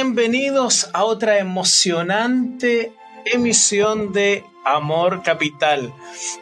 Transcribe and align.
bienvenidos 0.00 0.90
a 0.92 1.02
otra 1.02 1.38
emocionante 1.40 2.92
emisión 3.24 4.12
de 4.12 4.44
Amor 4.64 5.24
Capital, 5.24 5.92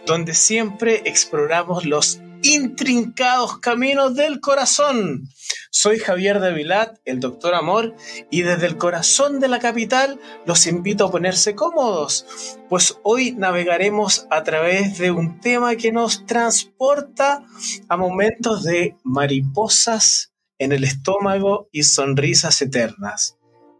donde 0.04 0.34
siempre 0.34 1.00
exploramos 1.06 1.86
los 1.86 2.20
intrincados 2.42 3.56
caminos 3.56 4.14
del 4.14 4.40
corazón. 4.40 5.30
Soy 5.70 5.98
Javier 5.98 6.40
de 6.40 6.52
Vilat, 6.52 6.98
el 7.06 7.18
doctor 7.18 7.54
Amor, 7.54 7.96
y 8.30 8.42
desde 8.42 8.66
el 8.66 8.76
corazón 8.76 9.40
de 9.40 9.48
la 9.48 9.58
capital 9.58 10.20
los 10.44 10.66
invito 10.66 11.06
a 11.06 11.10
ponerse 11.10 11.54
cómodos, 11.54 12.26
pues 12.68 12.98
hoy 13.04 13.32
navegaremos 13.32 14.26
a 14.30 14.42
través 14.42 14.98
de 14.98 15.12
un 15.12 15.40
tema 15.40 15.76
que 15.76 15.92
nos 15.92 16.26
transporta 16.26 17.42
a 17.88 17.96
momentos 17.96 18.64
de 18.64 18.98
mariposas 19.02 20.34
en 20.58 20.72
el 20.72 20.84
estómago 20.84 21.70
y 21.72 21.84
sonrisas 21.84 22.60
eternas. 22.60 23.35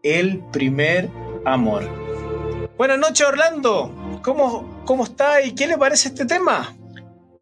El 0.09 0.39
primer 0.53 1.09
amor. 1.43 1.83
Buenas 2.77 2.97
noches, 2.97 3.27
Orlando. 3.27 3.91
¿Cómo, 4.23 4.81
cómo 4.85 5.03
está 5.03 5.41
y 5.41 5.53
qué 5.53 5.67
le 5.67 5.77
parece 5.77 6.07
este 6.07 6.25
tema? 6.25 6.73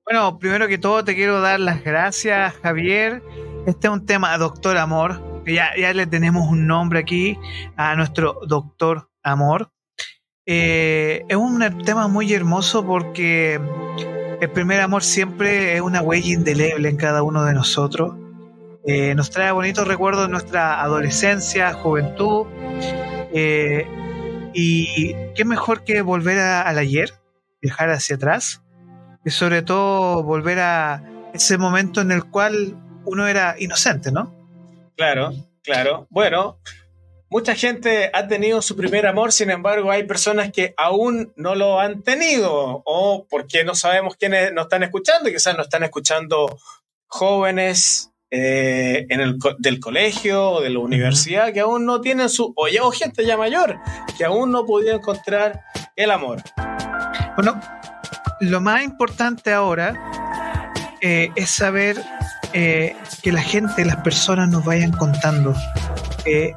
Bueno, 0.04 0.40
primero 0.40 0.68
que 0.68 0.80
todo 0.80 1.06
te 1.06 1.14
quiero 1.14 1.42
dar 1.42 1.60
las 1.60 1.84
gracias, 1.84 2.56
Javier. 2.64 3.22
Este 3.68 3.86
es 3.86 3.94
un 3.94 4.04
tema, 4.08 4.36
Doctor 4.40 4.78
Amor. 4.78 5.44
Ya, 5.46 5.78
ya 5.78 5.94
le 5.94 6.08
tenemos 6.08 6.50
un 6.50 6.66
nombre 6.66 6.98
aquí 6.98 7.38
a 7.78 7.96
nuestro 7.96 8.40
Doctor 8.48 9.12
Amor. 9.22 9.70
Eh, 10.48 11.24
es 11.30 11.38
un 11.38 11.84
tema 11.86 12.08
muy 12.08 12.34
hermoso 12.34 12.84
porque 12.84 13.60
el 14.42 14.50
primer 14.50 14.82
amor 14.82 15.04
siempre 15.04 15.76
es 15.76 15.82
una 15.82 16.02
huella 16.02 16.34
indeleble 16.34 16.90
en 16.90 16.98
cada 16.98 17.22
uno 17.22 17.46
de 17.46 17.54
nosotros. 17.54 18.25
Eh, 18.88 19.16
nos 19.16 19.32
trae 19.32 19.52
bonitos 19.52 19.88
recuerdos 19.88 20.26
de 20.26 20.32
nuestra 20.32 20.82
adolescencia, 20.82 21.74
juventud. 21.74 22.46
Eh, 23.34 23.88
y 24.54 25.14
qué 25.36 25.44
mejor 25.44 25.84
que 25.84 26.02
volver 26.02 26.40
al 26.40 26.78
ayer, 26.78 27.12
viajar 27.62 27.90
hacia 27.90 28.16
atrás 28.16 28.62
y 29.26 29.32
sobre 29.32 29.64
todo 29.64 30.24
volver 30.24 30.60
a 30.60 31.04
ese 31.34 31.58
momento 31.58 32.00
en 32.00 32.12
el 32.12 32.24
cual 32.26 32.78
uno 33.06 33.28
era 33.28 33.56
inocente, 33.58 34.12
¿no? 34.12 34.34
Claro, 34.96 35.34
claro. 35.64 36.08
Bueno, 36.10 36.60
mucha 37.30 37.56
gente 37.56 38.12
ha 38.14 38.28
tenido 38.28 38.62
su 38.62 38.78
primer 38.78 39.08
amor, 39.08 39.32
sin 39.32 39.50
embargo 39.50 39.92
hay 39.92 40.04
personas 40.04 40.52
que 40.52 40.74
aún 40.78 41.34
no 41.36 41.56
lo 41.56 41.80
han 41.82 42.04
tenido 42.04 42.84
o 42.86 43.28
porque 43.30 43.64
no 43.64 43.76
sabemos 43.76 44.16
quiénes 44.16 44.54
nos 44.54 44.66
están 44.66 44.84
escuchando, 44.84 45.30
quizás 45.30 45.58
nos 45.58 45.66
están 45.66 45.84
escuchando 45.84 46.58
jóvenes 47.08 48.12
eh, 48.32 49.06
en 49.10 49.22
el, 49.22 49.38
del 49.60 49.80
colegio 49.80 50.52
o 50.52 50.62
de 50.62 50.70
la 50.70 50.80
universidad 50.80 51.54
que 51.54 51.60
aún 51.60 51.86
no 51.86 52.02
tienen 52.02 52.30
su, 52.30 52.54
o, 52.56 52.68
ya, 52.68 52.84
o 52.84 52.92
gente 52.92 53.26
ya 53.26 53.38
mayor, 53.38 53.78
que 54.18 54.26
aún 54.26 54.52
no 54.52 54.66
podido 54.66 54.96
encontrar 54.96 55.62
el 55.96 56.12
amor. 56.12 56.42
Bueno, 57.36 57.60
lo 58.42 58.62
más 58.62 58.84
importante 58.84 59.54
ahora 59.54 59.94
eh, 61.02 61.30
es 61.36 61.50
saber 61.50 62.02
eh, 62.54 62.96
que 63.22 63.32
la 63.32 63.42
gente, 63.42 63.86
las 63.86 63.98
personas 63.98 64.50
nos 64.50 64.64
vayan 64.66 64.92
contando 64.92 65.54
eh, 66.26 66.54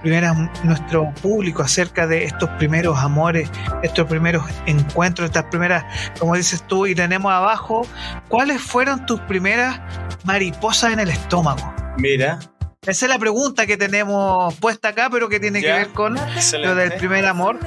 esta 0.00 0.02
primera, 0.02 0.34
nuestro 0.64 1.12
público 1.20 1.62
acerca 1.62 2.06
de 2.06 2.24
estos 2.24 2.48
primeros 2.50 2.98
amores, 2.98 3.50
estos 3.82 4.06
primeros 4.06 4.44
encuentros, 4.66 5.26
estas 5.26 5.44
primeras, 5.44 5.84
como 6.18 6.36
dices 6.36 6.62
tú, 6.66 6.86
y 6.86 6.94
tenemos 6.94 7.30
abajo, 7.30 7.86
¿cuáles 8.28 8.60
fueron 8.62 9.04
tus 9.04 9.20
primeras 9.20 9.80
mariposas 10.24 10.92
en 10.92 11.00
el 11.00 11.10
estómago? 11.10 11.74
Mira, 11.98 12.38
esa 12.86 13.06
es 13.06 13.10
la 13.10 13.18
pregunta 13.18 13.66
que 13.66 13.76
tenemos 13.76 14.54
puesta 14.54 14.88
acá, 14.88 15.08
pero 15.10 15.28
que 15.28 15.38
tiene 15.38 15.60
que 15.60 15.72
ver 15.72 15.88
con 15.88 16.14
lo 16.14 16.74
del 16.74 16.92
primer 16.92 17.26
amor. 17.26 17.58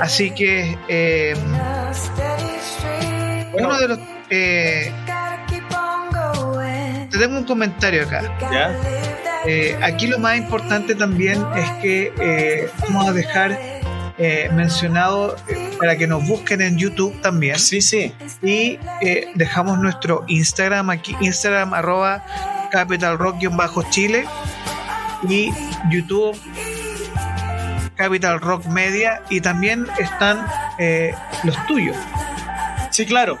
Así 0.00 0.30
que 0.30 0.78
eh, 0.88 1.34
uno 3.58 3.78
de 3.78 3.88
los 3.88 3.98
eh, 4.30 4.92
tenemos 7.10 7.40
un 7.40 7.44
comentario 7.44 8.04
acá. 8.04 8.22
Eh, 9.46 9.78
aquí 9.82 10.06
lo 10.06 10.18
más 10.18 10.36
importante 10.36 10.94
también 10.94 11.44
es 11.56 11.70
que 11.82 12.70
vamos 12.82 13.08
a 13.08 13.12
dejar 13.12 13.58
mencionado 14.54 15.36
para 15.78 15.96
que 15.96 16.06
nos 16.06 16.26
busquen 16.26 16.60
en 16.60 16.78
YouTube 16.78 17.20
también. 17.20 17.58
Sí, 17.58 17.82
sí. 17.82 18.14
Y 18.42 18.78
dejamos 19.34 19.78
nuestro 19.78 20.24
Instagram 20.28 20.90
aquí, 20.90 21.16
Instagram 21.20 21.74
arroba 21.74 22.24
Capital 22.70 23.18
Rock-Chile 23.18 24.24
y 25.28 25.50
YouTube 25.90 26.38
Capital 27.96 28.40
Rock 28.40 28.66
Media 28.66 29.22
y 29.30 29.40
también 29.40 29.86
están 29.98 30.44
eh, 30.78 31.14
los 31.44 31.56
tuyos. 31.66 31.96
Sí, 32.90 33.06
claro. 33.06 33.38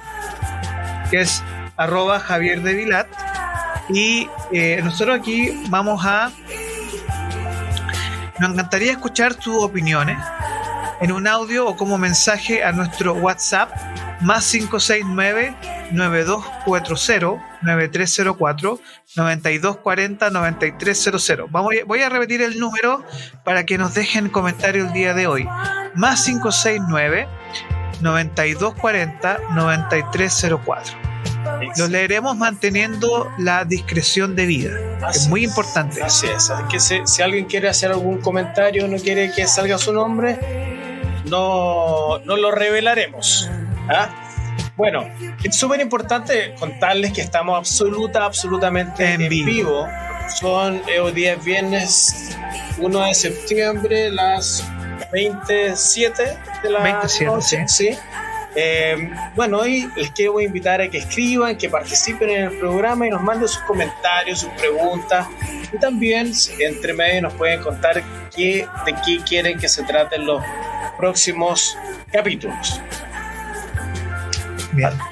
Que 1.10 1.20
es 1.20 1.42
arroba 1.76 2.20
Javier 2.20 2.62
de 2.62 2.74
Vilat. 2.74 3.06
Y 3.88 4.28
eh, 4.52 4.80
nosotros 4.82 5.18
aquí 5.18 5.64
vamos 5.68 6.04
a... 6.04 6.30
Nos 8.38 8.50
encantaría 8.50 8.92
escuchar 8.92 9.34
tus 9.34 9.62
opiniones 9.62 10.18
en 11.00 11.12
un 11.12 11.26
audio 11.26 11.66
o 11.68 11.76
como 11.76 11.98
mensaje 11.98 12.64
a 12.64 12.72
nuestro 12.72 13.14
WhatsApp 13.14 13.70
más 14.20 14.50
569 14.50 15.54
9240 15.92 17.44
9304 17.62 18.80
9240 19.16 20.30
9300. 20.30 21.50
Vamos, 21.50 21.74
voy 21.86 22.00
a 22.02 22.08
repetir 22.08 22.42
el 22.42 22.58
número 22.58 23.04
para 23.44 23.64
que 23.64 23.78
nos 23.78 23.94
dejen 23.94 24.28
comentario 24.30 24.86
el 24.86 24.92
día 24.92 25.14
de 25.14 25.26
hoy. 25.26 25.46
Más 25.94 26.24
569 26.24 27.28
9240 28.00 29.38
9304. 29.54 31.13
Lo 31.76 31.88
leeremos 31.88 32.36
manteniendo 32.36 33.30
la 33.38 33.64
discreción 33.64 34.36
de 34.36 34.46
vida. 34.46 34.70
es 35.10 35.28
muy 35.28 35.44
importante. 35.44 36.02
Así 36.02 36.26
es. 36.26 36.52
Que 36.70 36.80
si, 36.80 37.22
alguien 37.22 37.46
quiere 37.46 37.68
hacer 37.68 37.90
algún 37.90 38.18
comentario, 38.18 38.88
no 38.88 38.96
quiere 38.98 39.32
que 39.32 39.46
salga 39.46 39.78
su 39.78 39.92
nombre, 39.92 40.38
no, 41.26 42.18
no 42.24 42.36
lo 42.36 42.50
revelaremos. 42.50 43.50
¿ah? 43.88 44.08
Bueno, 44.76 45.08
es 45.42 45.56
súper 45.56 45.80
importante 45.80 46.54
contarles 46.58 47.12
que 47.12 47.20
estamos 47.20 47.56
absoluta, 47.56 48.24
absolutamente 48.24 49.12
en, 49.12 49.28
vivo. 49.28 49.86
Son 50.40 50.82
eh, 50.88 50.98
hoy 50.98 51.12
día 51.12 51.36
viernes 51.36 52.36
1 52.78 53.04
de 53.04 53.14
septiembre, 53.14 54.10
las 54.10 54.64
27 55.12 56.22
de 56.62 56.70
la 56.70 56.82
27, 56.82 57.24
noche. 57.26 57.64
Sí. 57.68 57.90
Eh, 58.56 59.10
bueno, 59.34 59.58
hoy 59.58 59.90
les 59.96 60.10
quiero 60.12 60.40
invitar 60.40 60.80
a 60.80 60.88
que 60.88 60.98
escriban, 60.98 61.56
que 61.56 61.68
participen 61.68 62.30
en 62.30 62.44
el 62.44 62.58
programa 62.58 63.06
y 63.06 63.10
nos 63.10 63.22
manden 63.22 63.48
sus 63.48 63.62
comentarios, 63.62 64.40
sus 64.40 64.50
preguntas. 64.50 65.26
Y 65.72 65.78
también, 65.78 66.32
entre 66.60 66.92
medio, 66.92 67.22
nos 67.22 67.32
pueden 67.34 67.60
contar 67.62 68.02
qué, 68.34 68.66
de 68.86 68.94
qué 69.04 69.18
quieren 69.26 69.58
que 69.58 69.68
se 69.68 69.82
traten 69.82 70.26
los 70.26 70.42
próximos 70.98 71.76
capítulos. 72.12 72.80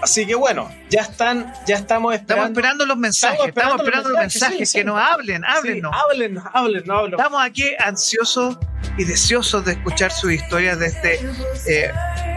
Así 0.00 0.26
que 0.26 0.34
bueno, 0.34 0.70
ya 0.90 1.02
están, 1.02 1.52
ya 1.66 1.76
estamos 1.76 2.14
esperando. 2.14 2.42
Estamos 2.42 2.58
esperando 2.58 2.86
los 2.86 2.96
mensajes, 2.96 3.40
estamos 3.46 3.80
esperando, 3.80 4.08
los 4.08 4.18
mensajes, 4.18 4.72
que 4.72 4.84
nos 4.84 4.98
hablen, 4.98 5.44
háblenos. 5.44 5.92
háblenos, 5.94 6.44
háblenos, 6.52 7.10
Estamos 7.10 7.42
aquí 7.42 7.64
ansiosos 7.78 8.58
y 8.98 9.04
deseosos 9.04 9.64
de 9.64 9.72
escuchar 9.72 10.10
sus 10.10 10.32
historias 10.32 10.78
de 10.78 10.86
este 10.86 11.20
eh, 11.66 11.92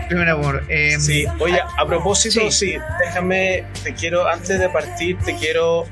primer 0.08 0.30
amor. 0.30 0.64
Em, 0.70 1.00
sí, 1.00 1.26
oye, 1.40 1.60
a 1.60 1.86
propósito, 1.86 2.50
sí. 2.52 2.78
déjame, 3.00 3.66
te 3.84 3.94
quiero, 3.94 4.28
antes 4.28 4.60
de 4.60 4.70
partir, 4.70 5.18
te 5.20 5.36
quiero 5.36 5.86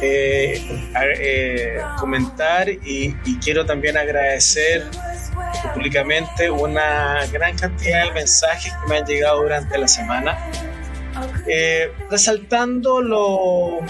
eh, 0.00 0.90
eh, 1.18 1.80
comentar 1.98 2.68
y, 2.68 3.16
y 3.24 3.38
quiero 3.38 3.64
también 3.66 3.96
agradecer 3.96 4.84
públicamente 5.74 6.50
una 6.50 7.26
gran 7.26 7.56
cantidad 7.56 8.04
de 8.04 8.12
mensajes 8.12 8.72
que 8.72 8.88
me 8.88 8.98
han 8.98 9.06
llegado 9.06 9.42
durante 9.42 9.78
la 9.78 9.88
semana, 9.88 10.38
eh, 11.46 11.92
resaltando 12.08 13.00
lo, 13.00 13.80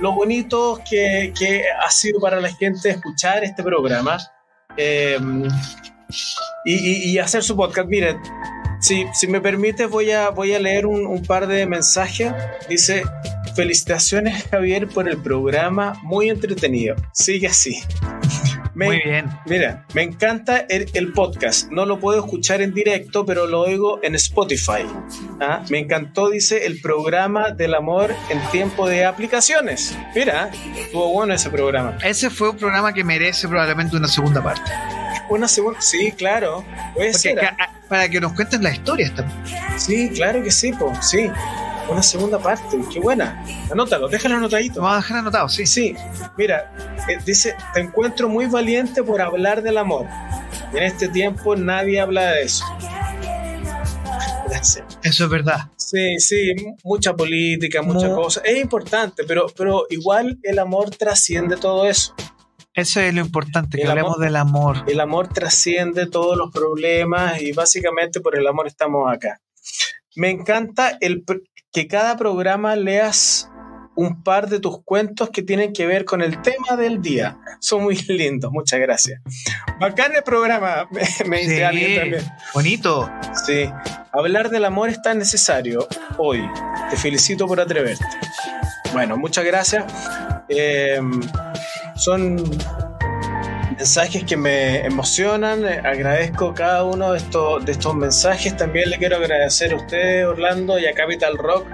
lo 0.00 0.12
bonito 0.12 0.80
que, 0.88 1.32
que, 1.38 1.64
ha 1.70 1.90
sido 1.90 2.20
para 2.20 2.40
la 2.40 2.52
gente 2.52 2.90
escuchar 2.90 3.44
este 3.44 3.62
programa 3.62 4.18
y, 6.64 7.10
y, 7.10 7.18
hacer 7.18 7.42
su 7.42 7.56
podcast. 7.56 7.88
Miren, 7.88 8.20
si, 8.80 9.06
si 9.14 9.28
me 9.28 9.40
permite 9.40 9.86
voy 9.86 10.10
a, 10.10 10.30
voy 10.30 10.54
a 10.54 10.58
leer 10.58 10.86
un, 10.86 11.06
un 11.06 11.22
par 11.22 11.46
de 11.46 11.66
mensajes. 11.66 12.32
Dice, 12.68 13.02
felicitaciones 13.54 14.44
Javier 14.50 14.88
por 14.88 15.08
el 15.08 15.18
programa, 15.18 15.98
muy 16.02 16.30
entretenido. 16.30 16.96
Sigue 17.12 17.48
así. 17.48 17.82
Muy 18.74 19.00
bien. 19.02 19.26
Mira, 19.46 19.84
me 19.94 20.02
encanta 20.02 20.64
el, 20.68 21.12
podcast. 21.12 21.70
No 21.70 21.86
lo 21.86 21.98
puedo 21.98 22.18
escuchar 22.20 22.62
en 22.62 22.72
directo, 22.72 23.26
pero 23.26 23.46
lo 23.46 23.60
oigo 23.60 24.00
en 24.02 24.14
Spotify. 24.14 24.86
¿Ah? 25.40 25.62
Me 25.70 25.78
encantó, 25.78 26.30
dice, 26.30 26.66
el 26.66 26.80
programa 26.80 27.50
del 27.50 27.74
amor 27.74 28.14
en 28.30 28.40
tiempo 28.50 28.88
de 28.88 29.04
aplicaciones. 29.04 29.96
Mira, 30.14 30.50
estuvo 30.76 31.12
bueno 31.12 31.34
ese 31.34 31.50
programa. 31.50 31.98
Ese 32.02 32.30
fue 32.30 32.50
un 32.50 32.56
programa 32.56 32.92
que 32.92 33.04
merece 33.04 33.48
probablemente 33.48 33.96
una 33.96 34.08
segunda 34.08 34.42
parte. 34.42 34.70
Una 35.30 35.48
segunda, 35.48 35.80
sí, 35.80 36.12
claro. 36.12 36.64
Puede 36.94 37.14
ser. 37.14 37.40
¿ah? 37.44 37.72
para 37.88 38.08
que 38.08 38.20
nos 38.20 38.34
cuenten 38.34 38.62
la 38.62 38.70
historia 38.70 39.12
también. 39.14 39.40
Sí, 39.78 40.10
claro 40.10 40.42
que 40.42 40.50
sí, 40.50 40.72
po, 40.72 40.92
sí 41.02 41.30
una 41.90 42.02
segunda 42.02 42.38
parte. 42.38 42.78
Qué 42.92 43.00
buena. 43.00 43.44
Anótalo, 43.70 44.08
déjalo 44.08 44.36
anotadito. 44.36 44.80
Vamos 44.80 44.94
a 44.94 45.00
dejar 45.00 45.18
anotado, 45.18 45.48
sí. 45.48 45.66
Sí. 45.66 45.94
Mira, 46.36 46.72
eh, 47.08 47.18
dice, 47.24 47.54
te 47.74 47.80
encuentro 47.80 48.28
muy 48.28 48.46
valiente 48.46 49.02
por 49.02 49.20
hablar 49.20 49.62
del 49.62 49.78
amor. 49.78 50.06
en 50.72 50.84
este 50.84 51.08
tiempo 51.08 51.56
nadie 51.56 52.00
habla 52.00 52.32
de 52.32 52.42
eso. 52.42 52.64
Eso 55.02 55.24
es 55.24 55.30
verdad. 55.30 55.70
Sí, 55.76 56.18
sí, 56.18 56.54
mucha 56.84 57.14
política, 57.14 57.82
muchas 57.82 58.10
cosas. 58.10 58.42
Es 58.44 58.60
importante, 58.60 59.24
pero, 59.24 59.46
pero 59.56 59.86
igual 59.90 60.38
el 60.42 60.58
amor 60.58 60.90
trasciende 60.90 61.56
todo 61.56 61.86
eso. 61.86 62.14
Eso 62.80 63.00
es 63.00 63.12
lo 63.12 63.20
importante, 63.20 63.76
que 63.76 63.86
hablemos 63.86 64.18
del 64.18 64.36
amor. 64.36 64.84
El 64.86 65.00
amor 65.00 65.28
trasciende 65.28 66.06
todos 66.06 66.36
los 66.36 66.50
problemas 66.50 67.42
y 67.42 67.52
básicamente 67.52 68.20
por 68.20 68.38
el 68.38 68.46
amor 68.46 68.66
estamos 68.66 69.12
acá. 69.12 69.40
Me 70.16 70.30
encanta 70.30 70.96
el, 71.02 71.22
que 71.72 71.86
cada 71.86 72.16
programa 72.16 72.76
leas 72.76 73.50
un 73.96 74.22
par 74.22 74.48
de 74.48 74.60
tus 74.60 74.82
cuentos 74.82 75.28
que 75.28 75.42
tienen 75.42 75.74
que 75.74 75.86
ver 75.86 76.06
con 76.06 76.22
el 76.22 76.40
tema 76.40 76.76
del 76.78 77.02
día. 77.02 77.38
Son 77.60 77.82
muy 77.82 77.96
lindos, 78.08 78.50
muchas 78.50 78.80
gracias. 78.80 79.20
Bacán 79.78 80.14
el 80.14 80.22
programa, 80.22 80.88
me, 81.26 81.40
dice 81.40 81.66
alguien 81.66 82.00
también. 82.00 82.24
Bonito. 82.54 83.10
Sí. 83.46 83.70
Hablar 84.10 84.48
del 84.48 84.64
amor 84.64 84.88
es 84.88 85.02
tan 85.02 85.18
necesario 85.18 85.86
hoy. 86.16 86.42
Te 86.88 86.96
felicito 86.96 87.46
por 87.46 87.60
atreverte. 87.60 88.06
Bueno, 88.94 89.18
muchas 89.18 89.44
gracias. 89.44 89.84
Em, 90.48 91.20
son 92.00 92.36
mensajes 93.76 94.24
que 94.24 94.36
me 94.36 94.84
emocionan. 94.86 95.64
Agradezco 95.64 96.54
cada 96.54 96.84
uno 96.84 97.12
de 97.12 97.18
estos, 97.18 97.64
de 97.64 97.72
estos 97.72 97.94
mensajes. 97.94 98.56
También 98.56 98.90
le 98.90 98.98
quiero 98.98 99.16
agradecer 99.16 99.72
a 99.72 99.76
ustedes, 99.76 100.26
Orlando, 100.26 100.78
y 100.78 100.86
a 100.86 100.94
Capital 100.94 101.36
Rock 101.36 101.66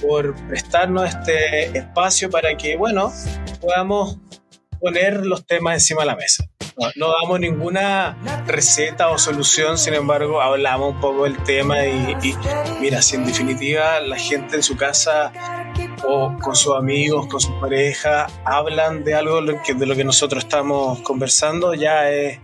por 0.00 0.34
prestarnos 0.48 1.08
este 1.08 1.76
espacio 1.76 2.30
para 2.30 2.56
que, 2.56 2.76
bueno, 2.76 3.12
podamos 3.60 4.18
poner 4.80 5.24
los 5.24 5.46
temas 5.46 5.74
encima 5.74 6.02
de 6.02 6.06
la 6.06 6.16
mesa. 6.16 6.44
No, 6.96 7.10
damos 7.22 7.40
ninguna 7.40 8.18
receta 8.46 9.08
o 9.08 9.16
solución, 9.16 9.78
sin 9.78 9.94
embargo, 9.94 10.42
hablamos 10.42 10.94
un 10.94 11.00
poco 11.00 11.24
del 11.24 11.42
tema 11.42 11.86
y, 11.86 12.36
mira, 12.80 13.00
si 13.00 13.16
en 13.16 13.24
definitiva 13.24 13.98
la 14.00 14.16
gente 14.16 14.56
en 14.56 14.62
su 14.62 14.76
casa 14.76 15.32
o 16.06 16.36
con 16.38 16.54
sus 16.54 16.76
amigos, 16.76 17.28
con 17.28 17.40
su 17.40 17.58
pareja, 17.60 18.26
hablan 18.44 19.04
de 19.04 19.14
algo 19.14 19.40
de 19.40 19.86
lo 19.86 19.96
que 19.96 20.04
nosotros 20.04 20.44
estamos 20.44 21.00
conversando, 21.00 21.72
ya 21.72 22.10
es 22.10 22.40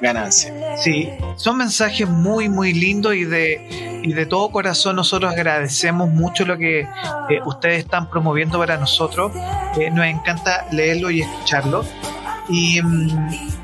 ganancia. 0.00 0.76
Sí, 0.78 1.08
son 1.36 1.58
mensajes 1.58 2.08
muy, 2.08 2.48
muy 2.48 2.72
lindos 2.72 3.14
y 3.14 3.24
de, 3.24 4.00
y 4.02 4.12
de 4.12 4.26
todo 4.26 4.50
corazón 4.50 4.96
nosotros 4.96 5.32
agradecemos 5.32 6.10
mucho 6.10 6.44
lo 6.44 6.58
que 6.58 6.80
eh, 6.80 6.88
ustedes 7.44 7.84
están 7.84 8.10
promoviendo 8.10 8.58
para 8.58 8.76
nosotros. 8.78 9.32
Eh, 9.78 9.90
nos 9.90 10.06
encanta 10.06 10.66
leerlo 10.72 11.10
y 11.10 11.22
escucharlo. 11.22 11.84
Y 12.48 12.80
mm, 12.82 13.56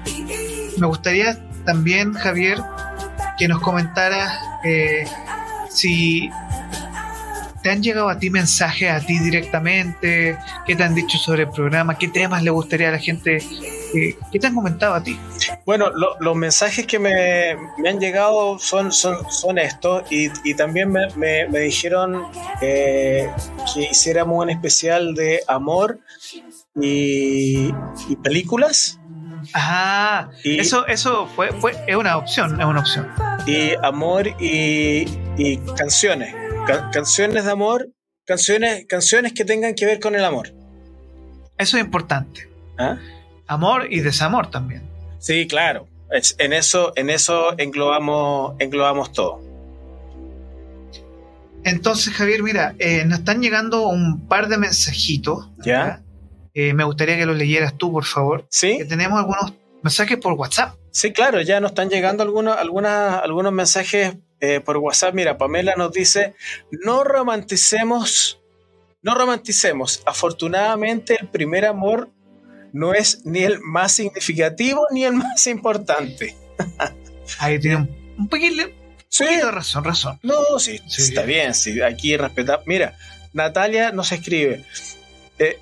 me 0.78 0.86
gustaría 0.86 1.38
también, 1.64 2.12
Javier, 2.12 2.58
que 3.38 3.48
nos 3.48 3.60
comentaras 3.60 4.32
eh, 4.64 5.04
si 5.70 6.30
¿Te 7.62 7.70
han 7.70 7.80
llegado 7.80 8.08
a 8.08 8.18
ti 8.18 8.28
mensajes 8.28 8.90
a 8.90 8.98
ti 8.98 9.20
directamente? 9.20 10.36
¿Qué 10.66 10.74
te 10.74 10.82
han 10.82 10.96
dicho 10.96 11.16
sobre 11.16 11.44
el 11.44 11.50
programa? 11.50 11.96
¿Qué 11.96 12.08
temas 12.08 12.42
le 12.42 12.50
gustaría 12.50 12.88
a 12.88 12.92
la 12.92 12.98
gente? 12.98 13.36
Eh, 13.94 14.16
¿Qué 14.32 14.38
te 14.40 14.48
han 14.48 14.54
comentado 14.54 14.94
a 14.94 15.02
ti? 15.02 15.16
Bueno, 15.64 15.90
los 16.18 16.36
mensajes 16.36 16.86
que 16.86 16.98
me, 16.98 17.52
han 17.88 18.00
llegado 18.00 18.58
son, 18.58 18.90
son, 18.90 19.16
son 19.30 19.58
estos 19.58 20.02
y, 20.10 20.54
también 20.54 20.90
me, 20.90 21.46
dijeron 21.46 22.24
eh, 22.60 23.30
que 23.72 23.82
hiciéramos 23.82 24.42
un 24.42 24.50
especial 24.50 25.14
de 25.14 25.40
amor 25.46 26.00
y, 26.74 27.72
películas. 28.24 28.98
Ah, 29.54 30.30
eso, 30.44 30.86
eso 30.86 31.26
fue, 31.26 31.52
fue, 31.52 31.72
es 31.86 31.96
una 31.96 32.16
opción, 32.16 32.60
es 32.60 32.66
una 32.66 32.80
opción. 32.80 33.08
Y 33.46 33.72
amor 33.82 34.28
y, 34.40 35.06
y 35.36 35.58
canciones 35.76 36.34
canciones 36.92 37.44
de 37.44 37.50
amor, 37.50 37.90
canciones, 38.24 38.86
canciones 38.86 39.32
que 39.32 39.44
tengan 39.44 39.74
que 39.74 39.86
ver 39.86 40.00
con 40.00 40.14
el 40.14 40.24
amor. 40.24 40.48
Eso 41.58 41.76
es 41.76 41.84
importante. 41.84 42.48
¿Ah? 42.78 42.98
Amor 43.46 43.88
y 43.90 44.00
desamor 44.00 44.50
también. 44.50 44.82
Sí, 45.18 45.46
claro. 45.46 45.88
en 46.10 46.52
eso, 46.52 46.92
en 46.96 47.10
eso 47.10 47.58
englobamos, 47.58 48.54
englobamos 48.58 49.12
todo. 49.12 49.40
Entonces, 51.64 52.12
Javier, 52.12 52.42
mira, 52.42 52.74
eh, 52.78 53.04
nos 53.04 53.20
están 53.20 53.40
llegando 53.40 53.86
un 53.86 54.26
par 54.26 54.48
de 54.48 54.58
mensajitos. 54.58 55.48
¿Ya? 55.64 56.01
Eh, 56.54 56.74
me 56.74 56.84
gustaría 56.84 57.16
que 57.16 57.26
los 57.26 57.36
leyeras 57.36 57.76
tú, 57.76 57.92
por 57.92 58.04
favor. 58.04 58.46
Sí. 58.50 58.78
Que 58.78 58.84
tenemos 58.84 59.18
algunos 59.18 59.54
mensajes 59.82 60.18
por 60.18 60.34
WhatsApp. 60.34 60.76
Sí, 60.90 61.12
claro, 61.12 61.40
ya 61.40 61.60
nos 61.60 61.70
están 61.70 61.88
llegando 61.88 62.22
algunos, 62.22 62.56
algunos 62.56 63.52
mensajes 63.52 64.16
eh, 64.40 64.60
por 64.60 64.76
WhatsApp. 64.76 65.14
Mira, 65.14 65.38
Pamela 65.38 65.74
nos 65.76 65.92
dice, 65.92 66.34
no 66.70 67.04
romanticemos, 67.04 68.40
no 69.00 69.14
romanticemos. 69.14 70.02
Afortunadamente 70.04 71.16
el 71.20 71.28
primer 71.28 71.64
amor 71.64 72.10
no 72.72 72.94
es 72.94 73.24
ni 73.24 73.40
el 73.40 73.60
más 73.60 73.92
significativo 73.92 74.86
ni 74.90 75.04
el 75.04 75.14
más 75.14 75.46
importante. 75.46 76.36
Ahí 77.38 77.58
tiene 77.58 77.88
un, 78.18 78.28
poquito, 78.28 78.64
de 79.18 79.50
razón, 79.50 79.84
razón. 79.84 80.18
No, 80.22 80.58
sí, 80.58 80.80
está 80.86 81.22
bien, 81.22 81.54
sí, 81.54 81.80
aquí 81.80 82.16
respetamos. 82.16 82.66
Mira, 82.66 82.96
Natalia 83.32 83.92
nos 83.92 84.12
escribe, 84.12 84.64
eh, 85.38 85.58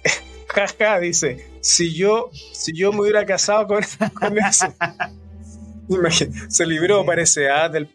jaja, 0.54 0.99
dice, 0.99 1.49
si 1.61 1.95
yo, 1.95 2.30
si 2.52 2.73
yo 2.76 2.92
me 2.92 3.00
hubiera 3.00 3.25
casado 3.25 3.66
con, 3.66 3.83
con 4.14 4.38
ese, 4.38 6.30
se 6.49 6.66
libró, 6.66 7.04
parece, 7.04 7.50
¿ah? 7.50 7.69
del, 7.69 7.88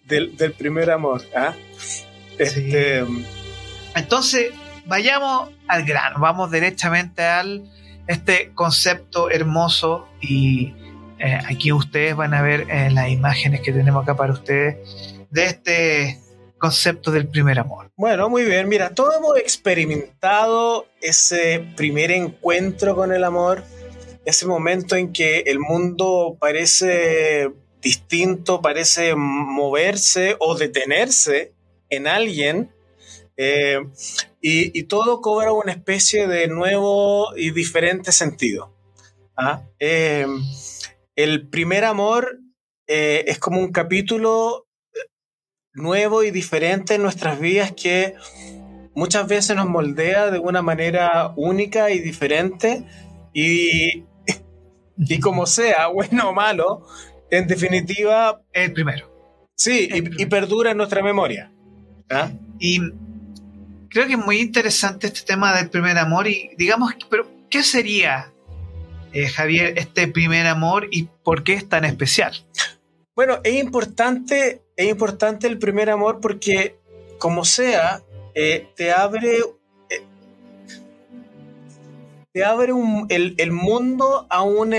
primer 0.58 0.92
amor. 0.92 1.22
¿ah? 1.36 1.54
Este, 2.38 3.04
Entonces, 3.96 4.52
vayamos 4.86 5.50
al 5.68 5.86
grano, 5.86 6.20
vamos 6.20 6.52
directamente 6.52 7.24
al 7.24 7.70
este 8.08 8.52
concepto 8.54 9.32
hermoso 9.32 10.08
y 10.22 10.74
eh, 11.18 11.40
aquí 11.48 11.72
ustedes 11.72 12.16
van 12.16 12.34
a 12.36 12.42
ver 12.42 12.68
eh, 12.70 12.92
las 12.92 13.10
imágenes 13.10 13.62
que 13.62 13.72
tenemos 13.72 14.04
acá 14.04 14.16
para 14.16 14.34
ustedes 14.34 14.78
de 15.32 15.46
este 15.46 16.20
concepto 16.66 17.12
del 17.12 17.28
primer 17.28 17.60
amor. 17.60 17.92
Bueno, 17.96 18.28
muy 18.28 18.44
bien, 18.44 18.68
mira, 18.68 18.90
todos 18.96 19.14
hemos 19.16 19.38
experimentado 19.38 20.88
ese 21.00 21.64
primer 21.76 22.10
encuentro 22.10 22.96
con 22.96 23.12
el 23.12 23.24
amor, 23.24 23.64
ese 24.26 24.48
momento 24.48 24.96
en 24.96 25.14
que 25.14 25.42
el 25.42 25.60
mundo 25.60 26.38
parece 26.40 27.52
distinto 27.84 28.64
parece 28.64 29.14
moverse 29.16 30.38
o 30.40 30.56
detenerse 30.58 31.54
en 31.92 32.08
alguien 32.08 32.72
eh, 33.38 33.80
y, 34.42 34.84
todo 34.86 35.22
cobra 35.22 35.52
una 35.52 35.74
especie 35.74 36.28
de 36.28 36.48
nuevo 36.48 37.36
y 37.36 37.52
diferente 37.52 38.12
sentido. 38.12 38.74
¿ah? 39.38 39.62
Eh, 39.80 40.26
el 41.16 41.48
primer 41.48 41.86
amor 41.86 42.40
eh, 42.88 43.26
es 43.28 43.38
como 43.38 43.60
un 43.60 43.72
capítulo 43.72 44.65
nuevo 45.76 46.24
y 46.24 46.32
diferente 46.32 46.96
en 46.96 47.04
nuestras 47.04 47.40
vidas 47.40 47.74
que 47.74 48.16
muchas 48.96 49.28
veces 49.28 49.56
nos 49.56 49.68
moldea 49.68 50.32
de 50.32 50.40
una 50.40 50.62
manera 50.62 51.34
única 51.36 51.92
y 51.92 52.00
diferente 52.00 52.84
y, 53.34 54.06
y 54.98 55.20
como 55.20 55.46
sea, 55.46 55.88
bueno 55.88 56.30
o 56.30 56.34
malo, 56.34 56.86
en 57.30 57.48
definitiva, 57.48 58.42
el 58.54 58.74
primero. 58.74 59.16
Sí, 59.56 59.90
y, 59.92 60.26
perdura 60.26 60.72
en 60.72 60.78
nuestra 60.78 61.02
memoria. 61.02 61.52
¿ah? 62.10 62.32
Y 62.60 62.80
creo 63.90 64.06
que 64.06 64.14
es 64.14 64.26
muy 64.26 64.40
interesante 64.40 65.08
este 65.08 65.22
tema 65.22 65.56
del 65.56 65.70
primer 65.70 65.98
amor 65.98 66.28
y 66.28 66.52
digamos, 66.58 66.94
pero 67.10 67.28
¿qué 67.50 67.64
sería, 67.64 68.34
eh, 69.14 69.28
Javier, 69.28 69.74
este 69.78 70.08
primer 70.08 70.46
amor 70.48 70.88
y 70.92 71.04
por 71.24 71.44
qué 71.44 71.54
es 71.54 71.68
tan 71.70 71.86
especial? 71.86 72.34
Bueno, 73.16 73.40
es 73.46 73.64
importante, 73.64 74.62
es 74.76 74.88
importante 74.90 75.48
el 75.48 75.58
primer 75.58 75.90
amor 75.90 76.20
porque, 76.22 76.78
como 77.18 77.46
sea, 77.46 78.02
eh, 78.34 78.68
te 78.76 78.92
abre 78.92 79.38
eh, 79.90 80.04
te 82.34 82.44
abre 82.44 82.74
el, 83.10 83.52
mundo 83.52 84.28
a 84.30 84.42
un, 84.42 84.76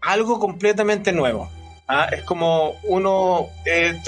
algo 0.00 0.38
completamente 0.38 1.12
nuevo. 1.12 1.50
¿ah? 1.88 2.08
Es 2.12 2.22
como 2.22 2.74
uno 2.84 3.48
eh, 3.64 4.00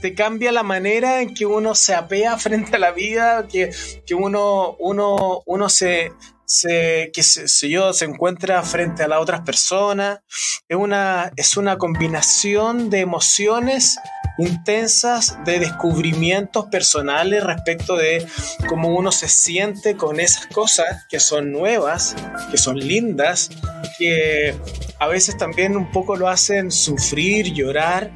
te, 0.00 0.14
cambia 0.14 0.52
la 0.52 0.62
manera 0.62 1.22
en 1.22 1.34
que 1.34 1.46
uno 1.46 1.74
se 1.74 1.94
apea 1.94 2.38
frente 2.38 2.76
a 2.76 2.78
la 2.78 2.92
vida, 2.92 3.46
que, 3.48 3.70
que 4.06 4.14
uno, 4.14 4.76
uno, 4.78 5.42
uno 5.44 5.68
se, 5.68 6.12
se, 6.46 7.10
que 7.12 7.22
se, 7.22 7.68
yo, 7.68 7.92
se 7.92 8.04
encuentra 8.04 8.62
frente 8.62 9.02
a 9.02 9.08
las 9.08 9.20
otras 9.20 9.42
personas. 9.42 10.20
Es 10.68 10.76
una, 10.76 11.32
es 11.36 11.56
una 11.56 11.78
combinación 11.78 12.90
de 12.90 13.00
emociones 13.00 13.98
intensas, 14.38 15.38
de 15.44 15.60
descubrimientos 15.60 16.66
personales 16.66 17.44
respecto 17.44 17.96
de 17.96 18.26
cómo 18.68 18.88
uno 18.88 19.12
se 19.12 19.28
siente 19.28 19.96
con 19.96 20.18
esas 20.18 20.46
cosas 20.46 21.06
que 21.08 21.20
son 21.20 21.52
nuevas, 21.52 22.16
que 22.50 22.58
son 22.58 22.78
lindas, 22.78 23.50
que 23.98 24.54
a 24.98 25.06
veces 25.06 25.36
también 25.36 25.76
un 25.76 25.90
poco 25.90 26.16
lo 26.16 26.28
hacen 26.28 26.70
sufrir, 26.70 27.52
llorar, 27.52 28.10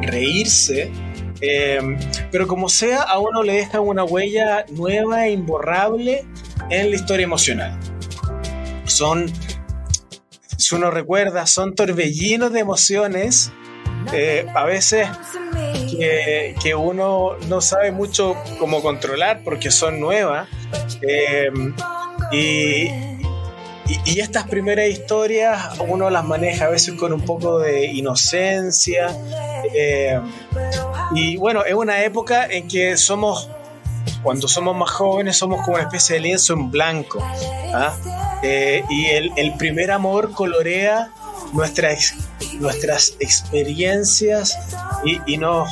reírse. 0.00 0.90
Eh, 1.40 1.80
pero 2.30 2.46
como 2.46 2.68
sea, 2.68 3.02
a 3.02 3.18
uno 3.18 3.42
le 3.42 3.54
deja 3.54 3.80
una 3.80 4.04
huella 4.04 4.64
nueva 4.70 5.26
e 5.26 5.32
imborrable 5.32 6.24
en 6.68 6.90
la 6.90 6.96
historia 6.96 7.24
emocional. 7.24 7.78
Son, 8.84 9.30
si 10.56 10.74
uno 10.74 10.90
recuerda, 10.90 11.46
son 11.46 11.74
torbellinos 11.74 12.52
de 12.52 12.60
emociones, 12.60 13.52
eh, 14.12 14.46
a 14.54 14.64
veces 14.64 15.08
que, 16.62 16.74
uno 16.74 17.36
no 17.48 17.60
sabe 17.60 17.92
mucho 17.92 18.36
cómo 18.58 18.82
controlar 18.82 19.42
porque 19.44 19.70
son 19.70 20.00
nuevas. 20.00 20.48
Eh, 21.02 21.50
y, 22.32 23.09
y, 24.04 24.20
estas 24.20 24.46
primeras 24.48 24.88
historias 24.88 25.78
uno 25.80 26.10
las 26.10 26.24
maneja 26.24 26.66
a 26.66 26.68
veces 26.68 26.94
con 26.94 27.12
un 27.12 27.24
poco 27.24 27.58
de 27.58 27.86
inocencia. 27.86 29.16
Eh, 29.74 30.20
y 31.14 31.36
bueno, 31.36 31.64
es 31.64 31.74
una 31.74 32.02
época 32.02 32.46
en 32.46 32.68
que 32.68 32.96
somos 32.96 33.48
cuando 34.22 34.48
somos 34.48 34.76
más 34.76 34.90
jóvenes 34.90 35.36
somos 35.36 35.62
como 35.62 35.76
una 35.76 35.84
especie 35.84 36.16
de 36.16 36.20
lienzo 36.20 36.52
en 36.54 36.70
blanco. 36.70 37.22
¿ah? 37.74 37.94
Eh, 38.42 38.84
y 38.88 39.06
el, 39.06 39.54
primer 39.58 39.90
amor 39.90 40.32
colorea 40.32 41.12
nuestras 41.52 42.14
experiencias 43.18 44.58
y, 45.26 45.36
nos, 45.36 45.68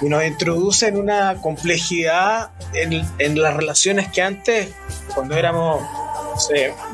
y 0.00 0.08
nos 0.08 0.24
introduce 0.24 0.88
en 0.88 0.96
una 0.96 1.36
complejidad 1.36 2.50
en, 2.72 3.42
las 3.42 3.54
relaciones 3.54 4.10
que 4.10 4.22
antes, 4.22 4.68
cuando 5.14 5.36
éramos 5.36 5.82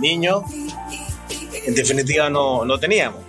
niños, 0.01 0.43
en 1.67 1.75
definitiva 1.75 2.31
no, 2.31 2.79
teníamos. 2.79 3.21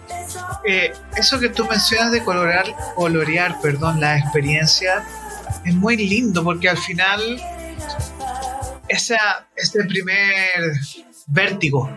Eh, 0.65 0.91
eso 1.15 1.39
que 1.39 1.49
tú 1.49 1.65
mencionas 1.65 2.11
de 2.11 2.23
colorear, 2.23 2.65
colorear 2.95 3.61
perdón, 3.61 4.01
la 4.01 4.17
experiencia 4.17 5.03
es 5.63 5.73
muy 5.73 5.95
lindo 5.97 6.43
porque 6.43 6.69
al 6.69 6.77
final 6.77 7.41
esa, 8.87 9.47
este 9.55 9.83
primer 9.85 10.73
vértigo 11.27 11.89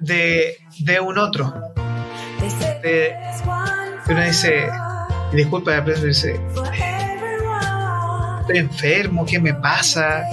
de, 0.00 1.00
un 1.00 1.18
otro, 1.18 1.52
de, 2.82 3.14
uno 4.08 4.20
dice, 4.22 4.68
disculpa, 5.32 5.80
dice, 5.80 6.40
estoy 8.40 8.58
enfermo, 8.58 9.24
¿qué 9.24 9.40
me 9.40 9.54
pasa? 9.54 10.24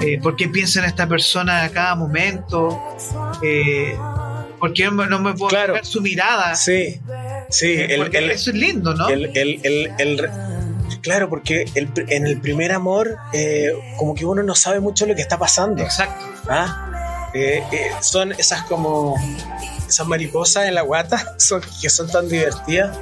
Eh, 0.00 0.18
¿Por 0.22 0.36
qué 0.36 0.48
pienso 0.48 0.78
en 0.78 0.86
esta 0.86 1.06
persona 1.06 1.64
a 1.64 1.68
cada 1.70 1.94
momento? 1.94 2.78
Eh, 3.42 3.96
¿Por 4.58 4.72
qué 4.72 4.90
no 4.90 5.20
me 5.20 5.34
puedo 5.34 5.72
ver 5.72 5.84
su 5.84 6.00
mirada? 6.00 6.54
Sí, 6.54 7.00
sí. 7.48 7.74
eso 7.78 8.50
es 8.50 8.56
lindo, 8.56 8.94
¿no? 8.94 9.08
el, 9.08 10.30
Claro, 11.02 11.30
porque 11.30 11.64
en 11.74 12.26
el 12.26 12.40
primer 12.40 12.72
amor, 12.72 13.16
eh, 13.32 13.72
como 13.96 14.14
que 14.14 14.26
uno 14.26 14.42
no 14.42 14.54
sabe 14.54 14.80
mucho 14.80 15.06
lo 15.06 15.14
que 15.14 15.22
está 15.22 15.38
pasando. 15.38 15.82
Exacto. 15.82 16.26
¿Ah? 16.48 17.30
Eh, 17.32 17.62
eh, 17.72 17.90
son 18.00 18.32
esas 18.32 18.64
como 18.64 19.14
esas 19.88 20.06
mariposas 20.06 20.66
en 20.66 20.74
la 20.74 20.82
guata 20.82 21.36
que 21.80 21.88
son 21.88 22.10
tan 22.10 22.28
divertidas. 22.28 22.98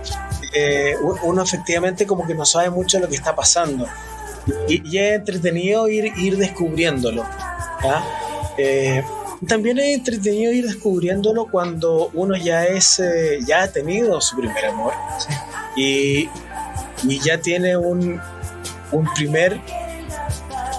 uno 1.22 1.42
efectivamente 1.42 2.06
como 2.06 2.26
que 2.26 2.34
no 2.34 2.44
sabe 2.44 2.70
mucho 2.70 2.98
lo 2.98 3.08
que 3.08 3.16
está 3.16 3.34
pasando. 3.34 3.86
Y, 4.68 4.96
es 4.96 5.14
entretenido 5.14 5.88
ir, 5.88 6.12
ir 6.16 6.36
descubriéndolo. 6.36 7.22
¿ah? 7.22 8.04
también 9.46 9.78
es 9.78 9.96
entretenido 9.96 10.52
ir 10.52 10.66
descubriéndolo 10.66 11.46
cuando 11.46 12.10
uno 12.12 12.36
ya 12.36 12.64
es 12.64 13.00
ya 13.46 13.62
ha 13.62 13.72
tenido 13.72 14.20
su 14.20 14.36
primer 14.36 14.66
amor 14.66 14.92
y, 15.76 16.28
y 17.04 17.20
ya 17.20 17.40
tiene 17.40 17.76
un, 17.76 18.20
un 18.92 19.08
primer, 19.14 19.60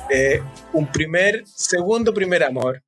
eh, 0.09 0.41
un 0.73 0.91
primer, 0.91 1.43
segundo 1.45 2.13
primer 2.13 2.43
amor. 2.43 2.83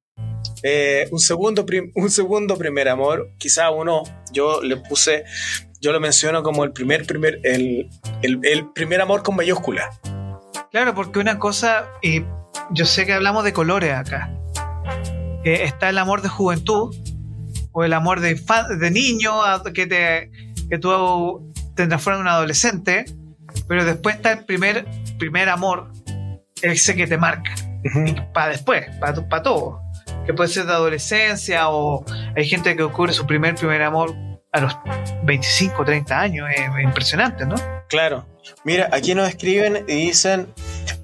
Eh, 0.63 1.07
un, 1.11 1.19
segundo 1.19 1.65
un 1.95 2.11
segundo 2.11 2.55
primer 2.55 2.87
amor, 2.87 3.31
quizá 3.39 3.71
uno, 3.71 4.03
yo 4.31 4.61
le 4.61 4.77
puse, 4.77 5.23
yo 5.79 5.91
lo 5.91 5.99
menciono 5.99 6.43
como 6.43 6.63
el 6.63 6.71
primer, 6.71 7.05
primer, 7.07 7.39
el, 7.43 7.89
el, 8.21 8.71
primer 8.71 9.01
amor 9.01 9.23
con 9.23 9.35
mayúscula. 9.35 9.89
Claro, 10.71 10.95
porque 10.95 11.19
una 11.19 11.37
cosa, 11.37 11.89
y 12.01 12.23
yo 12.71 12.85
sé 12.85 13.05
que 13.05 13.13
hablamos 13.13 13.43
de 13.43 13.53
colores 13.53 13.93
acá. 13.93 14.31
Eh, 15.43 15.63
está 15.63 15.89
el 15.89 15.97
amor 15.97 16.21
de 16.21 16.29
juventud 16.29 16.95
o 17.71 17.83
el 17.83 17.93
amor 17.93 18.19
de, 18.19 18.39
de 18.79 18.91
niño 18.91 19.33
que, 19.73 19.87
te, 19.87 20.31
que 20.69 20.77
tú 20.77 21.51
te 21.75 21.87
transformas 21.87 22.19
en 22.19 22.21
un 22.21 22.27
adolescente 22.27 23.05
pero 23.67 23.85
después 23.85 24.15
está 24.15 24.31
el 24.31 24.45
primer, 24.45 24.85
primer 25.17 25.49
amor, 25.49 25.91
ese 26.61 26.95
que 26.95 27.07
te 27.07 27.17
marca. 27.17 27.53
Para 28.33 28.49
después, 28.49 28.85
para, 28.99 29.27
para 29.27 29.43
todo. 29.43 29.81
Que 30.25 30.33
puede 30.33 30.49
ser 30.49 30.65
de 30.65 30.73
adolescencia 30.73 31.69
o 31.69 32.05
hay 32.35 32.45
gente 32.45 32.75
que 32.75 32.83
ocurre 32.83 33.13
su 33.13 33.25
primer, 33.25 33.55
primer 33.55 33.81
amor 33.81 34.13
a 34.51 34.61
los 34.61 34.77
25, 35.23 35.83
30 35.83 36.19
años. 36.19 36.47
Es, 36.53 36.61
impresionante, 36.83 37.45
¿no? 37.45 37.55
Claro. 37.89 38.25
Mira, 38.63 38.89
aquí 38.91 39.15
nos 39.15 39.27
escriben 39.29 39.85
y 39.87 40.07
dicen, 40.07 40.53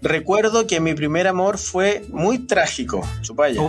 recuerdo 0.01 0.67
que 0.67 0.79
mi 0.79 0.94
primer 0.94 1.27
amor 1.27 1.58
fue 1.58 2.03
muy 2.10 2.39
trágico. 2.39 3.08
Chupaya. 3.22 3.62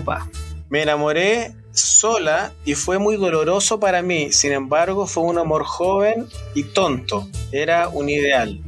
Me 0.69 0.83
enamoré 0.83 1.55
sola 1.73 2.53
y 2.65 2.75
fue 2.75 2.99
muy 2.99 3.17
doloroso 3.17 3.81
para 3.81 4.03
mí. 4.03 4.33
Sin 4.33 4.53
embargo, 4.53 5.07
fue 5.07 5.25
un 5.25 5.39
amor 5.39 5.65
joven 5.65 6.27
y 6.55 6.65
tonto. 6.65 7.29
Era 7.53 7.89
un 7.89 8.09
ideal. 8.09 8.61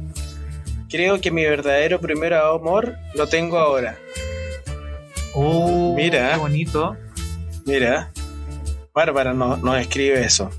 Creo 0.89 1.21
que 1.21 1.31
mi 1.31 1.43
verdadero 1.43 2.01
primer 2.01 2.33
amor 2.33 2.97
lo 3.13 3.27
tengo 3.27 3.57
ahora. 3.59 3.97
Oh, 5.33 5.93
mira. 5.95 6.33
Qué 6.33 6.37
bonito. 6.37 6.97
Mira. 7.65 8.11
Bárbara 8.93 9.33
nos 9.33 9.61
no 9.61 9.77
escribe 9.77 10.21
eso. 10.21 10.49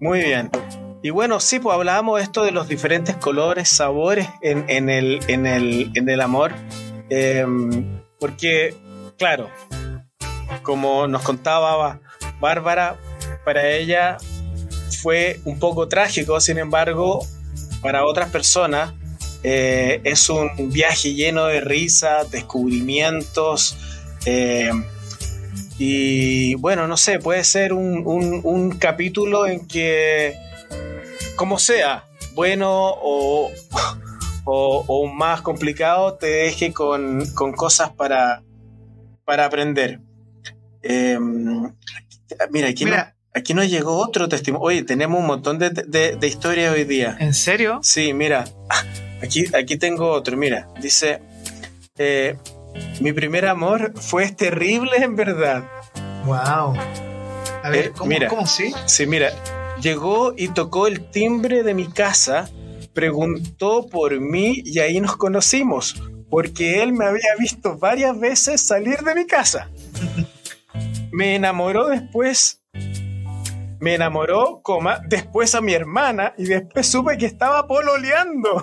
Muy 0.00 0.20
bien. 0.20 0.50
Y 1.06 1.10
bueno, 1.10 1.38
sí, 1.38 1.60
pues 1.60 1.72
hablábamos 1.72 2.20
esto 2.20 2.42
de 2.42 2.50
los 2.50 2.66
diferentes 2.66 3.14
colores, 3.14 3.68
sabores 3.68 4.28
en, 4.42 4.90
el, 4.90 5.20
en, 5.28 5.46
el, 5.46 5.92
en 5.94 6.08
el 6.08 6.20
amor. 6.20 6.52
Em, 7.10 8.00
porque, 8.18 8.74
claro, 9.16 9.48
como 10.64 11.06
nos 11.06 11.22
contaba 11.22 12.00
Bárbara, 12.40 12.98
para 13.44 13.70
ella 13.70 14.16
fue 15.00 15.38
un 15.44 15.60
poco 15.60 15.86
trágico, 15.86 16.40
sin 16.40 16.58
embargo, 16.58 17.24
para 17.82 18.04
otras 18.04 18.30
personas 18.30 18.92
eh, 19.44 20.00
es 20.02 20.28
un 20.28 20.72
viaje 20.72 21.14
lleno 21.14 21.46
de 21.46 21.60
risas, 21.60 22.32
descubrimientos. 22.32 23.76
Eh, 24.24 24.72
y 25.78 26.54
bueno, 26.54 26.88
no 26.88 26.96
sé, 26.96 27.18
puede 27.18 27.44
ser 27.44 27.72
un, 27.72 28.76
capítulo 28.80 29.46
en 29.46 29.68
que, 29.68 30.34
como 31.36 31.58
sea, 31.58 32.08
bueno 32.34 32.68
o, 32.70 33.50
o, 34.44 35.06
más 35.06 35.42
complicado, 35.42 36.14
te 36.14 36.26
deje 36.26 36.72
con, 36.72 37.26
con 37.34 37.52
cosas 37.52 37.90
para, 37.92 38.42
para 39.24 39.44
aprender. 39.44 40.00
Eh, 40.82 41.18
mira, 42.50 42.68
aquí 42.68 42.84
mira, 42.84 43.16
Aquí 43.36 43.52
nos 43.52 43.68
llegó 43.68 43.98
otro 43.98 44.30
testimonio. 44.30 44.66
Oye, 44.66 44.82
tenemos 44.82 45.20
un 45.20 45.26
montón 45.26 45.58
de, 45.58 45.68
de, 45.68 46.26
historias 46.26 46.72
hoy 46.72 46.84
día. 46.84 47.18
¿En 47.20 47.34
serio? 47.34 47.80
Sí, 47.82 48.14
mira. 48.14 48.46
Aquí, 49.22 49.44
aquí 49.54 49.76
tengo 49.76 50.10
otro. 50.10 50.36
Mira, 50.36 50.68
dice: 50.80 51.20
eh, 51.96 52.36
Mi 53.00 53.12
primer 53.12 53.46
amor 53.46 53.92
fue 53.94 54.30
terrible 54.30 54.96
en 54.98 55.16
verdad. 55.16 55.64
¡Wow! 56.24 56.74
A 57.62 57.70
ver, 57.70 57.86
eh, 57.86 57.92
¿cómo, 57.96 58.08
mira, 58.08 58.28
¿cómo 58.28 58.46
sí? 58.46 58.74
Sí, 58.86 59.06
mira. 59.06 59.32
Llegó 59.80 60.32
y 60.36 60.48
tocó 60.48 60.86
el 60.86 61.10
timbre 61.10 61.62
de 61.62 61.74
mi 61.74 61.86
casa, 61.88 62.48
preguntó 62.94 63.86
por 63.88 64.18
mí 64.20 64.62
y 64.64 64.78
ahí 64.78 65.00
nos 65.00 65.16
conocimos, 65.16 66.02
porque 66.30 66.82
él 66.82 66.92
me 66.92 67.04
había 67.04 67.34
visto 67.38 67.76
varias 67.76 68.18
veces 68.18 68.60
salir 68.66 68.98
de 69.00 69.14
mi 69.14 69.26
casa. 69.26 69.70
me 71.12 71.34
enamoró 71.34 71.88
después. 71.88 72.62
Me 73.78 73.94
enamoró, 73.94 74.60
coma, 74.62 75.00
después 75.06 75.54
a 75.54 75.60
mi 75.60 75.74
hermana 75.74 76.32
y 76.38 76.44
después 76.44 76.86
supe 76.86 77.18
que 77.18 77.26
estaba 77.26 77.66
pololeando. 77.66 78.60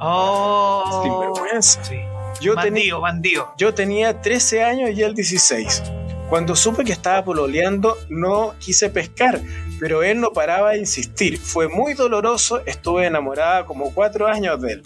Oh. 0.00 1.02
Sin 1.02 1.20
vergüenza. 1.20 1.84
Sí. 1.84 1.96
Yo, 2.40 2.54
bandido, 2.54 2.74
tenía, 2.74 2.96
bandido. 2.96 3.54
yo 3.56 3.74
tenía 3.74 4.20
13 4.20 4.64
años 4.64 4.90
y 4.90 5.02
él 5.02 5.14
16. 5.14 5.82
Cuando 6.28 6.56
supe 6.56 6.82
que 6.82 6.92
estaba 6.92 7.24
pololeando, 7.24 7.96
no 8.08 8.54
quise 8.58 8.90
pescar, 8.90 9.40
pero 9.78 10.02
él 10.02 10.20
no 10.20 10.32
paraba 10.32 10.72
de 10.72 10.78
insistir. 10.78 11.38
Fue 11.38 11.68
muy 11.68 11.94
doloroso, 11.94 12.62
estuve 12.66 13.06
enamorada 13.06 13.64
como 13.64 13.94
cuatro 13.94 14.26
años 14.26 14.60
de 14.60 14.72
él. 14.72 14.82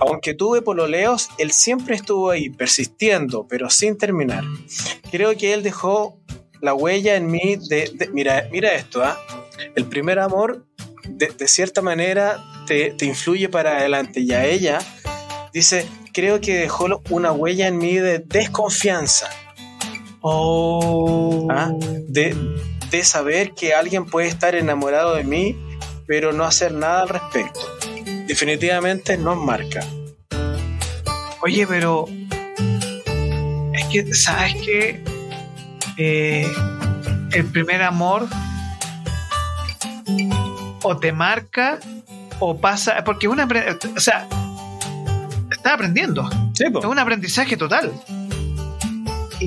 Aunque 0.00 0.34
tuve 0.34 0.62
pololeos, 0.62 1.28
él 1.38 1.52
siempre 1.52 1.94
estuvo 1.94 2.30
ahí, 2.30 2.50
persistiendo, 2.50 3.46
pero 3.48 3.70
sin 3.70 3.96
terminar. 3.96 4.42
Creo 5.10 5.36
que 5.36 5.54
él 5.54 5.62
dejó 5.62 6.18
la 6.60 6.74
huella 6.74 7.14
en 7.14 7.28
mí 7.28 7.56
de... 7.68 8.10
mira, 8.12 8.48
mira 8.50 8.74
esto, 8.74 9.04
¿ah? 9.04 9.18
El 9.76 9.84
primer 9.86 10.18
amor, 10.18 10.66
de, 11.08 11.28
de 11.28 11.46
cierta 11.48 11.80
manera, 11.80 12.44
te, 12.66 12.90
te 12.90 13.04
influye 13.06 13.48
para 13.48 13.78
adelante. 13.78 14.20
Y 14.20 14.32
a 14.32 14.44
ella, 14.44 14.80
dice, 15.52 15.86
creo 16.12 16.40
que 16.40 16.58
dejó 16.58 17.00
una 17.10 17.30
huella 17.30 17.68
en 17.68 17.78
mí 17.78 17.94
de 17.94 18.18
desconfianza. 18.18 19.30
Oh. 20.28 21.46
¿ah? 21.50 21.70
De, 22.08 22.36
de 22.90 23.04
saber 23.04 23.52
que 23.52 23.74
alguien 23.74 24.06
puede 24.06 24.26
estar 24.26 24.56
enamorado 24.56 25.14
de 25.14 25.22
mí, 25.22 25.56
pero 26.08 26.32
no 26.32 26.42
hacer 26.42 26.72
nada 26.72 27.02
al 27.02 27.08
respecto. 27.08 27.60
Definitivamente 28.26 29.16
nos 29.18 29.36
marca. 29.36 29.86
Oye, 31.42 31.64
pero. 31.68 32.06
Es 33.72 33.84
que, 33.84 34.12
¿sabes 34.14 34.56
qué? 34.64 35.04
Eh, 35.96 36.52
el 37.32 37.44
primer 37.46 37.82
amor. 37.82 38.26
O 40.82 40.96
te 40.96 41.12
marca. 41.12 41.78
O 42.40 42.58
pasa. 42.58 43.04
Porque 43.04 43.28
una. 43.28 43.46
O 43.96 44.00
sea. 44.00 44.26
Estás 45.52 45.72
aprendiendo. 45.72 46.28
Sí, 46.54 46.64
po. 46.70 46.80
Es 46.80 46.84
un 46.84 46.98
aprendizaje 46.98 47.56
total. 47.56 47.92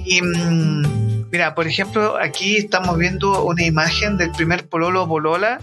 Y 0.05 0.21
mm, 0.21 1.29
mira, 1.31 1.55
por 1.55 1.67
ejemplo, 1.67 2.17
aquí 2.19 2.57
estamos 2.57 2.97
viendo 2.97 3.43
una 3.43 3.63
imagen 3.63 4.17
del 4.17 4.31
primer 4.31 4.67
pololo 4.67 5.07
polola 5.07 5.59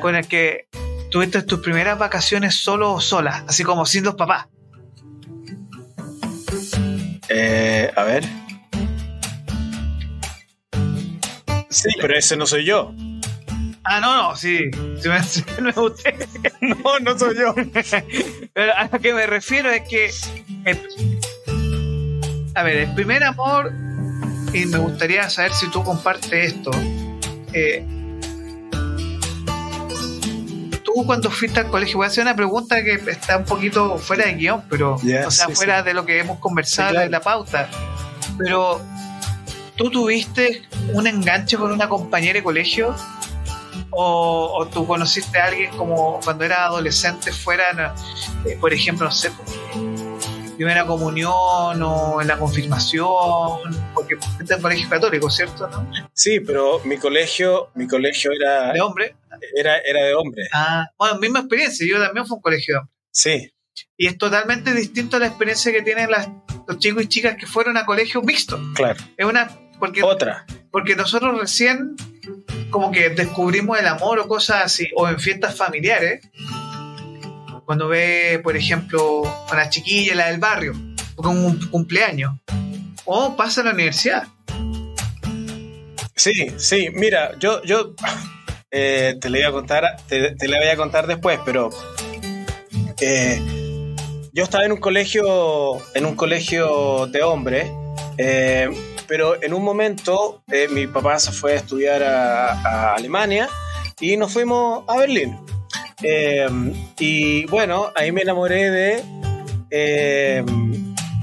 con 0.00 0.14
el 0.16 0.26
que 0.26 0.66
tuviste 1.10 1.42
tus 1.42 1.60
primeras 1.60 1.98
vacaciones 1.98 2.54
solo 2.56 2.92
o 2.94 3.00
sola, 3.00 3.44
así 3.48 3.64
como 3.64 3.86
sin 3.86 4.04
los 4.04 4.14
papás. 4.14 4.46
Eh, 7.28 7.90
a 7.94 8.02
ver. 8.04 8.24
Sí, 11.70 11.88
pero 12.00 12.16
ese 12.16 12.36
no 12.36 12.46
soy 12.46 12.64
yo. 12.64 12.92
Ah, 13.84 14.00
no, 14.00 14.14
no, 14.30 14.36
sí. 14.36 14.58
sí 15.00 15.08
me- 15.08 15.16
es 15.70 15.76
usted. 15.76 16.14
No, 16.60 16.98
no 17.00 17.18
soy 17.18 17.36
yo. 17.38 17.54
Pero 18.52 18.74
a 18.76 18.88
lo 18.92 19.00
que 19.00 19.14
me 19.14 19.26
refiero 19.26 19.70
es 19.70 19.82
que. 19.88 20.10
el- 20.66 21.18
a 22.58 22.62
ver, 22.62 22.76
el 22.78 22.94
primer 22.94 23.22
amor, 23.24 23.72
y 24.52 24.66
me 24.66 24.78
gustaría 24.78 25.28
saber 25.30 25.52
si 25.52 25.68
tú 25.70 25.82
compartes 25.84 26.54
esto. 26.54 26.70
eh, 27.52 27.84
tú 30.84 31.04
cuando 31.06 31.30
fuiste 31.30 31.60
al 31.60 31.68
colegio, 31.68 31.98
voy 31.98 32.04
a 32.04 32.08
hacer 32.08 32.22
una 32.22 32.34
pregunta 32.34 32.82
que 32.82 32.94
está 33.10 33.36
un 33.38 33.44
poquito 33.44 33.98
fuera 33.98 34.26
de 34.26 34.34
guion, 34.34 34.62
pero, 34.68 34.94
o 34.94 34.98
sea, 35.30 35.46
sí, 35.46 35.54
fuera 35.54 35.82
de 35.82 35.94
lo 35.94 36.04
que 36.04 36.18
hemos 36.20 36.38
conversado 36.38 36.88
Sí, 36.88 36.92
claro. 36.94 37.06
en 37.06 37.12
la 37.12 37.20
pauta. 37.20 37.68
Pero, 38.38 38.80
¿tú 39.76 39.90
tuviste 39.90 40.62
un 40.94 41.06
enganche 41.06 41.56
con 41.56 41.72
una 41.72 41.88
compañera 41.88 42.34
de 42.38 42.42
colegio? 42.42 42.94
O, 43.90 44.52
o 44.58 44.66
tú 44.66 44.86
conociste 44.86 45.38
a 45.38 45.46
alguien 45.46 45.70
como 45.76 46.20
cuando 46.22 46.44
era 46.44 46.64
adolescente 46.66 47.32
fuera, 47.32 47.94
eh, 48.44 48.56
por 48.60 48.72
ejemplo, 48.72 49.06
no 49.06 49.12
sé, 49.12 49.30
primera 50.58 50.84
comunión 50.86 51.32
o 51.82 52.20
en 52.20 52.26
la 52.28 52.36
confirmación, 52.36 53.06
porque 53.94 54.16
fuiste 54.16 54.54
en 54.54 54.60
colegio 54.62 54.88
católico, 54.88 55.30
¿cierto? 55.30 55.68
¿no? 55.68 55.88
Sí, 56.12 56.40
pero 56.40 56.80
mi 56.84 56.96
colegio, 56.98 57.70
mi 57.74 57.86
colegio 57.86 58.32
era, 58.32 58.72
De 58.72 58.80
hombre. 58.80 59.14
era, 59.56 59.78
era 59.78 60.02
de 60.04 60.14
hombre. 60.14 60.42
Ah, 60.52 60.86
bueno, 60.98 61.18
misma 61.20 61.38
experiencia, 61.40 61.86
yo 61.88 62.02
también 62.02 62.26
fui 62.26 62.34
a 62.34 62.36
un 62.36 62.42
colegio 62.42 62.74
de 62.74 62.78
hombre. 62.80 62.94
Sí, 63.12 63.52
Y 63.96 64.06
es 64.08 64.18
totalmente 64.18 64.72
distinto 64.74 65.16
a 65.16 65.20
la 65.20 65.26
experiencia 65.28 65.70
que 65.72 65.82
tienen 65.82 66.10
las, 66.10 66.28
los 66.66 66.78
chicos 66.78 67.04
y 67.04 67.06
chicas 67.06 67.36
que 67.36 67.46
fueron 67.46 67.76
a 67.76 67.86
colegio 67.86 68.20
mixto. 68.22 68.58
claro. 68.74 68.98
Es 69.16 69.24
una. 69.26 69.48
Porque, 69.78 70.02
Otra. 70.02 70.44
porque 70.72 70.96
nosotros 70.96 71.38
recién 71.40 71.94
como 72.70 72.90
que 72.90 73.10
descubrimos 73.10 73.78
el 73.78 73.86
amor 73.86 74.18
o 74.18 74.26
cosas 74.26 74.64
así, 74.64 74.88
o 74.96 75.08
en 75.08 75.20
fiestas 75.20 75.54
familiares, 75.56 76.20
cuando 77.68 77.86
ve, 77.86 78.40
por 78.42 78.56
ejemplo, 78.56 79.24
a 79.26 79.54
la 79.54 79.68
chiquilla, 79.68 80.14
la 80.14 80.28
del 80.28 80.40
barrio, 80.40 80.72
o 81.16 81.22
con 81.22 81.36
un 81.36 81.68
cumpleaños, 81.68 82.32
o 83.04 83.36
pasa 83.36 83.60
en 83.60 83.66
la 83.66 83.74
universidad. 83.74 84.26
Sí, 86.16 86.32
sí, 86.56 86.88
mira, 86.94 87.32
yo, 87.38 87.62
yo 87.64 87.94
eh, 88.70 89.16
te 89.20 89.28
le 89.28 89.40
voy 89.40 89.48
a 89.48 89.52
contar, 89.52 89.84
te, 90.08 90.34
te 90.34 90.48
la 90.48 90.56
voy 90.56 90.68
a 90.68 90.76
contar 90.78 91.06
después, 91.06 91.40
pero 91.44 91.68
eh, 93.02 93.38
yo 94.32 94.44
estaba 94.44 94.64
en 94.64 94.72
un 94.72 94.80
colegio, 94.80 95.76
en 95.94 96.06
un 96.06 96.16
colegio 96.16 97.06
de 97.08 97.22
hombres, 97.22 97.70
eh, 98.16 98.70
pero 99.06 99.42
en 99.42 99.52
un 99.52 99.62
momento 99.62 100.42
eh, 100.50 100.68
mi 100.70 100.86
papá 100.86 101.18
se 101.18 101.32
fue 101.32 101.52
a 101.52 101.56
estudiar 101.56 102.02
a, 102.02 102.50
a 102.50 102.94
Alemania 102.94 103.46
y 104.00 104.16
nos 104.16 104.32
fuimos 104.32 104.84
a 104.88 104.96
Berlín. 104.96 105.38
Eh, 106.02 106.48
y 106.98 107.44
bueno, 107.46 107.90
ahí 107.94 108.12
me 108.12 108.22
enamoré 108.22 108.70
de 108.70 109.02
eh, 109.70 110.44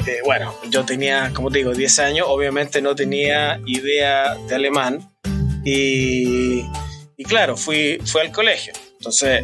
eh, 0.08 0.20
bueno, 0.24 0.54
yo 0.70 0.86
tenía, 0.86 1.32
como 1.34 1.50
te 1.50 1.60
digo, 1.60 1.74
10 1.74 2.00
años, 2.00 2.28
obviamente 2.30 2.82
no 2.82 2.96
tenía 2.96 3.60
idea 3.66 4.36
de 4.36 4.56
alemán 4.56 5.00
y, 5.64 6.64
y 7.18 7.24
claro, 7.24 7.58
fui, 7.58 8.00
fui 8.06 8.22
al 8.22 8.32
colegio. 8.32 8.74
Entonces 9.00 9.44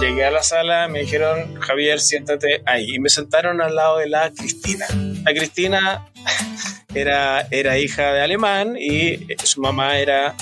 llegué 0.00 0.24
a 0.24 0.30
la 0.30 0.42
sala, 0.42 0.88
me 0.88 1.00
dijeron, 1.00 1.60
Javier, 1.60 2.00
siéntate 2.00 2.62
ahí. 2.66 2.94
Y 2.94 2.98
me 2.98 3.10
sentaron 3.10 3.60
al 3.60 3.76
lado 3.76 3.98
de 3.98 4.08
la 4.08 4.32
Cristina. 4.32 4.86
La 5.24 5.32
Cristina 5.32 6.06
era, 6.94 7.46
era 7.50 7.78
hija 7.78 8.12
de 8.12 8.22
alemán 8.22 8.76
y 8.76 9.26
su 9.44 9.60
mamá 9.60 9.98
era... 9.98 10.34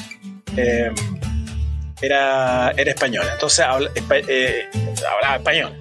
eh, 0.57 0.91
era, 2.01 2.71
era 2.77 2.91
española, 2.91 3.31
entonces 3.35 3.61
habla- 3.61 3.91
eh, 4.29 4.69
hablaba 5.15 5.37
español. 5.37 5.73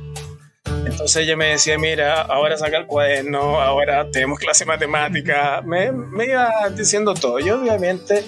Entonces 0.85 1.23
ella 1.23 1.35
me 1.35 1.47
decía, 1.49 1.77
mira, 1.77 2.21
ahora 2.21 2.57
saca 2.57 2.77
el 2.77 2.85
cuaderno, 2.87 3.59
ahora 3.61 4.09
tenemos 4.09 4.39
clase 4.39 4.63
de 4.63 4.69
matemática. 4.69 5.61
Me, 5.65 5.91
me 5.91 6.25
iba 6.25 6.49
diciendo 6.75 7.13
todo. 7.13 7.39
Yo 7.39 7.59
obviamente 7.59 8.23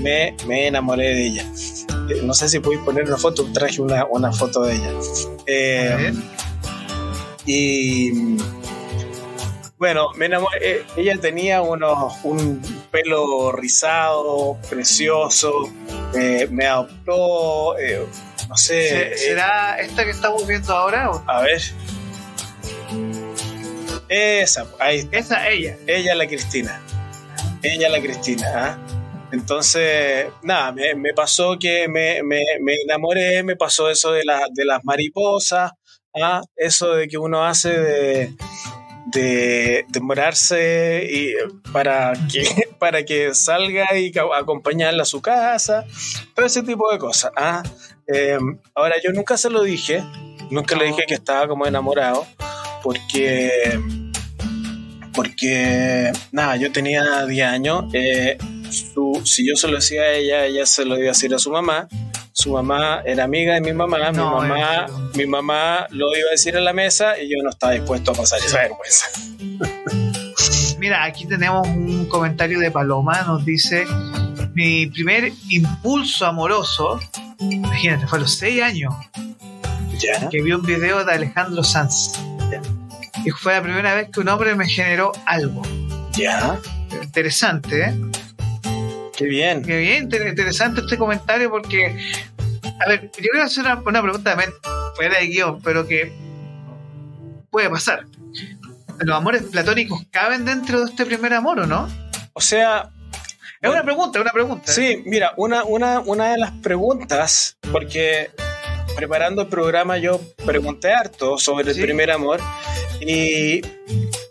me, 0.00 0.36
me 0.46 0.66
enamoré 0.66 1.14
de 1.14 1.26
ella. 1.26 1.44
Eh, 2.10 2.20
No 2.24 2.34
sé 2.34 2.48
si 2.48 2.58
podéis 2.58 2.82
poner 2.82 3.04
una 3.04 3.16
foto, 3.16 3.46
traje 3.52 3.80
una, 3.80 4.04
una 4.06 4.32
foto 4.32 4.62
de 4.62 4.74
ella. 4.74 4.90
Eh, 5.46 6.12
y 7.46 8.36
bueno, 9.78 10.08
me 10.16 10.26
enamoré. 10.26 10.58
eh, 10.62 10.84
Ella 10.96 11.16
tenía 11.20 11.62
unos, 11.62 12.14
un 12.24 12.60
pelo 12.90 13.52
rizado, 13.52 14.58
precioso. 14.68 15.52
eh, 16.14 16.48
me 16.50 16.66
adoptó, 16.66 17.78
eh, 17.78 18.04
no 18.48 18.56
sé. 18.56 18.88
¿Se- 18.88 19.16
¿Será 19.18 19.78
esta 19.80 20.04
que 20.04 20.10
estamos 20.10 20.46
viendo 20.46 20.74
ahora? 20.74 21.10
o- 21.10 21.22
a 21.26 21.42
ver. 21.42 21.60
Esa, 24.08 24.66
ahí. 24.78 25.08
Esa, 25.12 25.48
ella. 25.48 25.76
Ella 25.86 26.14
la 26.14 26.26
Cristina. 26.26 26.80
Ella 27.62 27.88
la 27.88 28.00
Cristina. 28.00 28.46
¿ah? 28.54 28.78
Entonces, 29.32 30.26
nada, 30.42 30.72
me, 30.72 30.94
me 30.96 31.14
pasó 31.14 31.56
que 31.58 31.86
me, 31.86 32.22
me, 32.24 32.40
me 32.60 32.74
enamoré, 32.84 33.42
me 33.44 33.54
pasó 33.54 33.88
eso 33.88 34.10
de, 34.12 34.24
la, 34.24 34.40
de 34.52 34.64
las 34.64 34.80
mariposas, 34.84 35.70
¿ah? 36.20 36.42
eso 36.56 36.94
de 36.94 37.06
que 37.06 37.16
uno 37.18 37.44
hace 37.44 37.68
de, 37.78 38.34
de 39.12 39.84
demorarse 39.88 41.06
y 41.10 41.32
para 41.72 42.12
que, 42.32 42.44
para 42.78 43.04
que 43.04 43.34
salga 43.34 43.96
y 43.98 44.12
acompañarla 44.38 45.02
a 45.02 45.06
su 45.06 45.20
casa, 45.22 45.84
todo 46.34 46.46
ese 46.46 46.62
tipo 46.62 46.90
de 46.92 46.98
cosas. 46.98 47.32
¿ah? 47.36 47.62
Eh, 48.12 48.38
ahora, 48.74 48.96
yo 49.04 49.12
nunca 49.12 49.36
se 49.36 49.50
lo 49.50 49.62
dije, 49.62 50.02
nunca 50.50 50.76
le 50.76 50.86
dije 50.86 51.04
que 51.06 51.14
estaba 51.14 51.46
como 51.48 51.66
enamorado, 51.66 52.26
porque 52.82 53.78
porque 55.14 56.12
nada, 56.32 56.56
yo 56.56 56.70
tenía 56.72 57.26
10 57.26 57.46
años. 57.46 57.84
eh, 57.92 58.38
su- 58.70 59.20
si 59.24 59.46
yo 59.48 59.56
se 59.56 59.66
lo 59.68 59.76
decía 59.76 60.02
a 60.02 60.12
ella, 60.12 60.44
ella 60.46 60.64
se 60.66 60.84
lo 60.84 60.94
iba 60.96 61.06
a 61.06 61.08
decir 61.08 61.34
a 61.34 61.38
su 61.38 61.50
mamá. 61.50 61.88
Su 62.32 62.52
mamá 62.52 63.02
era 63.04 63.24
amiga 63.24 63.54
de 63.54 63.60
mi 63.60 63.72
mamá. 63.72 64.12
No, 64.12 64.40
mi 64.40 64.48
mamá, 64.48 64.86
mi 65.14 65.26
mamá 65.26 65.86
lo 65.90 66.16
iba 66.16 66.28
a 66.28 66.30
decir 66.32 66.56
en 66.56 66.64
la 66.64 66.72
mesa 66.72 67.18
y 67.20 67.28
yo 67.30 67.42
no 67.42 67.50
estaba 67.50 67.72
dispuesto 67.72 68.12
a 68.12 68.14
pasar 68.14 68.38
esa 68.44 68.58
vergüenza. 68.58 69.06
Mira, 70.78 71.04
aquí 71.04 71.26
tenemos 71.26 71.66
un 71.68 72.06
comentario 72.06 72.58
de 72.58 72.70
Paloma, 72.70 73.22
nos 73.22 73.44
dice, 73.44 73.84
mi 74.54 74.86
primer 74.86 75.32
impulso 75.50 76.24
amoroso, 76.26 76.98
imagínate, 77.40 78.06
fue 78.06 78.18
a 78.18 78.22
los 78.22 78.32
6 78.36 78.62
años, 78.62 78.94
Ya. 79.98 80.28
que 80.30 80.40
vi 80.40 80.52
un 80.52 80.62
video 80.62 81.04
de 81.04 81.12
Alejandro 81.12 81.62
Sanz. 81.62 82.12
Y 83.24 83.30
fue 83.30 83.52
la 83.52 83.62
primera 83.62 83.94
vez 83.94 84.08
que 84.10 84.20
un 84.20 84.28
hombre 84.30 84.54
me 84.54 84.66
generó 84.66 85.12
algo. 85.26 85.60
Ya. 86.12 86.58
Interesante, 87.02 87.82
¿eh? 87.82 87.94
Qué 89.20 89.26
bien. 89.26 89.62
Qué 89.62 89.76
bien, 89.76 90.04
inter- 90.04 90.26
interesante 90.28 90.80
este 90.80 90.96
comentario 90.96 91.50
porque, 91.50 91.94
a 92.84 92.88
ver, 92.88 93.02
yo 93.02 93.10
quiero 93.18 93.42
hacer 93.42 93.64
una, 93.64 93.74
una 93.84 94.00
pregunta 94.02 94.30
también 94.30 94.50
fuera 94.96 95.18
de 95.18 95.26
guion, 95.26 95.60
pero 95.62 95.86
que 95.86 96.10
puede 97.50 97.68
pasar. 97.68 98.06
¿Los 98.98 99.14
amores 99.14 99.42
platónicos 99.42 100.00
caben 100.10 100.46
dentro 100.46 100.80
de 100.80 100.90
este 100.90 101.04
primer 101.04 101.34
amor 101.34 101.60
o 101.60 101.66
no? 101.66 101.86
O 102.32 102.40
sea, 102.40 102.88
Es 103.60 103.70
una 103.70 103.82
pregunta, 103.82 104.18
es 104.18 104.22
una 104.22 104.32
pregunta. 104.32 104.72
Sí, 104.72 105.02
mira, 105.04 105.34
una, 105.36 105.64
una, 105.64 106.00
una 106.00 106.32
de 106.32 106.38
las 106.38 106.52
preguntas, 106.62 107.58
porque 107.70 108.30
preparando 108.96 109.42
el 109.42 109.48
programa 109.48 109.98
yo 109.98 110.18
pregunté 110.46 110.92
harto 110.94 111.36
sobre 111.36 111.70
el 111.72 111.78
primer 111.78 112.10
amor 112.10 112.40
y, 113.02 113.60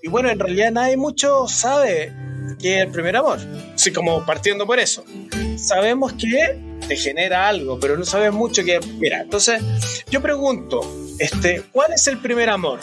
y 0.01 0.07
bueno, 0.09 0.29
en 0.31 0.39
realidad 0.39 0.71
nadie 0.71 0.97
mucho 0.97 1.47
sabe 1.47 2.11
qué 2.57 2.77
es 2.79 2.85
el 2.85 2.91
primer 2.91 3.15
amor, 3.15 3.39
así 3.75 3.91
como 3.91 4.25
partiendo 4.25 4.65
por 4.65 4.79
eso. 4.79 5.03
Sabemos 5.57 6.13
que 6.13 6.57
te 6.87 6.95
genera 6.95 7.47
algo, 7.47 7.79
pero 7.79 7.97
no 7.97 8.05
sabes 8.05 8.31
mucho 8.31 8.63
que... 8.63 8.79
Mira, 8.97 9.21
entonces 9.21 9.61
yo 10.09 10.21
pregunto, 10.21 10.81
este, 11.19 11.63
¿cuál 11.71 11.93
es 11.93 12.07
el 12.07 12.17
primer 12.19 12.49
amor? 12.49 12.79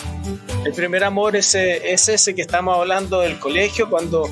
El 0.64 0.72
primer 0.72 1.04
amor 1.04 1.36
es, 1.36 1.54
es 1.54 2.08
ese 2.08 2.34
que 2.34 2.42
estamos 2.42 2.76
hablando 2.78 3.20
del 3.20 3.38
colegio 3.38 3.88
cuando 3.88 4.28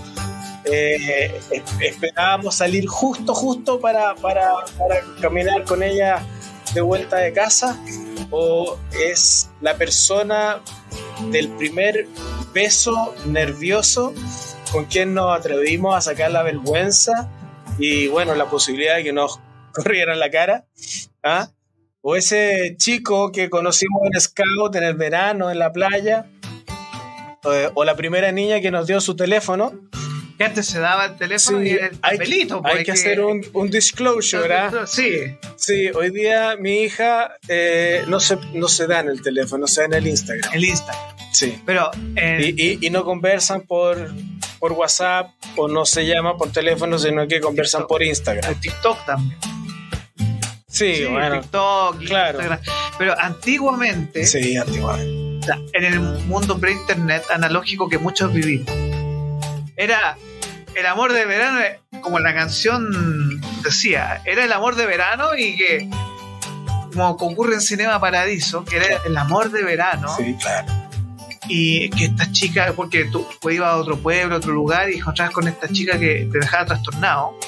eh, 0.65 1.41
es- 1.51 1.63
esperábamos 1.81 2.55
salir 2.57 2.87
justo, 2.87 3.35
justo 3.35 3.81
para, 3.81 4.15
para 4.17 4.53
caminar 5.21 5.65
con 5.65 5.83
ella 5.83 6.25
de 6.75 6.81
vuelta 6.81 7.17
de 7.19 7.33
casa? 7.33 7.79
¿O 8.31 8.77
es 9.01 9.49
la 9.61 9.77
persona 9.77 10.61
del 11.31 11.49
primer 11.51 12.07
beso 12.53 13.15
nervioso 13.27 14.13
con 14.75 14.87
quien 14.87 15.15
nos 15.15 15.39
atrevimos 15.39 15.95
a 15.95 16.01
sacar 16.01 16.33
la 16.33 16.43
vergüenza 16.43 17.31
y 17.79 18.09
bueno, 18.09 18.35
la 18.35 18.47
posibilidad 18.47 18.97
de 18.97 19.05
que 19.05 19.13
nos 19.13 19.39
corrieran 19.73 20.19
la 20.19 20.33
cara? 20.33 20.67
¿Ah? 21.23 21.49
¿O 22.01 22.17
ese 22.17 22.75
chico 22.77 23.31
que 23.31 23.49
conocimos 23.49 24.03
en 24.13 24.21
Scout 24.21 24.75
en 24.75 24.83
el 24.83 24.95
verano, 24.95 25.49
en 25.49 25.61
la 25.61 25.73
playa? 25.73 26.27
Eh, 27.45 27.71
¿O 27.75 27.85
la 27.85 27.95
primera 27.95 28.33
niña 28.33 28.61
que 28.61 28.73
nos 28.73 28.89
dio 28.89 29.01
su 29.01 29.15
teléfono? 29.15 29.73
Que 30.37 30.45
antes 30.45 30.67
se 30.67 30.81
daba 30.81 31.05
el 31.07 31.17
teléfono 31.17 31.59
Sí, 31.61 31.65
y 31.67 31.71
era 31.71 31.87
el 31.87 31.99
hay, 32.03 32.19
papelito. 32.19 32.61
hay 32.65 32.73
pues, 32.75 32.85
que 32.87 32.93
hacer 32.93 33.21
un, 33.21 33.47
un 33.53 33.71
disclosure, 33.71 34.53
¿ah? 34.53 34.85
Sí, 34.87 35.37
Sí, 35.57 35.89
hoy 35.95 36.11
día 36.11 36.57
mi 36.59 36.83
hija 36.83 37.35
eh, 37.49 38.05
no, 38.09 38.19
se, 38.19 38.37
no 38.53 38.67
se 38.69 38.87
da 38.89 39.01
en 39.01 39.09
el 39.11 39.23
teléfono, 39.23 39.67
se 39.69 39.83
da 39.83 39.87
en 39.87 39.95
el 39.95 40.07
Instagram. 40.09 40.53
el 40.53 40.65
Insta. 40.65 40.93
Sí. 41.33 41.61
Pero 41.65 41.91
eh, 42.17 42.53
Y, 42.57 42.63
y- 42.73 42.79
y 42.87 42.91
no 42.91 43.05
conversan 43.05 43.63
por, 43.63 44.13
por 44.59 44.73
WhatsApp 44.73 45.31
o 45.57 45.69
no 45.69 45.85
se 45.87 46.05
llama 46.07 46.37
por 46.37 46.51
teléfono, 46.51 46.99
sino 46.99 47.27
que 47.29 47.41
conversan 47.41 47.87
por 47.87 48.03
Instagram. 48.03 48.53
el 48.53 48.61
TikTok 48.61 49.05
también. 49.07 49.39
Sí, 50.67 50.97
Sí, 50.97 51.05
bueno. 51.05 51.41
TikTok, 51.41 51.99
claro. 52.07 52.39
Instagram. 52.41 52.61
Pero 52.99 53.15
antiguamente, 53.21 54.27
Sí, 54.27 54.57
antiguamente. 54.57 55.53
en 55.73 55.85
el 55.85 56.01
mundo 56.01 56.59
pre-internet 56.59 57.23
analógico 57.33 57.89
que 57.89 57.99
muchos 57.99 58.33
vivimos, 58.33 58.73
era 59.77 60.17
el 60.75 60.87
amor 60.87 61.13
de 61.13 61.25
verano, 61.27 61.61
eh, 61.61 61.81
como 62.01 62.19
la 62.19 62.35
canción 62.35 63.41
decía, 63.63 64.21
era 64.25 64.45
el 64.45 64.53
amor 64.53 64.75
de 64.77 64.87
verano 64.87 65.37
y 65.37 65.57
que, 65.57 65.89
como 66.93 67.11
ocurre 67.11 67.55
en 67.55 67.61
Cinema 67.61 68.01
Paradiso, 68.01 68.65
que 68.65 68.77
era 68.77 68.87
el 69.07 69.17
amor 69.17 69.51
de 69.51 69.63
verano, 69.63 70.09
Sí, 70.17 70.35
claro. 70.41 70.67
y 71.49 71.91
que 71.91 72.07
esta 72.07 72.31
chica, 72.33 72.73
porque 72.75 73.05
tú 73.05 73.27
ibas 73.51 73.71
a 73.71 73.77
otro 73.77 73.99
pueblo, 73.99 74.35
a 74.35 74.39
otro 74.39 74.53
lugar 74.53 74.91
y 74.91 74.97
encontrabas 74.99 75.33
con 75.33 75.47
esta 75.49 75.69
chica 75.69 75.99
que 75.99 76.29
te 76.31 76.39
dejaba 76.39 76.67
trastornado. 76.67 77.39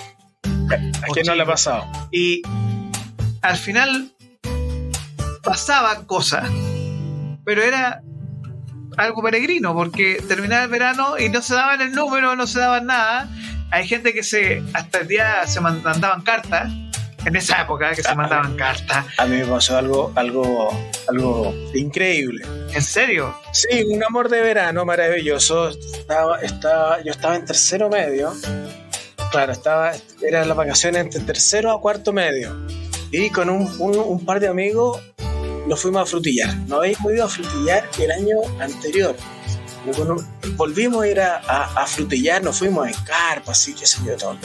¿A 0.45 1.07
quién 1.13 1.27
no 1.27 1.35
le 1.35 1.43
ha 1.43 1.47
pasado? 1.47 1.87
Y 2.11 2.43
al 3.43 3.57
final 3.57 4.13
pasaban 5.43 6.05
cosas, 6.07 6.49
pero 7.45 7.63
era 7.63 8.03
algo 8.97 9.23
peregrino, 9.23 9.75
porque 9.75 10.23
terminaba 10.27 10.65
el 10.65 10.71
verano 10.71 11.19
y 11.19 11.29
no 11.29 11.43
se 11.43 11.55
daban 11.55 11.81
el 11.81 11.93
número, 11.93 12.35
no 12.37 12.47
se 12.47 12.59
daban 12.61 12.87
nada. 12.87 13.29
Hay 13.71 13.87
gente 13.87 14.13
que 14.15 14.23
se 14.23 14.63
hasta 14.75 14.99
el 14.99 15.09
día 15.09 15.47
se 15.47 15.61
man- 15.61 15.83
mandaban 15.83 16.23
cartas, 16.23 16.71
en 17.25 17.35
esa 17.35 17.63
época 17.63 17.91
que 17.93 18.03
se 18.03 18.15
mandaban 18.15 18.57
cartas. 18.57 19.05
A 19.19 19.27
mí 19.27 19.37
me 19.39 19.45
pasó 19.47 19.77
algo, 19.77 20.13
algo, 20.15 20.71
algo 21.09 21.53
increíble. 21.75 22.47
¿En 22.73 22.83
serio? 22.83 23.35
Sí, 23.53 23.83
un 23.93 24.03
amor 24.05 24.29
de 24.29 24.41
verano 24.41 24.85
maravilloso. 24.85 25.71
Estaba, 25.71 26.41
estaba, 26.41 27.03
yo 27.03 27.11
estaba 27.11 27.35
en 27.35 27.45
tercero 27.45 27.89
medio. 27.89 28.33
Claro, 29.33 29.51
estaba, 29.53 29.93
eran 30.23 30.47
las 30.47 30.57
vacaciones 30.57 31.03
entre 31.05 31.21
tercero 31.23 31.73
a 31.73 31.81
cuarto 31.81 32.13
medio. 32.13 32.57
Y 33.11 33.31
con 33.31 33.51
un, 33.51 33.63
un- 33.81 33.99
un 33.99 34.25
par 34.25 34.39
de 34.39 34.47
amigos 34.49 35.01
nos 35.67 35.81
fuimos 35.83 36.03
a 36.03 36.07
frutillar. 36.07 36.55
No 36.67 36.77
habíamos 36.77 37.13
ido 37.13 37.25
a 37.25 37.29
frutillar 37.29 37.89
el 37.99 38.11
año 38.13 38.37
anterior. 38.61 39.17
Volvimos 40.57 41.05
a 41.05 41.09
ir 41.09 41.21
a, 41.21 41.37
a- 41.47 41.83
a 41.83 41.87
frutillar, 41.87 42.43
nos 42.43 42.59
fuimos 42.59 42.89
en 42.89 42.95
carpa, 43.05 43.53
así 43.53 43.75
que 43.75 43.87
se 43.87 44.05
yo 44.05 44.17
todo. 44.17 44.37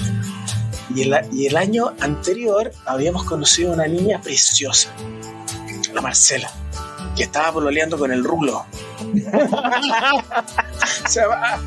Y 0.94 1.04
el, 1.04 1.20
y 1.32 1.48
el 1.48 1.58
año 1.58 1.94
anterior 2.00 2.72
habíamos 2.86 3.24
conocido 3.24 3.72
a 3.72 3.76
una 3.76 3.88
niña 3.88 4.22
preciosa, 4.22 4.90
la 5.94 6.02
Marcela 6.02 6.52
que 7.16 7.24
estaba 7.24 7.52
pololeando 7.52 7.98
con 7.98 8.12
el 8.12 8.24
rulo. 8.24 8.66
o 11.06 11.10
sea, 11.10 11.60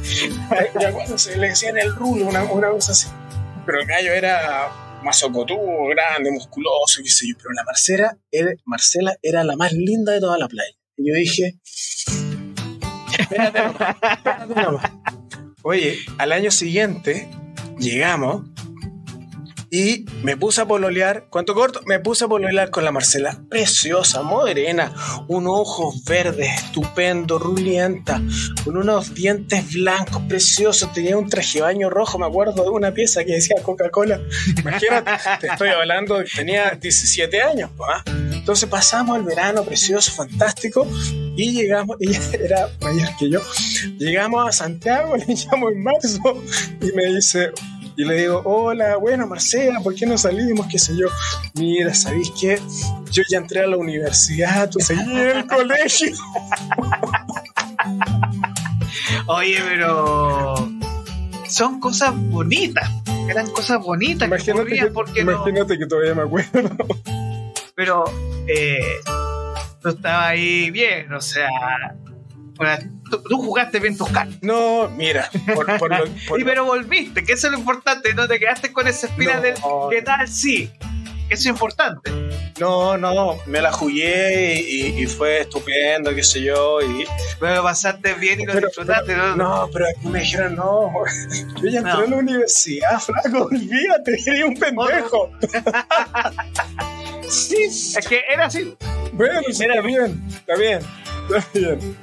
se 1.17 1.37
le 1.37 1.49
decían 1.49 1.77
el 1.77 1.95
rulo, 1.95 2.27
una, 2.27 2.45
una 2.45 2.69
cosa 2.71 2.93
así. 2.93 3.09
Pero 3.67 3.81
el 3.81 3.87
gallo 3.87 4.13
era 4.13 4.71
mazocotudo, 5.05 5.87
grande, 5.89 6.31
musculoso, 6.33 7.03
qué 7.03 7.11
sé 7.11 7.29
yo. 7.29 7.35
Pero 7.37 7.53
la 7.53 7.65
Marcela 7.65 8.17
era, 8.31 8.53
Marcela 8.65 9.17
era 9.23 9.45
la 9.45 9.57
más 9.57 9.73
linda 9.73 10.13
de 10.13 10.21
toda 10.21 10.39
la 10.39 10.49
playa. 10.49 10.75
Y 10.97 11.09
yo 11.09 11.15
dije, 11.15 11.59
espérate 13.19 13.59
nomás, 13.63 13.97
espérate 14.03 14.63
nomás. 14.63 14.93
Oye, 15.63 15.99
al 16.19 16.33
año 16.33 16.51
siguiente 16.51 17.29
llegamos 17.79 18.43
y 19.75 20.07
me 20.23 20.37
puse 20.37 20.61
a 20.61 20.67
pololear, 20.67 21.27
¿cuánto 21.31 21.53
corto? 21.53 21.81
Me 21.85 21.99
puse 21.99 22.27
a 22.27 22.29
pololear 22.29 22.71
con 22.71 22.85
la 22.85 22.93
Marcela, 22.93 23.41
preciosa, 23.49 24.23
morena, 24.23 24.95
unos 25.27 25.53
ojos 25.53 26.05
verdes, 26.05 26.63
estupendo, 26.63 27.41
rulienta, 27.41 28.23
con 28.65 28.77
unos 28.77 29.15
dientes 29.15 29.73
blancos, 29.73 30.23
preciosos, 30.29 30.93
tenía 30.93 31.19
un 31.19 31.29
traje 31.29 31.61
baño 31.61 31.91
rojo, 31.91 32.21
me 32.21 32.27
acuerdo 32.27 32.63
de 32.63 32.71
una 32.71 32.95
pieza 32.95 33.25
que 33.25 33.33
decía 33.33 33.57
Coca-Cola. 33.65 34.21
Imagínate, 34.57 35.11
te 35.41 35.49
estoy 35.49 35.71
hablando, 35.71 36.23
tenía 36.23 36.79
17 36.81 37.43
años, 37.43 37.73
¿ah? 37.81 38.05
Entonces 38.33 38.69
pasamos 38.69 39.19
el 39.19 39.25
verano 39.25 39.65
precioso, 39.65 40.13
fantástico, 40.13 40.87
y 41.37 41.51
llegamos, 41.51 41.97
ella 41.99 42.21
era 42.33 42.69
mayor 42.81 43.09
que 43.19 43.29
yo, 43.29 43.41
llegamos 43.99 44.47
a 44.47 44.53
Santiago, 44.53 45.17
le 45.27 45.35
llamo 45.35 45.69
en 45.69 45.83
marzo, 45.83 46.21
y 46.81 46.93
me 46.93 47.07
dice, 47.07 47.51
y 47.97 48.05
le 48.05 48.15
digo, 48.17 48.43
hola, 48.45 48.97
bueno, 48.97 49.27
Marcela, 49.27 49.81
¿por 49.81 49.95
qué 49.95 50.07
no 50.07 50.19
salimos? 50.19 50.67
¿Qué 50.67 50.79
sé 50.79 50.97
yo? 50.97 51.07
Mira, 51.55 51.95
¿sabéis 51.95 52.33
qué? 52.41 52.61
Yo 53.11 53.23
ya 53.31 53.39
entré 53.39 53.61
a 53.61 53.67
la 53.67 53.77
universidad, 53.77 54.69
tú 54.71 54.81
seguís 54.81 55.07
en 55.07 55.37
el 55.39 55.47
colegio. 55.47 56.17
Oye, 59.27 59.59
pero 59.69 60.55
son 61.49 61.81
cosas 61.81 62.15
bonitas. 62.17 62.91
Eran 63.29 63.49
cosas 63.51 63.81
bonitas 63.81 64.29
que 64.29 64.35
Imagínate 64.35 64.61
ocurrían 64.61 64.87
que, 64.87 64.93
porque 64.93 65.25
no. 65.25 65.33
imagínate 65.33 65.79
que 65.79 65.87
todavía 65.87 66.15
me 66.15 66.23
acuerdo. 66.23 66.77
Pero 67.75 68.05
eh, 68.47 68.79
tú 69.81 69.89
estabas 69.89 70.27
ahí 70.31 70.71
bien, 70.71 71.13
o 71.13 71.21
sea. 71.21 71.49
bueno, 72.57 73.01
tú, 73.11 73.23
tú 73.23 73.39
jugaste 73.43 73.79
bien 73.81 73.97
tus 73.97 74.09
cartas. 74.11 74.37
No, 74.43 74.89
mira, 74.91 75.29
por, 75.55 75.67
por 75.79 75.91
lo, 75.91 76.05
por 76.29 76.41
Y 76.41 76.45
pero 76.45 76.65
volviste, 76.65 77.25
que 77.25 77.33
eso 77.35 77.47
es 77.49 77.53
lo 77.53 77.59
importante, 77.59 78.15
no 78.15 78.27
te 78.29 78.39
quedaste 78.39 78.73
con 78.73 78.87
esa 78.89 79.07
espina 79.07 79.35
No. 79.37 79.41
del 79.43 79.55
¿qué 79.91 80.03
tal? 80.03 80.27
Sí, 80.29 80.71
eso 81.31 81.41
es 81.41 81.47
importante. 81.47 82.11
no, 82.61 82.97
no, 82.99 83.37
me 83.47 83.61
la 83.61 83.73
jugué 83.73 84.61
y, 84.61 85.03
y 85.03 85.07
fue 85.07 85.41
estupendo, 85.41 86.15
qué 86.15 86.23
sé 86.23 86.43
yo, 86.43 86.81
y 86.83 87.05
Pero 87.41 87.63
pasaste 87.63 88.15
bien 88.15 88.41
y 88.41 88.47
lo 88.47 88.53
Pero- 88.53 88.69
disfrutaste. 88.69 89.17
¿no? 89.17 89.35
No, 89.37 89.69
pero 89.73 89.87
aquí 89.89 90.07
me 90.07 90.21
dijeron, 90.21 90.55
no, 90.57 90.93
yo 91.63 91.69
ya 91.71 91.79
entré 91.79 91.93
No. 91.93 91.99
a 91.99 92.07
la 92.07 92.17
universidad, 92.17 93.01
flaco, 93.01 93.45
olvídate, 93.45 94.13
eres 94.27 94.45
un 94.45 94.55
pendejo. 94.57 95.31
Sí, 97.29 97.65
es 97.65 98.07
que 98.09 98.21
era 98.33 98.47
así. 98.47 98.77
Bueno, 99.13 99.41
sí, 99.51 99.65
está 99.65 99.81
bien, 99.81 100.23
está 100.29 100.57
bien, 100.57 100.81
está 101.35 101.59
bien. 101.59 101.97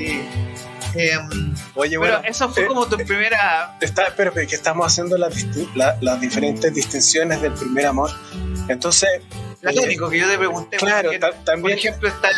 Sí. 0.00 0.22
Em, 0.94 1.54
Oye, 1.74 1.96
bueno. 1.98 2.18
Pero 2.20 2.30
eso 2.30 2.48
fue 2.48 2.64
eh, 2.64 2.66
como 2.66 2.86
tu 2.86 2.96
eh, 2.96 3.04
primera. 3.04 3.76
Está, 3.80 4.12
pero 4.16 4.32
que 4.32 4.42
estamos 4.42 4.86
haciendo 4.86 5.16
las, 5.16 5.46
las 5.74 6.20
diferentes 6.20 6.74
distinciones 6.74 7.40
del 7.42 7.52
primer 7.52 7.86
amor. 7.86 8.10
Entonces. 8.68 9.08
Platónico, 9.60 10.08
que 10.08 10.18
yo 10.18 10.28
te 10.28 10.38
pregunté. 10.38 10.78
Claro, 10.78 11.10
también. 11.44 11.60
Por 11.60 11.70
ejemplo, 11.72 12.08
está. 12.08 12.30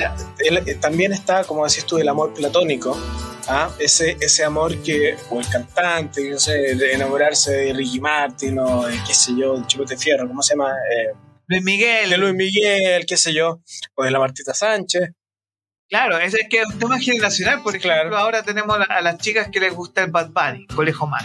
también 0.80 1.12
está, 1.12 1.44
como 1.44 1.66
decís 1.66 1.86
tú, 1.86 1.98
el 1.98 2.08
amor 2.08 2.34
platónico. 2.34 3.00
¿ah? 3.48 3.70
Ese, 3.78 4.16
ese 4.20 4.44
amor 4.44 4.76
que. 4.82 5.16
O 5.30 5.40
el 5.40 5.48
cantante, 5.48 6.28
no 6.30 6.38
sé, 6.38 6.74
de 6.74 6.92
enamorarse 6.92 7.52
de 7.52 7.72
Ricky 7.72 8.00
Martin 8.00 8.58
o, 8.58 8.86
qué 9.06 9.14
sé 9.14 9.32
yo, 9.36 9.56
de 9.56 9.66
Chico 9.66 9.84
de 9.84 9.96
Fierro, 9.96 10.26
¿cómo 10.26 10.42
se 10.42 10.54
llama? 10.54 10.72
Eh, 10.72 11.12
Luis 11.46 11.62
Miguel. 11.62 12.10
De 12.10 12.18
Luis 12.18 12.34
Miguel, 12.34 13.06
qué 13.06 13.16
sé 13.16 13.32
yo. 13.32 13.60
O 13.94 14.04
de 14.04 14.10
la 14.10 14.18
Martita 14.18 14.52
Sánchez. 14.52 15.10
Claro, 15.92 16.18
ese 16.18 16.38
es 16.40 16.48
que 16.48 16.62
es 16.62 16.66
un 16.68 16.78
tema 16.78 16.98
generacional. 16.98 17.62
Por 17.62 17.76
ejemplo, 17.76 18.16
ahora 18.16 18.42
tenemos 18.42 18.78
a 18.88 19.02
las 19.02 19.18
chicas 19.18 19.48
que 19.52 19.60
les 19.60 19.74
gusta 19.74 20.02
el 20.02 20.10
Bad 20.10 20.30
Bunny, 20.30 20.66
Colegio 20.68 21.06
Mal. 21.06 21.22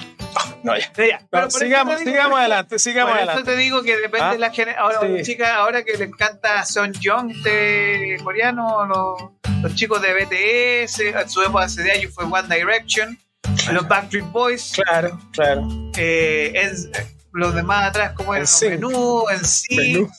no, 0.61 0.77
ya. 0.77 1.21
Pero 1.31 1.49
sigamos, 1.49 2.01
sigamos 2.01 2.37
adelante, 2.37 2.77
sigamos 2.77 3.11
por 3.11 3.17
adelante. 3.17 3.43
Eso 3.43 3.51
te 3.51 3.55
digo 3.55 3.81
que 3.81 3.95
depende 3.95 4.27
de 4.27 4.35
¿Ah? 4.35 4.37
la 4.37 4.51
generación. 4.51 4.85
Ahora, 4.85 5.21
chicas, 5.23 5.49
ahora 5.51 5.85
que 5.85 5.93
les 5.93 6.01
encanta 6.01 6.65
Son 6.65 6.91
Young 6.91 7.31
de 7.43 8.19
coreano, 8.21 8.85
los, 8.85 9.31
los, 9.61 9.73
chicos 9.75 10.01
de 10.01 10.13
BTS, 10.13 10.99
en 10.99 11.29
su 11.29 11.43
época 11.43 11.63
hace 11.63 11.83
de 11.83 11.93
años 11.93 12.13
fue 12.13 12.25
One 12.25 12.53
Direction, 12.53 13.17
los 13.71 13.87
Backstreet 13.87 14.25
Boys. 14.33 14.73
Claro, 14.83 15.17
claro. 15.31 15.65
Eh, 15.95 16.51
es, 16.53 16.89
los 17.37 17.53
demás 17.53 17.89
atrás, 17.89 18.13
como 18.13 18.35
el 18.35 18.45
menú, 18.61 19.29
en 19.29 19.45
sí. 19.45 19.75
Menú. 19.75 20.09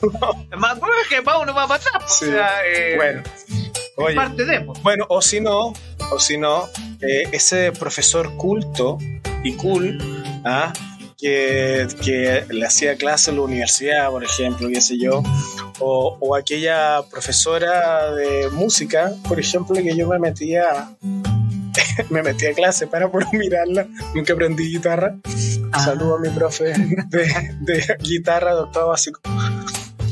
Más, 0.56 0.78
que 1.08 1.22
para 1.22 1.38
uno 1.38 1.54
va 1.54 1.66
para 1.66 1.80
atrás. 1.80 2.02
Pues, 2.04 2.22
o 2.22 2.32
sea, 2.32 2.66
eh, 2.66 2.96
bueno. 2.96 3.22
Oye, 3.96 4.14
parte 4.14 4.44
de. 4.44 4.60
Pues. 4.60 4.82
Bueno, 4.82 5.06
o 5.08 5.20
si 5.20 5.40
no, 5.40 5.72
o 6.10 6.18
si 6.18 6.38
no, 6.38 6.68
eh, 7.00 7.28
ese 7.32 7.72
profesor 7.72 8.36
culto 8.36 8.98
y 9.42 9.54
cool, 9.54 9.98
¿ah? 10.44 10.72
Que, 11.20 11.88
que, 12.00 12.44
le 12.48 12.64
hacía 12.64 12.94
clase 12.96 13.30
en 13.30 13.38
la 13.38 13.42
universidad, 13.42 14.08
por 14.08 14.22
ejemplo, 14.22 14.68
qué 14.68 14.80
sé 14.80 14.98
yo, 14.98 15.20
o, 15.80 16.16
o, 16.20 16.36
aquella 16.36 17.02
profesora 17.10 18.12
de 18.12 18.48
música, 18.50 19.10
por 19.26 19.40
ejemplo, 19.40 19.74
que 19.74 19.96
yo 19.96 20.06
me 20.06 20.20
metía 20.20 20.96
me 22.10 22.22
metí 22.22 22.46
a 22.46 22.54
clase 22.54 22.86
para 22.86 23.10
poder 23.10 23.28
mirarla. 23.32 23.86
Nunca 24.14 24.32
aprendí 24.32 24.72
guitarra. 24.72 25.16
Ah. 25.72 25.84
Saludo 25.84 26.16
a 26.16 26.20
mi 26.20 26.28
profe 26.30 26.74
de, 27.08 27.96
guitarra, 28.00 28.52
doctor 28.52 28.88
básico. 28.88 29.20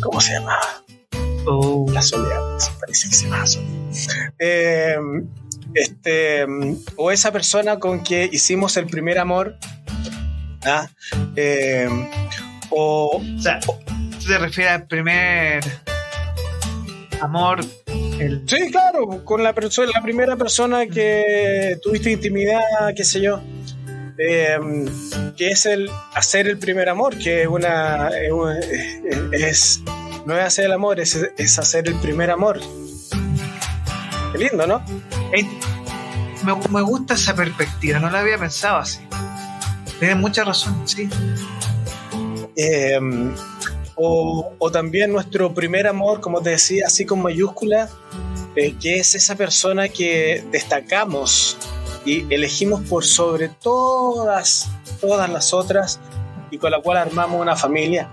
¿Cómo 0.03 0.21
se 0.21 0.35
llamaba? 0.35 0.83
Oh. 1.47 1.87
La 1.93 2.03
soleada, 2.03 2.59
parece 2.81 3.09
que 3.09 3.15
se 3.15 3.25
llama 3.27 3.45
eh, 4.41 4.97
este, 5.75 6.45
o 6.97 7.11
esa 7.13 7.31
persona 7.31 7.79
con 7.79 8.03
que 8.03 8.29
hicimos 8.33 8.77
el 8.77 8.87
primer 8.87 9.19
amor. 9.19 9.57
¿ah? 10.65 10.89
Eh, 11.37 11.89
o, 12.71 13.23
o 13.23 13.41
sea, 13.41 13.61
te 14.27 14.39
refieres 14.39 14.73
al 14.73 14.87
primer 14.87 15.63
amor 17.21 17.61
Sí, 18.47 18.71
claro, 18.71 19.25
con 19.25 19.43
la, 19.43 19.53
persona, 19.53 19.91
la 19.95 20.03
primera 20.03 20.37
persona 20.37 20.87
que 20.87 21.79
tuviste 21.83 22.11
intimidad, 22.11 22.63
qué 22.97 23.05
sé 23.05 23.21
yo. 23.21 23.43
Em, 24.19 24.87
que 25.37 25.51
es 25.51 25.67
el 25.67 25.91
hacer 26.15 26.49
el 26.49 26.59
primer 26.59 26.89
amor, 26.89 27.19
que 27.19 27.43
es 27.43 27.49
una. 27.49 28.09
Es, 29.33 29.83
no 30.25 30.35
es 30.35 30.45
hacer 30.45 30.65
el 30.65 30.73
amor, 30.73 30.99
es, 30.99 31.15
es 31.37 31.59
hacer 31.59 31.89
el 31.89 31.95
primer 31.97 32.31
amor. 32.31 32.59
Qué 34.33 34.39
lindo, 34.39 34.67
¿no? 34.67 34.83
Me, 36.43 36.55
me, 36.71 36.81
gusta 36.81 37.15
esa 37.15 37.35
perspectiva, 37.35 37.99
no 37.99 38.09
la 38.09 38.21
había 38.21 38.39
pensado 38.39 38.79
así. 38.79 39.01
Tienes 39.99 40.17
mucha 40.17 40.45
razón, 40.45 40.89
sí. 40.89 41.11
Eh, 42.57 42.99
o, 43.97 44.71
también 44.71 45.11
nuestro 45.11 45.55
primer 45.55 45.87
amor, 45.87 46.21
como 46.21 46.43
te 46.43 46.51
decía, 46.51 46.85
así 46.87 47.07
con 47.07 47.23
mayúscula, 47.23 47.89
eh, 48.55 48.75
que 48.81 48.97
es 48.97 49.15
esa 49.15 49.35
persona 49.37 49.89
que 49.89 50.45
destacamos 50.51 51.57
y 52.05 52.33
elegimos 52.33 52.83
por 52.83 53.05
sobre 53.05 53.49
todas, 53.49 54.69
todas 55.01 55.31
las 55.31 55.53
otras 55.55 55.99
y 56.51 56.59
con 56.59 56.71
la 56.71 56.81
cual 56.81 56.99
armamos 56.99 57.41
una 57.41 57.57
familia. 57.57 58.11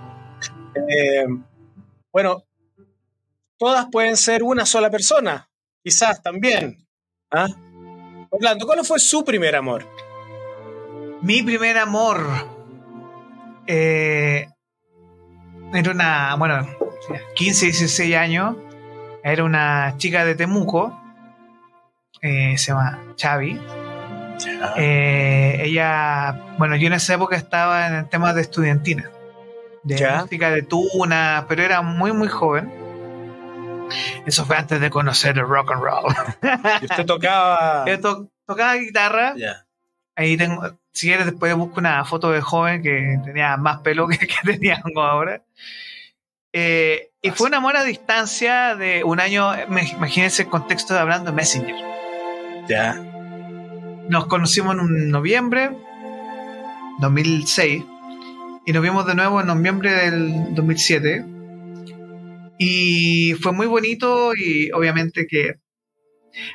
Eh, 0.76 1.26
bueno, 2.12 2.44
todas 3.58 3.88
pueden 3.92 4.16
ser 4.16 4.42
una 4.42 4.66
sola 4.66 4.90
persona, 4.90 5.50
quizás 5.84 6.24
también. 6.24 6.88
¿ah? 7.32 7.48
Orlando, 8.30 8.66
¿cuál 8.66 8.84
fue 8.86 9.00
su 9.00 9.24
primer 9.24 9.56
amor? 9.56 9.86
Mi 11.22 11.44
primer 11.44 11.78
amor. 11.78 12.26
Eh, 13.68 14.48
era 15.74 15.92
una, 15.92 16.36
bueno, 16.36 16.68
15, 17.36 17.68
16 17.68 18.16
años, 18.16 18.56
era 19.24 19.44
una 19.44 19.96
chica 19.98 20.26
de 20.26 20.36
Temuco, 20.36 21.00
eh, 22.22 22.58
se 22.58 22.72
llama 22.72 23.00
Chavi. 23.16 23.60
Eh, 24.78 25.62
ella, 25.64 26.40
bueno, 26.58 26.76
yo 26.76 26.88
en 26.88 26.94
esa 26.94 27.16
época 27.16 27.36
estaba 27.36 27.88
en 27.88 27.96
el 27.96 28.10
tema 28.10 28.34
de 28.34 28.42
estudiantina, 28.42 29.10
de 29.84 30.18
música 30.20 30.52
de 30.52 30.62
tuna, 30.64 31.46
pero 31.48 31.64
era 31.64 31.82
muy, 31.82 32.12
muy 32.14 32.28
joven. 32.28 32.72
Eso 34.26 34.46
fue 34.46 34.58
antes 34.58 34.80
de 34.80 34.90
conocer 34.90 35.38
el 35.38 35.48
rock 35.48 35.72
and 35.72 35.82
roll. 35.82 36.16
¿Y 36.82 36.86
usted 36.86 37.06
tocaba? 37.06 37.86
Yo 37.88 38.28
tocaba 38.46 38.76
guitarra. 38.76 39.36
Ahí 40.16 40.38
tengo, 40.38 40.78
si 40.92 41.08
quieres 41.08 41.26
después 41.26 41.56
busco 41.56 41.80
una 41.80 42.06
foto 42.06 42.32
de 42.32 42.42
joven 42.42 42.84
que 42.84 43.20
tenía 43.24 43.58
más 43.58 43.80
pelo 43.80 44.08
que, 44.08 44.18
que 44.20 44.36
tenía 44.44 44.82
ahora. 44.96 45.44
Eh, 46.52 47.10
y 47.22 47.32
fue 47.32 47.48
un 47.48 47.56
amor 47.56 47.76
a 47.76 47.84
distancia 47.84 48.76
de 48.76 49.04
un 49.04 49.20
año, 49.20 49.52
imagínense 49.68 50.44
el 50.44 50.50
contexto 50.50 50.94
de 50.94 51.00
hablando 51.00 51.34
Messenger. 51.34 51.76
Ya. 52.68 52.94
Nos 54.10 54.28
conocimos 54.28 54.76
en 54.78 55.10
noviembre 55.10 55.72
2006 57.00 57.84
y 58.66 58.72
nos 58.72 58.84
vimos 58.84 59.06
de 59.06 59.16
nuevo 59.16 59.42
en 59.42 59.48
noviembre 59.48 59.92
del 59.92 60.54
2007. 60.54 61.26
Y 62.60 63.34
fue 63.42 63.52
muy 63.52 63.66
bonito 63.66 64.36
y 64.36 64.72
obviamente 64.72 65.26
que 65.28 65.56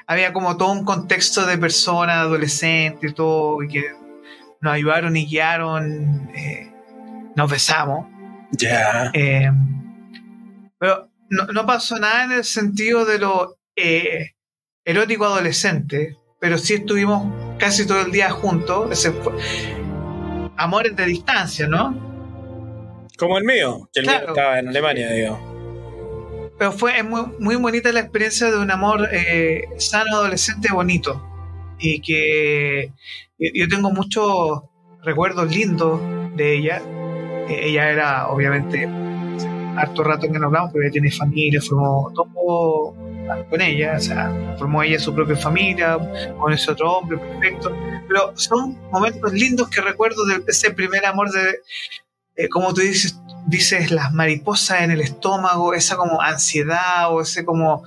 había 0.06 0.32
como 0.32 0.56
todo 0.56 0.72
un 0.72 0.84
contexto 0.84 1.46
de 1.46 1.58
personas, 1.58 2.16
adolescentes 2.16 3.10
y 3.10 3.14
todo, 3.14 3.62
y 3.62 3.68
que 3.68 3.84
nos 4.60 4.72
ayudaron 4.72 5.16
y 5.16 5.26
guiaron, 5.26 6.30
eh, 6.34 6.72
nos 7.36 7.50
besamos. 7.50 8.06
Ya. 8.52 9.10
Eh, 9.14 9.50
pero 10.78 11.08
no, 11.30 11.66
pasó 11.66 11.98
nada 11.98 12.24
en 12.24 12.32
el 12.32 12.44
sentido 12.44 13.04
de 13.04 13.18
lo 13.18 13.58
eh, 13.76 14.32
erótico 14.84 15.26
adolescente, 15.26 16.16
pero 16.40 16.58
sí 16.58 16.74
estuvimos 16.74 17.56
casi 17.58 17.86
todo 17.86 18.02
el 18.02 18.12
día 18.12 18.30
juntos. 18.30 18.90
Ese 18.90 19.12
fue, 19.12 19.34
amores 20.56 20.96
de 20.96 21.04
distancia, 21.06 21.66
¿no? 21.66 22.06
Como 23.18 23.36
el 23.38 23.44
mío, 23.44 23.88
que 23.92 24.00
el 24.00 24.06
mío 24.06 24.28
estaba 24.28 24.58
en 24.58 24.68
Alemania, 24.68 25.10
digo. 25.10 25.57
Pero 26.58 26.72
fue 26.72 27.02
muy, 27.02 27.22
muy 27.38 27.56
bonita 27.56 27.92
la 27.92 28.00
experiencia 28.00 28.50
de 28.50 28.58
un 28.58 28.70
amor 28.70 29.08
eh, 29.12 29.64
sano, 29.78 30.16
adolescente, 30.16 30.72
bonito. 30.72 31.24
Y 31.78 32.00
que 32.00 32.92
yo 33.38 33.68
tengo 33.68 33.90
muchos 33.92 34.62
recuerdos 35.02 35.54
lindos 35.54 36.00
de 36.36 36.56
ella. 36.56 36.82
E, 37.48 37.68
ella 37.68 37.90
era, 37.90 38.28
obviamente, 38.28 38.88
harto 39.76 40.02
rato 40.02 40.30
que 40.30 40.38
no 40.38 40.46
hablamos, 40.46 40.72
pero 40.72 40.84
ella 40.84 40.92
tiene 40.92 41.10
familia, 41.12 41.60
fuimos 41.60 42.12
todo 42.14 42.94
con 43.50 43.60
ella, 43.60 43.94
o 43.96 44.00
sea, 44.00 44.56
formó 44.58 44.82
ella 44.82 44.98
su 44.98 45.14
propia 45.14 45.36
familia, 45.36 45.98
con 46.38 46.52
ese 46.52 46.72
otro 46.72 46.92
hombre, 46.92 47.18
perfecto. 47.18 47.76
Pero 48.08 48.32
son 48.36 48.76
momentos 48.90 49.32
lindos 49.32 49.68
que 49.68 49.80
recuerdo 49.80 50.24
de 50.26 50.42
ese 50.48 50.72
primer 50.72 51.04
amor 51.04 51.30
de, 51.30 51.60
eh, 52.38 52.48
como 52.48 52.72
tú 52.72 52.82
dices, 52.82 53.20
dices, 53.48 53.90
las 53.90 54.12
mariposas 54.14 54.82
en 54.82 54.92
el 54.92 55.00
estómago, 55.00 55.74
esa 55.74 55.96
como 55.96 56.22
ansiedad 56.22 57.12
o 57.12 57.20
ese 57.20 57.44
como, 57.44 57.82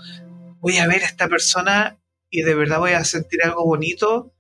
voy 0.59 0.77
a 0.77 0.87
ver 0.87 1.03
a 1.03 1.05
esta 1.05 1.29
persona 1.29 1.97
y 2.29 2.41
de 2.41 2.53
verdad 2.53 2.79
voy 2.79 2.91
a 2.91 3.05
sentir 3.05 3.41
algo 3.43 3.63
bonito. 3.63 4.33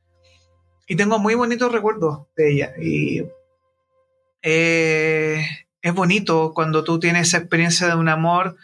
Y 0.85 0.97
tengo 0.97 1.17
muy 1.17 1.35
bonitos 1.35 1.71
recuerdos 1.71 2.27
de 2.35 2.51
ella. 2.51 2.73
Y 2.77 3.23
eh, 4.41 5.45
es 5.81 5.93
bonito 5.93 6.51
cuando 6.53 6.83
tú 6.83 6.99
tienes 6.99 7.29
esa 7.29 7.37
experiencia 7.37 7.87
de 7.87 7.95
un 7.95 8.09
amor 8.09 8.57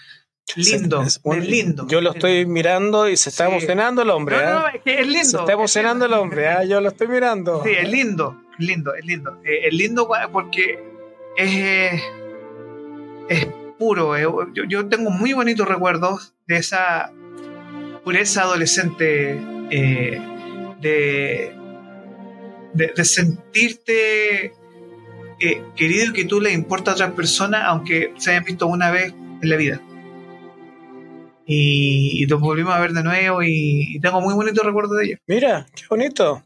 lindo, 0.56 1.02
es, 1.02 1.22
lindo. 1.24 1.88
Yo 1.88 2.02
lo 2.02 2.12
estoy 2.12 2.46
mirando 2.46 3.08
y 3.08 3.16
se 3.16 3.30
está 3.30 3.48
emocionando 3.48 4.02
el 4.02 4.10
hombre. 4.10 4.38
No, 4.38 4.60
no, 4.60 4.68
¿eh? 4.68 4.72
es 4.76 4.82
que 4.82 5.00
es 5.00 5.08
lindo. 5.08 5.30
Se 5.30 5.38
está 5.38 5.54
emocionando 5.54 6.06
el 6.06 6.14
hombre, 6.14 6.52
¿eh? 6.52 6.68
yo 6.68 6.82
lo 6.82 6.90
estoy 6.90 7.08
mirando. 7.08 7.64
Sí, 7.64 7.72
es 7.72 7.90
lindo, 7.90 8.42
lindo, 8.58 8.94
es 8.96 9.06
lindo. 9.06 9.40
Eh, 9.46 9.68
es 9.68 9.74
lindo 9.74 10.10
porque 10.32 10.87
es, 11.38 12.02
es 13.30 13.48
puro. 13.78 14.18
Yo, 14.18 14.66
yo, 14.68 14.88
tengo 14.90 15.10
muy 15.10 15.34
bonitos 15.34 15.68
recuerdos 15.68 16.34
de 16.48 16.58
esa 16.58 17.12
pureza 18.04 18.44
adolescente 18.44 19.40
de, 20.82 21.52
de, 22.74 23.06
sentirte 23.06 24.54
eh, 25.40 25.62
querido 25.76 26.06
y 26.06 26.14
que 26.14 26.26
tú 26.26 26.42
le 26.42 26.52
importa 26.52 26.92
a 26.92 26.94
otras 26.96 27.12
personas, 27.12 27.64
aunque 27.66 28.14
se 28.18 28.32
hayan 28.32 28.44
visto 28.44 28.68
una 28.68 28.92
vez 28.92 29.14
en 29.42 29.50
la 29.50 29.56
vida. 29.56 29.82
Y, 31.46 32.26
nos 32.30 32.42
volvimos 32.42 32.74
a 32.74 32.80
ver 32.80 32.92
de 32.92 33.04
nuevo 33.04 33.42
y, 33.42 34.00
tengo 34.02 34.20
muy 34.22 34.34
bonitos 34.34 34.66
recuerdos 34.66 34.98
de 34.98 35.06
ella. 35.06 35.18
Mira, 35.28 35.66
qué 35.76 35.84
bonito. 35.90 36.44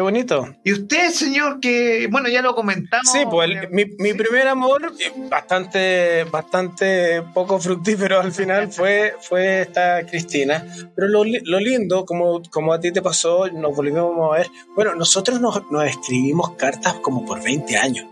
Qué 0.00 0.02
bonito. 0.02 0.56
Y 0.64 0.72
usted, 0.72 1.10
señor, 1.10 1.60
que, 1.60 2.08
bueno, 2.10 2.30
ya 2.30 2.40
lo 2.40 2.54
comentamos. 2.54 3.12
Sí, 3.12 3.18
pues 3.30 3.70
mi, 3.70 3.84
mi 3.98 4.14
primer 4.14 4.48
amor, 4.48 4.94
bastante, 5.28 6.24
bastante 6.24 7.20
poco 7.34 7.60
fructífero 7.60 8.18
al 8.18 8.32
final, 8.32 8.72
fue, 8.72 9.14
fue 9.20 9.60
esta 9.60 10.06
Cristina. 10.06 10.64
Pero 10.96 11.06
lo, 11.06 11.22
lo, 11.22 11.60
lindo, 11.60 12.06
como, 12.06 12.40
como 12.50 12.72
a 12.72 12.80
ti 12.80 12.92
te 12.92 13.02
pasó, 13.02 13.50
nos 13.50 13.76
volvimos 13.76 14.32
a 14.32 14.38
ver. 14.38 14.46
Bueno, 14.74 14.94
nosotros 14.94 15.38
nos, 15.38 15.70
nos 15.70 15.84
escribimos 15.84 16.52
cartas 16.52 16.94
como 17.02 17.26
por 17.26 17.42
20 17.42 17.76
años. 17.76 18.06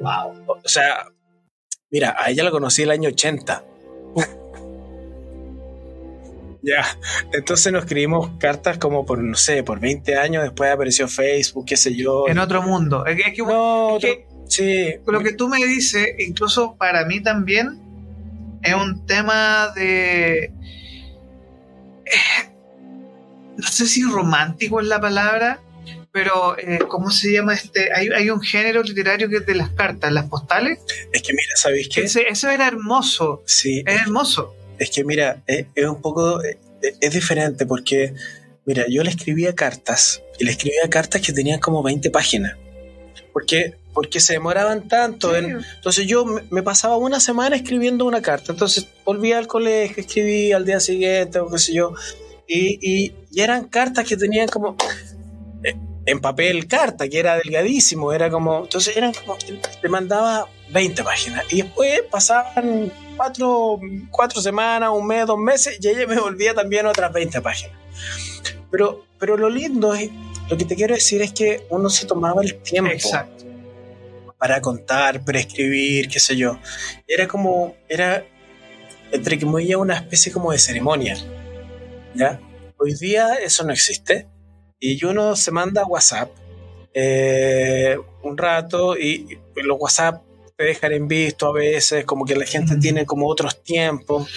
Wow. 0.00 0.44
O 0.48 0.68
sea, 0.68 1.06
mira, 1.90 2.14
a 2.18 2.28
ella 2.28 2.44
la 2.44 2.50
conocí 2.50 2.82
el 2.82 2.90
año 2.90 3.08
80. 3.08 3.64
Ya, 6.62 6.84
entonces 7.32 7.72
nos 7.72 7.84
escribimos 7.84 8.32
cartas 8.38 8.78
como 8.78 9.06
por, 9.06 9.22
no 9.22 9.36
sé, 9.36 9.62
por 9.62 9.80
20 9.80 10.16
años, 10.16 10.42
después 10.42 10.70
apareció 10.70 11.08
Facebook, 11.08 11.64
qué 11.66 11.76
sé 11.76 11.94
yo. 11.94 12.28
En 12.28 12.38
otro 12.38 12.62
mundo. 12.62 13.06
Es 13.06 13.16
que, 13.16 13.42
no, 13.42 13.98
sí. 14.46 14.96
Lo 15.06 15.20
que 15.20 15.32
tú 15.32 15.48
me 15.48 15.64
dices, 15.64 16.06
incluso 16.18 16.76
para 16.76 17.06
mí 17.06 17.22
también, 17.22 17.80
es 18.62 18.74
un 18.74 19.06
tema 19.06 19.72
de... 19.74 20.52
Eh, 22.04 22.50
no 23.56 23.68
sé 23.68 23.86
si 23.86 24.02
romántico 24.02 24.80
es 24.80 24.86
la 24.86 25.00
palabra, 25.00 25.60
pero 26.12 26.58
eh, 26.58 26.80
¿cómo 26.88 27.10
se 27.10 27.32
llama 27.32 27.54
este? 27.54 27.90
Hay, 27.94 28.08
hay, 28.08 28.30
un 28.30 28.40
género 28.40 28.82
literario 28.82 29.28
que 29.28 29.36
es 29.36 29.46
de 29.46 29.54
las 29.54 29.70
cartas, 29.70 30.12
las 30.12 30.26
postales. 30.26 30.78
Es 31.12 31.22
que 31.22 31.32
mira, 31.32 31.56
¿sabéis 31.56 31.88
qué? 31.88 32.02
eso 32.02 32.50
era 32.50 32.66
hermoso. 32.66 33.42
Sí. 33.46 33.82
Es 33.86 34.02
hermoso 34.02 34.54
es 34.80 34.90
que 34.90 35.04
mira, 35.04 35.42
es, 35.46 35.66
un 35.86 36.00
poco, 36.00 36.40
es, 36.42 37.12
diferente 37.12 37.66
porque, 37.66 38.14
mira, 38.64 38.86
yo 38.88 39.04
le 39.04 39.10
escribía 39.10 39.54
cartas 39.54 40.22
y 40.38 40.44
le 40.44 40.52
escribía 40.52 40.88
cartas 40.88 41.20
que 41.20 41.34
tenían 41.34 41.60
como 41.60 41.82
20 41.82 42.10
páginas. 42.10 42.56
Porque, 43.34 43.74
porque 43.92 44.20
se 44.20 44.32
demoraban 44.32 44.88
tanto. 44.88 45.36
entonces 45.36 46.06
yo 46.06 46.24
me, 46.24 46.62
pasaba 46.62 46.96
una 46.96 47.20
semana 47.20 47.56
escribiendo 47.56 48.06
una 48.06 48.22
carta. 48.22 48.52
Entonces 48.52 48.88
volvía 49.04 49.36
al 49.36 49.46
colegio, 49.46 50.02
escribía 50.02 50.56
al 50.56 50.64
día 50.64 50.80
siguiente 50.80 51.38
o 51.40 51.50
qué 51.50 51.58
sé 51.58 51.74
yo. 51.74 51.92
Y, 52.48 52.78
y, 52.80 53.12
eran 53.38 53.68
cartas 53.68 54.08
que 54.08 54.16
tenían 54.16 54.48
como 54.48 54.76
eh, 55.62 55.76
en 56.06 56.20
papel 56.20 56.66
carta, 56.66 57.06
que 57.06 57.18
era 57.18 57.36
delgadísimo. 57.36 58.14
Era 58.14 58.30
como, 58.30 58.62
entonces 58.62 58.96
eran 58.96 59.12
como, 59.12 59.36
te 59.36 59.88
mandaba 59.90 60.48
20 60.72 61.04
páginas. 61.04 61.44
Y 61.50 61.60
después 61.62 62.00
pasaban 62.10 62.90
cuatro, 64.10 64.40
semanas, 64.40 64.90
un 64.92 65.06
mes, 65.06 65.26
dos 65.26 65.38
meses, 65.38 65.78
y 65.80 65.88
ella 65.88 66.06
me 66.06 66.18
volvía 66.18 66.54
también 66.54 66.86
otras 66.86 67.12
20 67.12 67.40
páginas. 67.40 67.76
Pero, 68.70 69.04
pero 69.18 69.36
lo 69.36 69.50
lindo 69.50 69.94
es, 69.94 70.10
lo 70.48 70.56
que 70.56 70.64
te 70.64 70.74
quiero 70.74 70.94
decir 70.94 71.20
es 71.22 71.32
que 71.32 71.66
uno 71.70 71.90
se 71.90 72.06
tomaba 72.06 72.42
el 72.42 72.56
tiempo. 72.62 72.98
Para 74.38 74.60
contar, 74.62 75.22
para 75.22 75.38
escribir, 75.38 76.08
qué 76.08 76.18
sé 76.18 76.34
yo. 76.34 76.58
Era 77.06 77.28
como, 77.28 77.76
era 77.88 78.24
entre 79.12 79.38
que 79.38 79.44
muy 79.44 79.74
una 79.74 79.96
especie 79.96 80.32
como 80.32 80.52
de 80.52 80.58
ceremonia. 80.58 81.16
¿Ya? 82.14 82.40
Hoy 82.78 82.94
día 82.94 83.34
eso 83.34 83.64
no 83.64 83.72
existe. 83.72 84.26
Y 84.78 85.04
uno 85.04 85.36
se 85.36 85.50
manda 85.50 85.84
WhatsApp 85.84 86.30
eh, 86.94 87.98
un 88.22 88.36
rato 88.36 88.96
y 88.96 89.38
los 89.56 89.76
WhatsApp 89.78 90.22
dejar 90.66 90.92
en 90.92 91.08
visto 91.08 91.46
a 91.46 91.52
veces, 91.52 92.04
como 92.04 92.24
que 92.24 92.36
la 92.36 92.46
gente 92.46 92.76
tiene 92.76 93.06
como 93.06 93.28
otros 93.28 93.62
tiempos, 93.62 94.28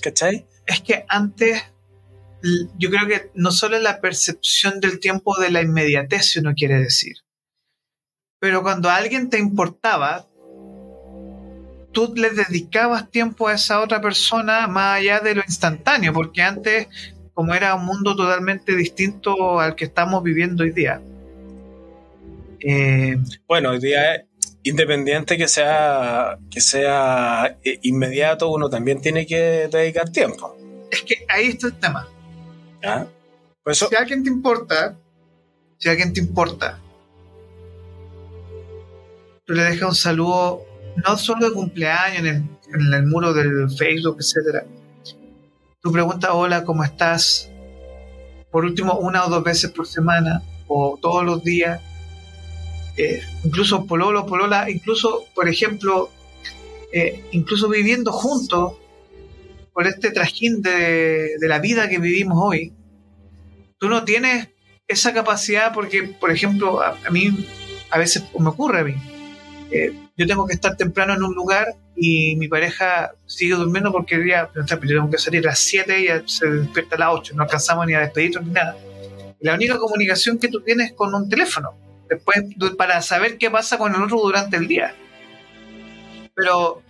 ¿cachai? 0.00 0.46
Es 0.66 0.80
que 0.80 1.04
antes, 1.08 1.62
yo 2.78 2.90
creo 2.90 3.06
que 3.06 3.30
no 3.34 3.50
solo 3.50 3.76
es 3.76 3.82
la 3.82 4.00
percepción 4.00 4.80
del 4.80 5.00
tiempo 5.00 5.38
de 5.38 5.50
la 5.50 5.62
inmediatez, 5.62 6.26
si 6.26 6.38
uno 6.40 6.54
quiere 6.54 6.78
decir, 6.78 7.16
pero 8.40 8.62
cuando 8.62 8.88
alguien 8.88 9.30
te 9.30 9.38
importaba, 9.38 10.28
tú 11.92 12.14
le 12.14 12.30
dedicabas 12.30 13.10
tiempo 13.10 13.48
a 13.48 13.54
esa 13.54 13.80
otra 13.80 14.00
persona 14.00 14.68
más 14.68 14.98
allá 14.98 15.20
de 15.20 15.34
lo 15.34 15.42
instantáneo, 15.44 16.12
porque 16.12 16.42
antes, 16.42 16.86
como 17.34 17.54
era 17.54 17.74
un 17.74 17.84
mundo 17.84 18.14
totalmente 18.14 18.76
distinto 18.76 19.58
al 19.58 19.74
que 19.74 19.86
estamos 19.86 20.22
viviendo 20.22 20.62
hoy 20.62 20.70
día. 20.70 21.00
Eh, 22.60 23.16
bueno, 23.46 23.70
hoy 23.70 23.80
día 23.80 24.27
independiente 24.68 25.36
que 25.36 25.48
sea, 25.48 26.38
que 26.50 26.60
sea 26.60 27.58
eh, 27.64 27.78
inmediato, 27.82 28.50
uno 28.50 28.68
también 28.68 29.00
tiene 29.00 29.26
que 29.26 29.68
dedicar 29.70 30.10
tiempo. 30.10 30.56
Es 30.90 31.02
que 31.02 31.26
ahí 31.28 31.48
está 31.48 31.68
el 31.68 31.74
tema. 31.74 32.08
Pues 33.62 33.78
si 33.78 33.94
alguien 33.94 34.22
te 34.22 34.30
importa, 34.30 34.96
si 35.78 35.88
alguien 35.88 36.12
te 36.12 36.20
importa, 36.20 36.78
tú 39.44 39.54
le 39.54 39.62
dejas 39.62 39.88
un 39.88 39.94
saludo, 39.94 40.64
no 40.96 41.16
solo 41.16 41.48
de 41.48 41.54
cumpleaños, 41.54 42.18
en 42.20 42.58
el, 42.92 43.06
muro 43.06 43.32
del 43.32 43.70
Facebook, 43.70 44.18
etcétera. 44.20 44.66
Tú 45.80 45.92
preguntas, 45.92 46.30
hola, 46.32 46.64
¿cómo 46.64 46.84
estás? 46.84 47.50
Por 48.50 48.64
último, 48.64 48.94
una 48.98 49.24
o 49.24 49.30
dos 49.30 49.42
veces 49.42 49.70
por 49.70 49.86
semana, 49.86 50.42
o 50.66 50.98
todos 51.00 51.24
los 51.24 51.42
días, 51.42 51.80
eh, 52.98 53.22
incluso 53.44 53.86
pololo, 53.86 54.26
polola, 54.26 54.68
incluso, 54.68 55.26
por 55.32 55.48
ejemplo, 55.48 56.10
eh, 56.92 57.24
incluso 57.30 57.68
viviendo 57.68 58.10
juntos 58.10 58.72
por 59.72 59.86
este 59.86 60.10
trajín 60.10 60.62
de, 60.62 61.36
la 61.40 61.60
vida 61.60 61.88
que 61.88 61.98
vivimos 61.98 62.36
hoy, 62.40 62.72
tú 63.78 63.88
no 63.88 64.04
tienes 64.04 64.48
esa 64.88 65.14
capacidad 65.14 65.72
porque, 65.72 66.02
por 66.02 66.32
ejemplo, 66.32 66.82
a, 66.82 66.98
mí 67.10 67.46
a 67.90 67.98
veces 67.98 68.24
me 68.36 68.48
ocurre 68.48 68.80
a 68.80 68.84
mí. 68.84 68.94
Eh, 69.70 69.92
yo 70.16 70.26
tengo 70.26 70.44
que 70.44 70.54
estar 70.54 70.76
temprano 70.76 71.14
en 71.14 71.22
un 71.22 71.34
lugar 71.34 71.68
y 71.94 72.34
mi 72.34 72.48
pareja 72.48 73.12
sigue 73.26 73.54
durmiendo 73.54 73.92
porque 73.92 74.16
el 74.16 74.24
día, 74.24 74.50
yo 74.56 74.64
tengo 74.66 75.10
que 75.10 75.18
salir 75.18 75.46
a 75.46 75.50
las 75.50 75.60
7 75.60 76.00
y 76.00 76.28
se 76.28 76.50
despierta 76.50 76.96
a 76.96 76.98
las 76.98 77.08
8, 77.12 77.34
no 77.36 77.44
alcanzamos 77.44 77.86
ni 77.86 77.94
a 77.94 78.00
despedirnos 78.00 78.44
ni 78.44 78.52
nada. 78.54 78.76
la 79.38 79.54
única 79.54 79.78
comunicación 79.78 80.36
que 80.36 80.48
tú 80.48 80.62
tienes 80.62 80.90
es 80.90 80.96
con 80.96 81.14
un 81.14 81.28
teléfono 81.28 81.87
después 82.08 82.44
para 82.76 83.02
saber 83.02 83.38
qué 83.38 83.50
pasa 83.50 83.78
con 83.78 83.94
el 83.94 84.02
otro 84.02 84.18
durante 84.18 84.56
el 84.56 84.66
día. 84.66 84.94
Pero 86.34 86.82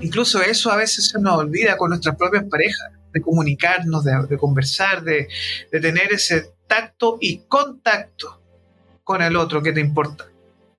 incluso 0.00 0.42
eso 0.42 0.70
a 0.70 0.76
veces 0.76 1.08
se 1.08 1.20
nos 1.20 1.38
olvida 1.38 1.76
con 1.76 1.90
nuestras 1.90 2.16
propias 2.16 2.44
parejas, 2.44 2.90
de 3.12 3.20
comunicarnos, 3.20 4.04
de, 4.04 4.38
conversar, 4.38 5.02
de, 5.02 5.28
tener 5.70 6.12
ese 6.12 6.52
tacto 6.66 7.18
y 7.20 7.38
contacto 7.48 8.40
con 9.02 9.22
el 9.22 9.36
otro 9.36 9.62
que 9.62 9.72
te 9.72 9.80
importa. 9.80 10.26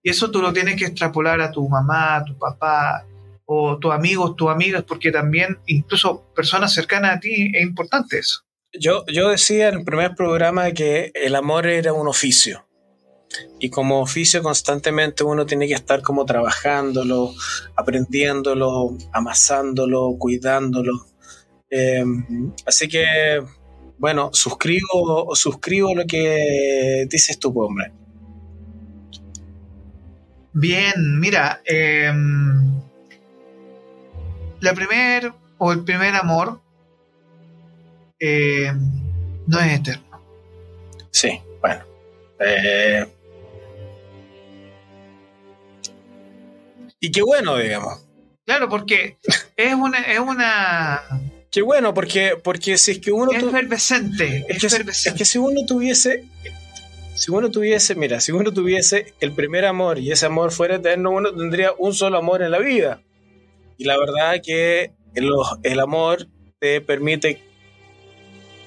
Y 0.04 0.10
eso 0.10 0.32
tú 0.32 0.42
lo 0.42 0.54
tienes 0.54 0.78
que 0.78 0.86
extrapolar 0.86 1.42
a 1.42 1.52
tu 1.52 1.68
mamá, 1.68 2.18
a 2.18 2.24
tu 2.24 2.38
papá, 2.38 3.06
o 3.46 3.78
tus 3.78 3.92
amigos, 3.92 4.36
tus 4.38 4.50
amigas, 4.50 4.84
porque 4.88 5.12
también 5.12 5.60
incluso 5.66 6.24
personas 6.34 6.74
cercanas 6.74 7.18
a 7.18 7.20
ti 7.20 7.52
es 7.54 7.62
importante 7.62 8.20
eso. 8.20 8.42
Yo, 8.74 9.04
yo 9.08 9.30
decía 9.30 9.68
en 9.68 9.80
el 9.80 9.84
primer 9.84 10.16
programa 10.16 10.72
que 10.72 11.12
el 11.14 11.36
amor 11.36 11.68
era 11.68 11.92
un 11.92 12.08
oficio. 12.08 12.66
Y 13.60 13.70
como 13.70 14.02
oficio 14.02 14.42
constantemente 14.42 15.24
uno 15.24 15.46
tiene 15.46 15.68
que 15.68 15.74
estar 15.74 16.02
como 16.02 16.26
trabajándolo, 16.26 17.34
aprendiéndolo, 17.76 18.98
amasándolo, 19.14 20.16
cuidándolo. 20.18 21.06
Eh, 21.70 22.04
así 22.66 22.88
que, 22.88 23.42
bueno, 23.98 24.30
suscribo, 24.34 25.34
suscribo 25.36 25.96
lo 25.96 26.06
que 26.06 27.08
dices 27.10 27.40
tú, 27.40 27.54
pues, 27.54 27.68
hombre. 27.68 27.92
Bien, 30.54 31.20
mira, 31.20 31.62
em, 31.64 32.82
la 34.60 34.74
primer 34.74 35.32
o 35.58 35.72
el 35.72 35.84
primer 35.84 36.14
amor 36.16 36.60
em, 38.20 38.78
no 39.48 39.60
es 39.60 39.80
eterno. 39.80 40.22
Sí, 41.12 41.40
bueno. 41.62 41.84
Eh, 42.40 43.06
Y 47.02 47.12
qué 47.12 47.22
bueno, 47.22 47.58
digamos. 47.58 48.08
Claro, 48.46 48.70
porque 48.70 49.18
es 49.58 49.74
una, 49.74 50.00
es 50.00 50.20
una 50.20 51.02
Qué 51.52 51.62
bueno, 51.62 51.94
porque, 51.94 52.38
porque 52.42 52.78
si 52.78 52.92
es 52.92 53.00
que 53.00 53.12
uno... 53.12 53.32
Es 53.34 53.44
efervescente. 53.44 54.46
Es, 54.48 54.64
es, 54.64 55.14
que, 55.14 55.26
si 55.26 55.38
uno 55.38 55.66
tuviese... 55.68 56.24
Si 57.14 57.30
uno 57.30 57.52
tuviese, 57.52 57.94
mira, 57.96 58.22
si 58.22 58.32
uno 58.32 58.54
tuviese 58.54 59.14
el 59.20 59.34
primer 59.34 59.66
amor 59.66 60.00
y 60.00 60.12
ese 60.12 60.28
amor 60.28 60.52
fuera 60.52 60.78
eterno, 60.78 61.12
uno 61.12 61.36
tendría 61.36 61.74
un 61.78 61.94
solo 61.94 62.18
amor 62.18 62.42
en 62.42 62.52
la 62.52 62.60
vida. 62.60 63.02
Y 63.78 63.84
la 63.84 63.98
verdad 63.98 64.42
que 64.42 64.94
el, 65.14 65.30
el 65.64 65.80
amor 65.82 66.28
te 66.60 66.80
permite 66.80 67.44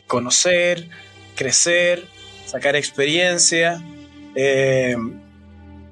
conocer, 0.07 0.87
crecer, 1.37 2.05
sacar 2.45 2.77
experiencia. 2.77 3.83
Eh, 4.35 4.95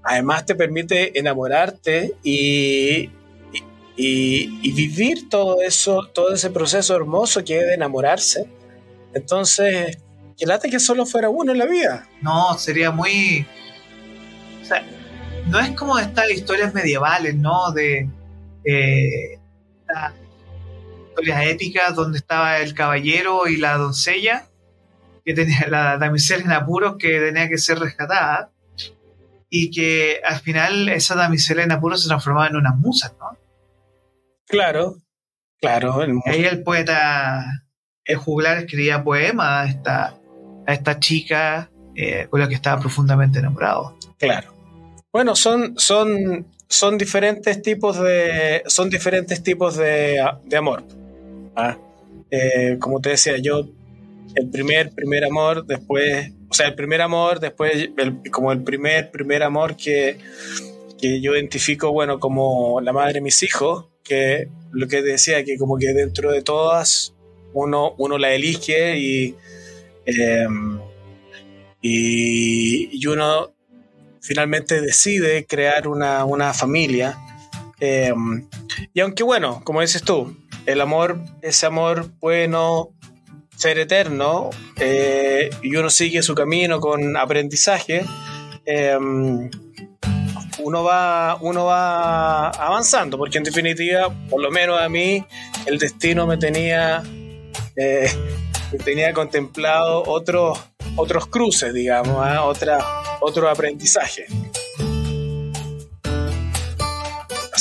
además 0.03 0.47
te 0.47 0.55
permite 0.55 1.19
enamorarte 1.19 2.15
y, 2.23 3.11
y, 3.97 4.73
vivir 4.73 5.29
todo 5.29 5.61
eso, 5.63 6.09
todo 6.13 6.33
ese 6.33 6.51
proceso 6.51 6.97
hermoso 6.97 7.45
que 7.45 7.59
es 7.59 7.67
de 7.67 7.75
enamorarse. 7.75 8.49
Entonces, 9.15 9.99
que 10.37 10.47
late 10.47 10.71
que 10.71 10.81
solo 10.81 11.07
fuera 11.07 11.29
uno 11.29 11.53
en 11.53 11.59
la 11.59 11.67
vida. 11.67 12.09
No, 12.21 12.57
sería 12.59 12.91
muy. 12.91 13.47
No 15.47 15.59
es 15.59 15.71
como 15.73 15.99
estas 15.99 16.31
historias 16.31 16.73
medievales, 16.73 17.35
¿no? 17.35 17.73
De. 17.73 18.09
Eh, 18.65 19.39
historias 21.11 21.47
épicas 21.47 21.95
donde 21.95 22.19
estaba 22.19 22.59
el 22.59 22.75
caballero 22.75 23.47
y 23.47 23.57
la 23.57 23.77
doncella, 23.77 24.47
que 25.25 25.35
tenía 25.35 25.67
la 25.69 25.99
damisela 25.99 26.45
en 26.45 26.53
apuros 26.53 26.97
que 26.99 27.21
tenía 27.21 27.49
que 27.49 27.59
ser 27.59 27.79
rescatada, 27.79 28.52
y 29.55 29.71
que 29.71 30.23
al 30.25 30.41
final 30.41 30.89
esa 30.89 31.15
damisela 31.15 31.63
en 31.63 31.73
apuros 31.73 32.03
se 32.03 32.09
transformaba 32.09 32.47
en 32.47 32.57
una 32.57 32.73
musa, 32.73 33.15
¿no? 33.21 33.37
Claro, 34.47 34.97
claro. 35.61 36.03
El 36.03 36.19
Ahí 36.25 36.47
el 36.47 36.63
poeta, 36.63 37.45
el 38.07 38.17
juglar 38.17 38.57
escribía 38.57 39.05
poemas 39.05 39.47
a 39.47 39.71
esta, 39.71 40.19
a 40.67 40.73
esta 40.73 40.99
chica 40.99 41.71
eh, 41.95 42.29
con 42.31 42.41
la 42.41 42.49
que 42.49 42.55
estaba 42.55 42.81
profundamente 42.81 43.41
enamorado. 43.41 43.99
Claro. 44.19 44.55
Bueno, 45.13 45.37
son, 45.37 45.75
son, 45.77 46.47
son 46.67 46.97
diferentes 46.97 47.61
tipos 47.61 48.01
de. 48.01 48.63
Son 48.69 48.89
diferentes 48.89 49.43
tipos 49.43 49.77
de, 49.77 50.19
amor. 50.57 50.83
¿ah? 51.57 51.77
Eh, 52.31 52.79
como 52.81 53.03
te 53.03 53.11
decía, 53.11 53.37
yo, 53.37 53.69
el 54.35 54.49
primer, 54.49 54.93
primer 54.93 55.27
amor, 55.27 55.67
después. 55.67 56.33
O 56.53 56.55
sea, 56.55 56.67
el 56.67 56.75
primer 56.75 57.01
amor, 57.01 57.41
después, 57.41 57.89
como 58.31 58.53
el 58.53 58.63
primer, 58.63 59.11
primer 59.11 59.43
amor 59.43 59.75
que, 59.75 60.19
que 61.01 61.19
yo 61.23 61.35
identifico, 61.35 61.91
bueno, 61.93 62.21
como 62.21 62.79
la 62.83 62.93
madre 62.93 63.15
de 63.15 63.21
mis 63.23 63.43
hijos, 63.43 63.87
que 64.05 64.51
lo 64.71 64.87
que 64.87 65.01
decía, 65.01 65.43
que 65.45 65.57
como 65.57 65.79
que 65.79 65.95
dentro 65.95 66.31
de 66.31 66.43
todas 66.43 67.15
uno, 67.55 67.95
uno 67.97 68.19
la 68.19 68.35
elige 68.35 68.99
y, 68.99 69.35
em, 70.05 70.79
y, 71.81 73.07
uno 73.07 73.55
finalmente 74.21 74.83
decide 74.83 75.47
crear 75.47 75.89
una, 75.89 76.53
familia. 76.53 77.19
Em, 77.81 78.47
y 78.93 79.01
aunque 79.01 79.23
bueno, 79.23 79.63
como 79.65 79.81
dices 79.81 80.03
tú, 80.03 80.37
el 80.67 80.83
amor, 80.83 81.19
ese 81.41 81.65
amor 81.65 82.11
puede 82.21 82.47
no 82.47 82.91
ser 83.57 83.79
eterno 83.79 84.51
eh, 84.79 85.51
y 85.63 85.77
uno 85.77 85.91
sigue 85.91 86.23
su 86.23 86.35
camino 86.35 86.81
con 86.81 87.17
aprendizaje. 87.17 88.05
Em, 88.65 89.51
uno 90.59 90.85
va, 90.85 91.37
uno 91.41 91.65
va 91.65 92.49
avanzando, 92.51 93.19
porque 93.19 93.39
en 93.39 93.45
definitiva, 93.45 94.13
por 94.29 94.41
lo 94.41 94.51
menos 94.51 94.81
a 94.81 94.89
mí, 94.89 95.25
el 95.67 95.79
destino 95.79 96.27
me 96.27 96.37
tenía, 96.37 97.03
eh, 97.77 98.11
tenía 98.85 99.13
contemplado 99.13 100.05
otros, 100.07 100.59
otros 100.97 101.27
cruces, 101.27 101.75
digamos, 101.75 102.17
¿ah? 102.25 102.45
otra, 102.45 102.79
otro 103.21 103.49
aprendizaje. 103.49 104.27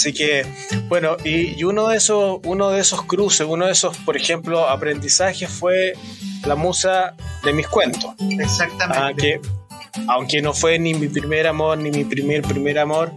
Así 0.02 0.14
que, 0.14 0.44
bueno, 0.88 1.16
y, 1.24 1.64
uno, 1.64 1.90
de 1.90 1.98
esos, 1.98 2.40
uno 2.44 2.72
de 2.72 2.82
esos 2.82 3.04
cruces, 3.04 3.46
uno 3.48 3.68
de 3.68 3.74
esos, 3.74 3.96
por 3.98 4.18
ejemplo, 4.18 4.68
aprendizajes 4.68 5.48
fue 5.48 5.94
la 6.48 6.56
musa 6.56 7.14
de 7.44 7.54
mis 7.54 7.68
cuentos. 7.68 8.10
Exactamente. 8.40 9.40
Ah, 9.94 10.16
aunque 10.16 10.42
no 10.42 10.56
fue 10.56 10.80
ni 10.80 10.96
mi 10.96 11.08
primer 11.08 11.46
amor, 11.46 11.78
ni 11.78 11.92
mi 11.92 12.04
primer 12.04 12.42
primer 12.42 12.80
amor, 12.80 13.12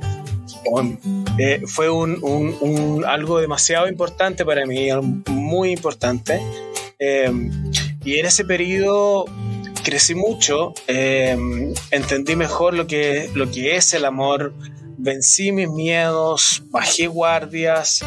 eh, 1.39 1.63
fue 1.67 1.89
un, 1.89 3.03
algo 3.09 3.41
demasiado 3.41 3.89
importante 3.89 4.45
para 4.45 4.67
mí, 4.67 4.91
muy 5.31 5.71
importante. 5.71 6.39
Eh, 6.99 7.33
y 8.05 8.19
en 8.19 8.27
ese 8.27 8.45
periodo 8.45 9.25
crecí 9.83 10.15
mucho, 10.15 10.75
eh, 10.87 11.35
entendí 11.91 12.37
mejor 12.37 12.75
lo 12.75 12.87
que, 12.87 13.31
lo 13.35 13.51
que 13.51 13.77
es 13.77 13.95
el 13.95 14.05
amor, 14.05 14.53
vencí 15.05 15.53
mis 15.53 15.69
miedos, 15.69 16.63
bajé 16.71 17.07
guardias, 17.09 18.03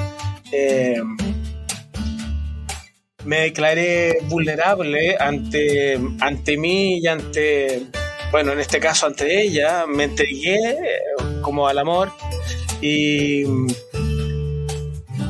me 3.23 3.39
declaré 3.41 4.17
vulnerable 4.23 5.15
ante, 5.19 5.99
ante 6.19 6.57
mí 6.57 6.97
y 6.99 7.07
ante 7.07 7.83
bueno, 8.31 8.51
en 8.51 8.59
este 8.59 8.79
caso 8.79 9.05
ante 9.05 9.41
ella, 9.41 9.85
me 9.87 10.05
entregué 10.05 10.57
eh, 10.71 10.77
como 11.41 11.67
al 11.67 11.77
amor 11.77 12.11
y, 12.81 13.43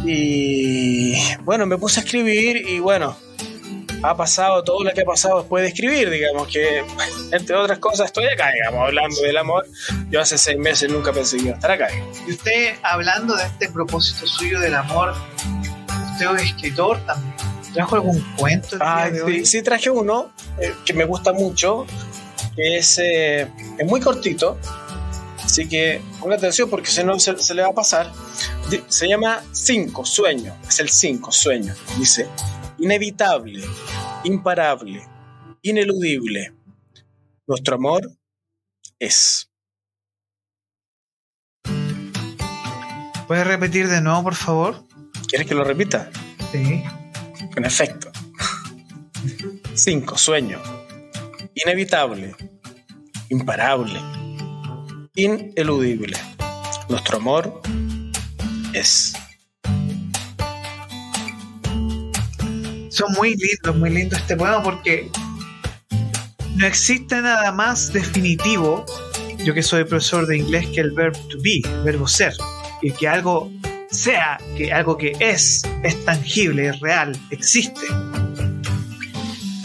y 0.06 1.14
bueno, 1.42 1.66
me 1.66 1.78
puse 1.78 2.00
a 2.00 2.04
escribir 2.04 2.66
y 2.68 2.80
bueno, 2.80 3.18
ha 4.04 4.16
pasado 4.16 4.64
todo 4.64 4.84
lo 4.84 4.92
que 4.92 5.02
ha 5.02 5.06
pasado 5.06 5.40
después 5.40 5.64
de 5.64 5.70
escribir, 5.70 6.10
digamos 6.10 6.48
que 6.48 6.84
entre 7.32 7.56
otras 7.56 7.80
cosas 7.80 8.08
estoy 8.08 8.26
acá, 8.26 8.52
digamos, 8.54 8.86
hablando 8.86 9.22
del 9.22 9.38
amor. 9.38 9.66
Yo 10.10 10.22
hace 10.22 10.38
seis 10.38 10.58
meses 10.58 10.92
nunca 10.92 11.12
pensé 11.12 11.38
que 11.38 11.44
iba 11.44 11.54
a 11.54 11.56
estar 11.56 11.72
acá. 11.72 11.88
Y 12.28 12.32
usted, 12.32 12.76
hablando 12.84 13.36
de 13.36 13.44
este 13.46 13.70
propósito 13.70 14.28
suyo 14.28 14.60
del 14.60 14.76
amor, 14.76 15.14
usted 16.14 16.36
es 16.36 16.52
escritor 16.52 17.00
también. 17.06 17.34
¿Trajo 17.74 17.96
algún 17.96 18.20
cuento? 18.38 18.78
Ah, 18.80 19.10
sí, 19.26 19.46
sí, 19.46 19.62
traje 19.62 19.90
uno 19.90 20.32
eh, 20.60 20.74
que 20.86 20.94
me 20.94 21.06
gusta 21.06 21.34
mucho, 21.34 21.86
es, 22.56 22.98
eh, 22.98 23.48
es 23.78 23.86
muy 23.86 24.00
cortito, 24.00 24.58
así 25.44 25.68
que 25.68 26.02
ponga 26.20 26.36
atención 26.36 26.70
porque 26.70 26.90
si 26.90 27.04
no 27.04 27.20
se, 27.20 27.54
le 27.54 27.62
va 27.62 27.70
a 27.70 27.74
pasar. 27.74 28.12
Se 28.88 29.08
llama 29.08 29.44
Cinco, 29.52 30.06
sueño, 30.06 30.56
es 30.68 30.80
el 30.80 30.90
cinco, 30.90 31.32
sueño. 31.32 31.74
Dice, 31.98 32.28
inevitable, 32.80 33.64
imparable, 34.24 35.02
ineludible. 35.62 36.54
Nuestro 37.48 37.76
amor 37.76 38.12
es. 39.00 39.50
¿Puedes 43.28 43.46
repetir 43.46 43.88
de 43.88 44.02
nuevo, 44.02 44.24
por 44.24 44.36
favor? 44.36 44.84
¿Quieres 45.28 45.48
que 45.48 45.56
lo 45.56 45.64
repita? 45.64 46.10
Sí. 46.52 46.84
Con 47.54 47.66
efecto. 47.66 48.12
Cinco, 49.74 50.18
sueño 50.18 50.62
inevitable, 51.64 52.36
imparable, 53.30 54.00
ineludible. 55.16 56.18
Nuestro 56.90 57.18
amor 57.18 57.62
es. 58.74 59.14
Son 62.98 63.14
muy 63.14 63.36
lindos, 63.36 63.76
muy 63.76 63.92
lindo 63.92 64.16
este 64.16 64.36
poema 64.36 64.64
porque 64.64 65.08
no 66.56 66.66
existe 66.66 67.22
nada 67.22 67.52
más 67.52 67.94
definitivo, 67.94 68.84
yo 69.46 69.54
que 69.54 69.62
soy 69.62 69.84
profesor 69.84 70.26
de 70.26 70.38
inglés, 70.40 70.66
que 70.74 70.82
el 70.82 70.90
verbo 70.94 71.20
to 71.30 71.38
be, 71.44 71.62
el 71.64 71.84
verbo 71.84 72.08
ser, 72.08 72.34
y 72.82 72.90
que 72.90 73.08
algo 73.08 73.52
sea, 73.92 74.40
que 74.58 74.74
algo 74.74 74.98
que 74.98 75.16
es, 75.20 75.62
es 75.84 76.06
tangible, 76.06 76.70
es 76.70 76.80
real, 76.80 77.16
existe. 77.30 77.86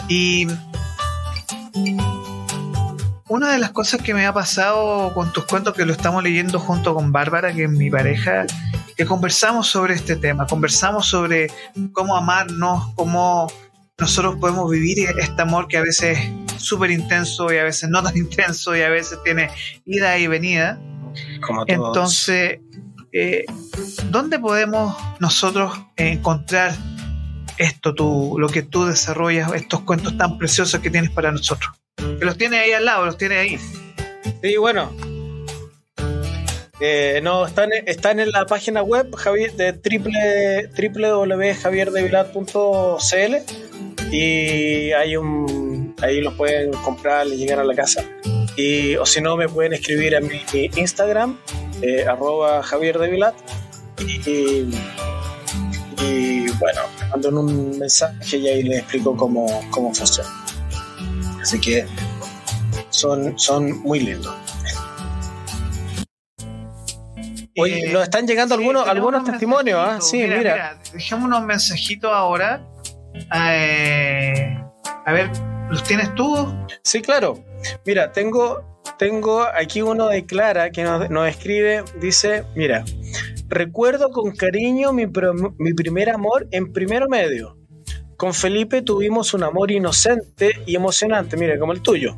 Y 0.08 0.46
una 3.28 3.50
de 3.50 3.58
las 3.58 3.70
cosas 3.70 4.02
que 4.02 4.12
me 4.12 4.26
ha 4.26 4.34
pasado 4.34 5.14
con 5.14 5.32
tus 5.32 5.46
cuentos, 5.46 5.72
que 5.72 5.86
lo 5.86 5.94
estamos 5.94 6.22
leyendo 6.22 6.60
junto 6.60 6.94
con 6.94 7.12
Bárbara, 7.12 7.54
que 7.54 7.64
es 7.64 7.70
mi 7.70 7.88
pareja, 7.88 8.44
que 8.96 9.06
conversamos 9.06 9.68
sobre 9.68 9.94
este 9.94 10.16
tema, 10.16 10.46
conversamos 10.46 11.06
sobre 11.06 11.50
cómo 11.92 12.16
amarnos, 12.16 12.92
cómo 12.94 13.48
nosotros 13.98 14.36
podemos 14.40 14.70
vivir 14.70 15.08
este 15.18 15.42
amor 15.42 15.68
que 15.68 15.76
a 15.76 15.82
veces 15.82 16.18
es 16.18 16.62
súper 16.62 16.90
intenso 16.90 17.52
y 17.52 17.58
a 17.58 17.64
veces 17.64 17.88
no 17.88 18.02
tan 18.02 18.16
intenso 18.16 18.76
y 18.76 18.82
a 18.82 18.88
veces 18.88 19.18
tiene 19.24 19.50
ida 19.84 20.18
y 20.18 20.26
venida. 20.26 20.80
Entonces, 21.66 22.60
eh, 23.12 23.44
¿dónde 24.10 24.38
podemos 24.38 24.96
nosotros 25.20 25.78
encontrar 25.96 26.74
esto, 27.58 27.94
tú, 27.94 28.36
lo 28.38 28.48
que 28.48 28.62
tú 28.62 28.86
desarrollas, 28.86 29.52
estos 29.54 29.82
cuentos 29.82 30.16
tan 30.16 30.38
preciosos 30.38 30.80
que 30.80 30.90
tienes 30.90 31.10
para 31.10 31.30
nosotros? 31.30 31.72
Que 31.96 32.24
los 32.24 32.38
tiene 32.38 32.58
ahí 32.58 32.72
al 32.72 32.84
lado, 32.84 33.04
los 33.04 33.18
tiene 33.18 33.36
ahí. 33.36 33.58
Sí, 34.42 34.56
bueno. 34.56 34.90
Eh, 36.84 37.20
no, 37.22 37.46
están, 37.46 37.70
están 37.86 38.18
en 38.18 38.32
la 38.32 38.44
página 38.44 38.82
web 38.82 39.08
de 39.56 39.72
triple, 39.72 40.68
www.javierdevilat.cl 40.76 43.36
y 44.10 44.90
hay 44.90 45.16
un 45.16 45.94
ahí 46.02 46.20
los 46.20 46.34
pueden 46.34 46.72
comprar 46.72 47.28
y 47.28 47.36
llegar 47.36 47.60
a 47.60 47.64
la 47.64 47.76
casa. 47.76 48.04
Y, 48.56 48.96
o 48.96 49.06
si 49.06 49.20
no, 49.20 49.36
me 49.36 49.48
pueden 49.48 49.74
escribir 49.74 50.16
a 50.16 50.20
mi, 50.20 50.40
Instagram, 50.74 51.38
eh, 51.82 52.04
arroba 52.04 52.64
Javier 52.64 52.98
Y, 54.00 54.68
y, 56.02 56.50
bueno, 56.58 56.80
me 56.98 57.08
mandan 57.10 57.38
un 57.38 57.78
mensaje 57.78 58.38
y 58.38 58.48
ahí 58.48 58.64
les 58.64 58.80
explico 58.80 59.16
cómo, 59.16 59.46
cómo 59.70 59.94
funciona. 59.94 60.28
Así 61.40 61.60
que 61.60 61.86
son, 62.90 63.38
son 63.38 63.80
muy 63.82 64.00
lindos. 64.00 64.34
Oye, 67.58 67.90
Eh, 67.90 67.92
nos 67.92 68.02
están 68.04 68.26
llegando 68.26 68.54
algunos, 68.54 68.86
algunos 68.88 69.20
unos 69.20 69.30
testimonios, 69.30 69.78
¿ah? 69.78 69.98
Sí, 70.00 70.18
mira. 70.18 70.78
Dejemos 70.92 71.24
unos 71.26 71.42
mensajitos 71.44 72.10
ahora. 72.12 72.66
Eh, 73.34 74.56
a 75.04 75.12
ver, 75.12 75.30
¿los 75.70 75.82
tienes 75.84 76.14
tú? 76.14 76.34
Sí, 76.82 77.02
claro. 77.02 77.44
Mira, 77.84 78.12
tengo, 78.12 78.80
tengo 78.98 79.42
aquí 79.54 79.82
uno 79.82 80.08
de 80.08 80.24
Clara 80.24 80.70
que 80.70 80.82
nos, 80.82 81.10
nos 81.10 81.28
escribe, 81.28 81.84
dice, 82.00 82.44
mira, 82.54 82.84
recuerdo 83.48 84.10
con 84.10 84.34
cariño 84.34 84.92
mi, 84.92 85.06
pro- 85.06 85.34
mi 85.58 85.74
primer 85.74 86.10
amor 86.10 86.48
en 86.50 86.72
primero 86.72 87.08
medio. 87.08 87.58
Con 88.16 88.32
Felipe 88.34 88.82
tuvimos 88.82 89.34
un 89.34 89.42
amor 89.42 89.70
inocente 89.72 90.52
y 90.64 90.76
emocionante, 90.76 91.36
mira, 91.36 91.58
como 91.58 91.72
el 91.72 91.82
tuyo. 91.82 92.16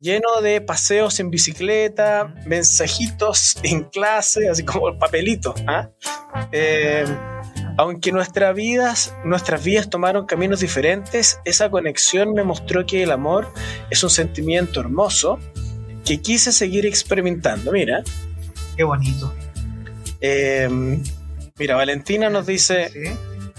Lleno 0.00 0.40
de 0.42 0.62
paseos 0.62 1.20
en 1.20 1.30
bicicleta, 1.30 2.34
mensajitos 2.46 3.56
en 3.62 3.84
clase, 3.84 4.48
así 4.48 4.64
como 4.64 4.88
el 4.88 4.96
papelito. 4.96 5.54
¿ah? 5.66 5.90
Eh, 6.52 7.04
aunque 7.76 8.10
nuestras 8.10 8.54
vidas, 8.54 9.14
nuestras 9.24 9.62
vidas 9.62 9.90
tomaron 9.90 10.24
caminos 10.24 10.60
diferentes, 10.60 11.38
esa 11.44 11.68
conexión 11.70 12.32
me 12.32 12.44
mostró 12.44 12.86
que 12.86 13.02
el 13.02 13.10
amor 13.10 13.52
es 13.90 14.02
un 14.02 14.08
sentimiento 14.08 14.80
hermoso 14.80 15.38
que 16.06 16.18
quise 16.22 16.50
seguir 16.52 16.86
experimentando. 16.86 17.70
Mira, 17.70 18.02
Qué 18.78 18.84
bonito. 18.84 19.34
eh, 20.22 20.66
mira, 21.58 21.76
Valentina 21.76 22.30
nos 22.30 22.46
dice, 22.46 22.88
Sí. 22.88 23.10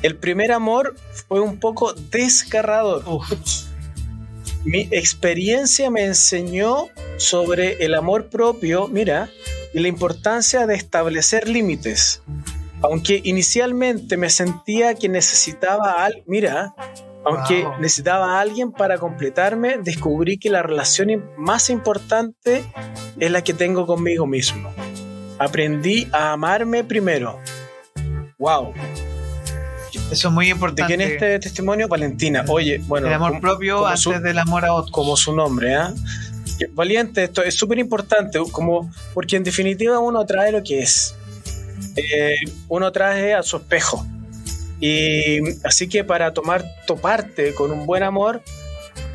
el 0.01 0.15
primer 0.17 0.51
amor 0.51 0.95
fue 1.27 1.39
un 1.39 1.59
poco 1.59 1.93
desgarrador. 1.93 3.03
Uf. 3.07 3.31
Mi 4.63 4.87
experiencia 4.91 5.89
me 5.89 6.05
enseñó 6.05 6.87
sobre 7.17 7.83
el 7.83 7.95
amor 7.95 8.29
propio, 8.29 8.87
mira, 8.87 9.29
y 9.73 9.79
la 9.79 9.87
importancia 9.87 10.67
de 10.67 10.75
establecer 10.75 11.47
límites. 11.47 12.21
Aunque 12.81 13.21
inicialmente 13.23 14.17
me 14.17 14.29
sentía 14.29 14.95
que 14.95 15.07
necesitaba 15.09 16.03
al, 16.03 16.23
mira, 16.27 16.73
aunque 17.23 17.63
Wow. 17.63 17.79
necesitaba 17.79 18.37
a 18.37 18.41
alguien 18.41 18.71
para 18.71 18.97
completarme, 18.97 19.77
descubrí 19.77 20.37
que 20.37 20.49
la 20.49 20.63
relación 20.63 21.23
más 21.37 21.69
importante 21.69 22.63
es 23.19 23.31
la 23.31 23.43
que 23.43 23.53
tengo 23.53 23.85
conmigo 23.85 24.25
mismo. 24.25 24.69
Aprendí 25.37 26.07
a 26.11 26.33
amarme 26.33 26.83
primero. 26.83 27.39
Wow. 28.39 28.73
Eso 30.11 30.27
es 30.27 30.33
muy 30.33 30.45
¿De 30.45 30.51
importante. 30.51 30.87
quién 30.87 31.01
es 31.01 31.11
este 31.13 31.39
testimonio? 31.39 31.87
Valentina. 31.87 32.43
Oye, 32.47 32.79
bueno, 32.87 33.07
el 33.07 33.13
amor 33.13 33.29
como- 33.29 33.41
propio 33.41 33.75
como 33.77 33.87
antes 33.87 34.01
su- 34.01 34.11
del 34.11 34.37
amor 34.39 34.65
a 34.65 34.73
otro. 34.73 34.91
como 34.91 35.15
su 35.17 35.33
nombre, 35.35 35.75
¿ah? 35.75 35.93
Valiente, 36.73 37.23
esto 37.23 37.41
es 37.43 37.55
súper 37.55 37.79
importante, 37.79 38.39
como, 38.51 38.91
porque 39.13 39.35
en 39.37 39.43
definitiva 39.43 39.97
uno 39.99 40.23
trae 40.25 40.51
lo 40.51 40.61
que 40.61 40.79
es. 40.81 41.15
Eh, 41.95 42.35
uno 42.67 42.91
trae 42.91 43.33
a 43.33 43.41
su 43.41 43.57
espejo. 43.57 44.05
Y 44.79 45.39
así 45.63 45.87
que 45.87 46.03
para 46.03 46.33
tomar 46.33 46.63
toparte 46.87 47.53
con 47.53 47.71
un 47.71 47.85
buen 47.85 48.03
amor, 48.03 48.41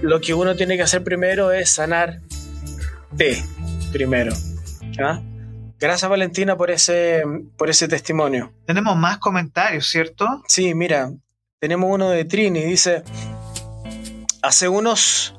lo 0.02 0.20
que 0.20 0.34
uno 0.34 0.56
tiene 0.56 0.76
que 0.76 0.82
hacer 0.82 1.02
primero 1.04 1.52
es 1.52 1.70
sanar 1.70 2.20
te 3.16 3.42
primero. 3.92 4.34
¿ah? 5.00 5.20
Gracias 5.78 6.08
Valentina 6.10 6.56
por 6.56 6.70
ese, 6.70 7.22
por 7.56 7.68
ese 7.70 7.86
testimonio. 7.88 8.52
Tenemos 8.66 8.96
más 8.96 9.18
comentarios, 9.18 9.86
¿cierto? 9.86 10.26
Sí, 10.48 10.74
mira, 10.74 11.10
tenemos 11.60 11.90
uno 11.92 12.08
de 12.10 12.24
Trini, 12.24 12.62
dice, 12.62 13.02
hace 14.42 14.68
unos, 14.68 15.34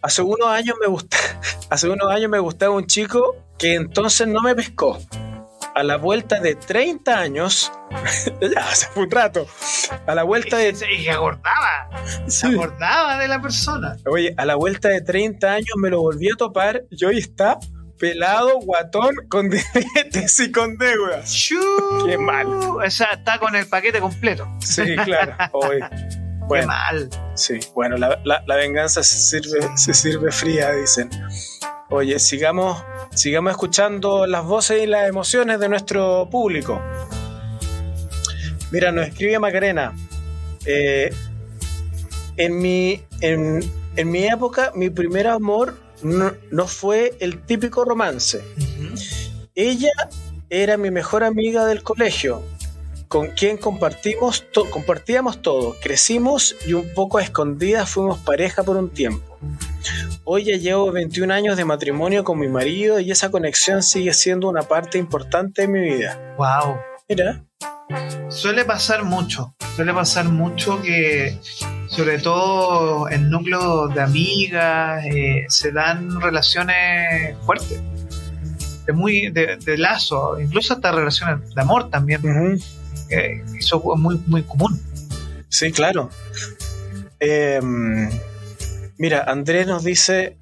hace 0.00 0.22
unos 0.22 0.48
años 0.48 0.76
me 0.80 0.86
gusta, 0.86 1.16
hace 1.70 1.88
unos 1.88 2.08
años 2.10 2.30
me 2.30 2.38
gustaba 2.38 2.74
un 2.74 2.86
chico 2.86 3.36
que 3.58 3.74
entonces 3.74 4.28
no 4.28 4.40
me 4.42 4.54
pescó. 4.54 4.98
A 5.74 5.82
la 5.82 5.96
vuelta 5.96 6.38
de 6.38 6.54
30 6.54 7.18
años, 7.18 7.72
ya 8.40 8.60
hace 8.68 8.88
un 8.94 9.10
rato, 9.10 9.46
a 10.06 10.14
la 10.14 10.22
vuelta 10.22 10.58
de, 10.58 10.68
Y 10.98 11.04
se 11.04 11.10
acordaba. 11.10 11.88
Se 12.26 12.46
Sí. 12.48 12.54
acordaba 12.54 13.18
de 13.18 13.26
la 13.26 13.40
persona. 13.40 13.96
oye, 14.06 14.34
a 14.36 14.44
la 14.44 14.54
vuelta 14.56 14.88
de 14.88 15.00
30 15.00 15.50
años 15.50 15.70
me 15.78 15.88
lo 15.88 16.02
volví 16.02 16.28
a 16.30 16.36
topar 16.36 16.84
y 16.90 17.02
hoy 17.06 17.18
está 17.18 17.58
pelado, 18.02 18.58
guatón, 18.58 19.14
con 19.28 19.48
diabetes 19.50 20.40
y 20.40 20.50
con 20.50 20.76
deudas. 20.76 21.48
Qué 22.04 22.18
mal. 22.18 22.46
O 22.48 22.90
sea, 22.90 23.12
está 23.12 23.38
con 23.38 23.54
el 23.54 23.66
paquete 23.68 24.00
completo. 24.00 24.48
Sí, 24.58 24.96
claro. 25.04 25.36
Qué 26.52 26.66
mal. 26.66 27.08
Sí, 27.36 27.60
bueno, 27.74 27.96
la, 27.96 28.20
la- 28.24 28.42
la 28.44 28.56
venganza 28.56 29.04
se 29.04 29.40
sirve, 29.40 29.68
se 29.76 29.94
sirve 29.94 30.32
fría, 30.32 30.72
dicen. 30.72 31.08
Oye, 31.90 32.18
sigamos, 32.18 32.82
sigamos 33.14 33.52
escuchando 33.52 34.26
las 34.26 34.44
voces 34.44 34.82
y 34.82 34.86
las 34.86 35.08
emociones 35.08 35.60
de 35.60 35.68
nuestro 35.68 36.28
público. 36.28 36.82
Mira, 38.72 38.90
nos 38.90 39.06
escribe 39.06 39.38
Macarena. 39.38 39.92
eh, 40.66 41.14
en, 42.36 42.58
mi, 42.58 43.00
en, 43.20 43.60
en 43.94 44.10
mi 44.10 44.26
época, 44.26 44.72
mi 44.74 44.90
primer 44.90 45.28
amor 45.28 45.78
no, 46.02 46.32
no 46.50 46.66
fue 46.66 47.14
el 47.20 47.42
típico 47.42 47.84
romance. 47.84 48.42
Ella 49.54 49.90
era 50.50 50.76
mi 50.76 50.90
mejor 50.90 51.24
amiga 51.24 51.64
del 51.66 51.82
colegio, 51.82 52.42
con 53.08 53.28
quien 53.28 53.56
compartimos 53.58 54.44
to- 54.52 54.68
compartíamos 54.70 55.42
todo. 55.42 55.76
Crecimos 55.82 56.56
y 56.66 56.72
un 56.74 56.92
poco 56.94 57.18
a 57.18 57.22
escondidas 57.22 57.88
fuimos 57.90 58.18
pareja 58.18 58.62
por 58.62 58.76
un 58.76 58.90
tiempo. 58.90 59.38
Hoy 60.24 60.44
ya 60.44 60.56
llevo 60.56 60.90
21 60.92 61.32
años 61.34 61.56
de 61.56 61.64
matrimonio 61.64 62.22
con 62.24 62.38
mi 62.38 62.48
marido 62.48 63.00
y 63.00 63.10
esa 63.10 63.30
conexión 63.30 63.82
sigue 63.82 64.14
siendo 64.14 64.48
una 64.48 64.62
parte 64.62 64.96
importante 64.98 65.62
de 65.62 65.68
mi 65.68 65.80
vida. 65.80 66.34
Wow. 66.38 66.76
Mira, 67.08 67.44
Suele 68.28 68.64
pasar 68.64 69.04
mucho. 69.04 69.54
Suele 69.76 69.92
pasar 69.92 70.24
mucho 70.26 70.80
que, 70.80 71.38
sobre 71.92 72.18
todo 72.18 73.10
en 73.10 73.28
núcleos 73.28 73.94
de 73.94 74.00
amigas, 74.00 75.04
eh, 75.04 75.44
se 75.48 75.72
dan 75.72 76.20
relaciones 76.20 77.36
fuertes. 77.44 77.80
De, 78.86 78.92
muy, 78.92 79.30
de, 79.30 79.58
de 79.58 79.78
lazo, 79.78 80.40
incluso 80.40 80.74
hasta 80.74 80.90
relaciones 80.90 81.54
de 81.54 81.60
amor 81.60 81.90
también. 81.90 82.58
eso 83.58 83.94
es 83.94 84.00
muy, 84.00 84.20
muy 84.26 84.42
común. 84.42 84.80
sí, 85.48 85.70
claro. 85.70 86.10
Em, 87.20 88.10
mira, 88.98 89.24
Andrés 89.28 89.66
nos 89.66 89.84
dice, 89.84 90.38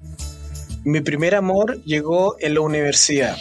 mi 0.83 1.01
primer 1.01 1.35
amor 1.35 1.83
llegó 1.83 2.37
en 2.39 2.55
la 2.55 2.61
universidad 2.61 3.37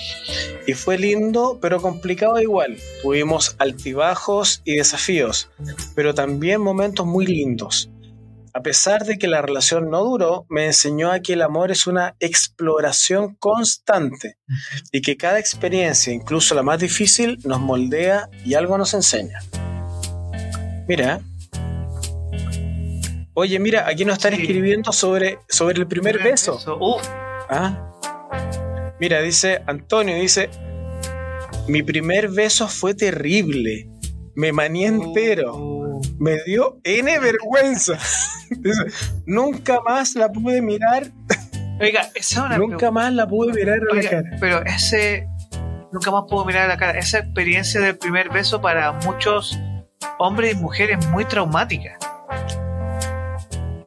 y 0.67 0.75
fue 0.75 0.99
lindo, 0.99 1.59
pero 1.63 1.81
complicado 1.81 2.39
igual. 2.41 2.77
Tuvimos 3.03 3.55
altibajos 3.59 4.61
y 4.65 4.77
desafíos, 4.77 5.49
pero 5.95 6.13
también 6.13 6.61
momentos 6.61 7.07
muy 7.07 7.25
lindos. 7.25 7.89
A 8.53 8.63
pesar 8.63 9.05
de 9.05 9.17
que 9.19 9.29
la 9.29 9.43
relación 9.43 9.91
no 9.91 10.03
duró, 10.03 10.45
me 10.49 10.67
enseñó 10.67 11.13
a 11.13 11.21
que 11.21 11.35
el 11.35 11.43
amor 11.43 11.71
es 11.71 11.87
una 11.87 12.17
exploración 12.19 13.37
constante 13.37 14.37
y 14.91 15.03
que 15.03 15.17
cada 15.17 15.39
experiencia, 15.39 16.13
incluso 16.13 16.55
la 16.55 16.63
más 16.63 16.81
difícil, 16.81 17.39
nos 17.45 17.61
moldea 17.61 18.29
y 18.45 18.55
algo 18.55 18.77
nos 18.77 18.93
enseña. 18.95 19.39
Mira. 20.89 21.21
Oye, 23.35 23.59
mira, 23.61 23.87
aquí 23.89 24.05
nos 24.05 24.17
están 24.19 24.35
Sí. 24.35 24.43
escribiendo 24.43 24.93
sobre, 24.93 25.39
sobre 25.49 25.79
el 25.79 25.87
primer 25.87 26.23
beso. 26.23 26.59
Uf, 26.81 27.07
Ah. 27.49 27.87
Mira, 29.01 29.21
dice 29.23 29.63
Antonio, 29.67 30.15
dice, 30.17 30.51
mi 31.69 31.83
primer 31.83 32.29
beso 32.29 32.69
fue 32.69 32.95
terrible. 32.95 33.89
Me 34.35 34.53
mané 34.53 34.87
entero. 34.87 35.57
Uh, 35.57 35.90
Me 36.19 36.43
dio 36.45 36.81
N 36.85 37.19
vergüenza. 37.19 37.99
Nunca 39.27 39.81
más 39.81 40.15
la 40.15 40.31
pude 40.31 40.61
mirar. 40.63 41.11
Oiga, 41.81 42.11
esa 42.15 42.41
es 42.41 42.47
una 42.47 42.59
Nunca 42.59 42.91
más 42.91 43.13
la 43.13 43.27
pude 43.27 43.53
mirar 43.53 43.81
a 43.91 43.95
la 43.95 44.03
cara. 44.03 44.31
pero 44.39 44.65
ese 44.67 45.27
nunca 45.93 46.11
más 46.11 46.25
puedo 46.29 46.45
mirar 46.45 46.65
a 46.65 46.69
la 46.69 46.77
cara. 46.77 46.99
Esa 46.99 47.19
experiencia 47.19 47.81
del 47.81 47.97
primer 47.97 48.29
beso 48.31 48.61
para 48.61 48.93
muchos 48.93 49.59
hombres 50.19 50.55
y 50.55 50.57
mujeres 50.57 50.99
es 51.01 51.07
muy 51.07 51.25
traumática. 51.25 51.99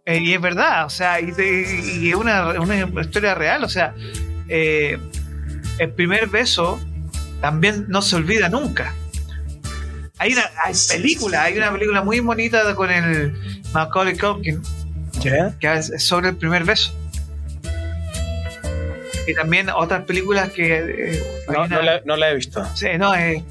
Eh, 0.05 0.19
y 0.19 0.33
es 0.33 0.41
verdad, 0.41 0.85
o 0.85 0.89
sea, 0.89 1.21
y 1.21 1.29
es 2.09 2.15
una, 2.15 2.59
una 2.59 3.01
historia 3.01 3.35
real, 3.35 3.63
o 3.63 3.69
sea, 3.69 3.95
eh, 4.49 4.99
el 5.77 5.91
primer 5.91 6.27
beso 6.27 6.77
también 7.39 7.85
no 7.87 8.01
se 8.01 8.17
olvida 8.17 8.49
nunca. 8.49 8.93
Hay 10.19 10.33
una 10.33 10.43
hay 10.63 10.73
película, 10.89 11.43
hay 11.43 11.57
una 11.57 11.71
película 11.71 12.01
muy 12.03 12.19
bonita 12.19 12.75
con 12.75 12.91
el 12.91 13.33
Macaulay 13.73 14.17
Culkin 14.17 14.61
¿Ya? 15.19 15.53
que 15.59 15.73
es 15.73 15.91
sobre 16.03 16.29
el 16.29 16.35
primer 16.37 16.63
beso. 16.63 16.93
Y 19.25 19.33
también 19.33 19.69
otras 19.69 20.03
películas 20.03 20.49
que... 20.49 20.75
eh, 21.15 21.23
No, 21.47 21.61
una- 21.63 21.67
no 21.77 21.81
la, 21.81 22.01
no 22.05 22.15
la 22.17 22.29
he 22.31 22.35
visto. 22.35 22.63
Sí, 22.75 22.87
no, 22.97 23.15
es 23.15 23.41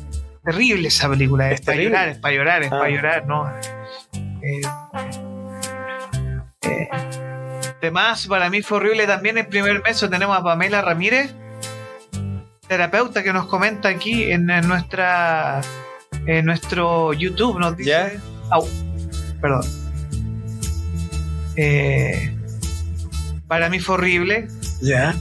terrible 0.45 0.89
esa 0.89 1.09
película. 1.09 1.51
Es, 1.51 1.61
¿Es 1.61 1.67
para 1.67 1.79
llorar, 1.79 2.09
es 2.11 2.19
para 2.19 2.35
llorar, 2.35 2.63
es 2.63 2.73
Ah. 2.73 2.79
para 2.79 2.91
llorar, 2.91 3.27
¿no? 3.27 3.51
Eh, 4.43 4.61
eh, 6.63 6.89
Además, 7.81 8.27
para 8.29 8.51
mí 8.51 8.63
fue 8.63 8.79
horrible 8.79 9.07
también 9.07 9.39
el 9.39 9.47
primer 9.47 9.81
beso. 9.83 10.09
Tenemos 10.11 10.37
a 10.39 10.43
Pamela 10.43 10.83
Ramírez, 10.83 11.33
terapeuta, 12.69 13.23
que 13.23 13.33
nos 13.33 13.47
comenta 13.47 13.89
aquí 13.89 14.31
en, 14.31 14.47
nuestra 14.47 15.61
en 16.27 16.47
nuestro 16.47 17.12
YouTube. 17.12 17.59
Nos 17.59 17.77
dice. 17.77 18.18
Au, 18.51 18.68
perdón. 19.41 19.62
Eh, 21.57 22.35
para 23.47 23.68
mí 23.68 23.81
fue 23.81 23.97
horrible. 23.97 24.49
Ya. 24.81 25.14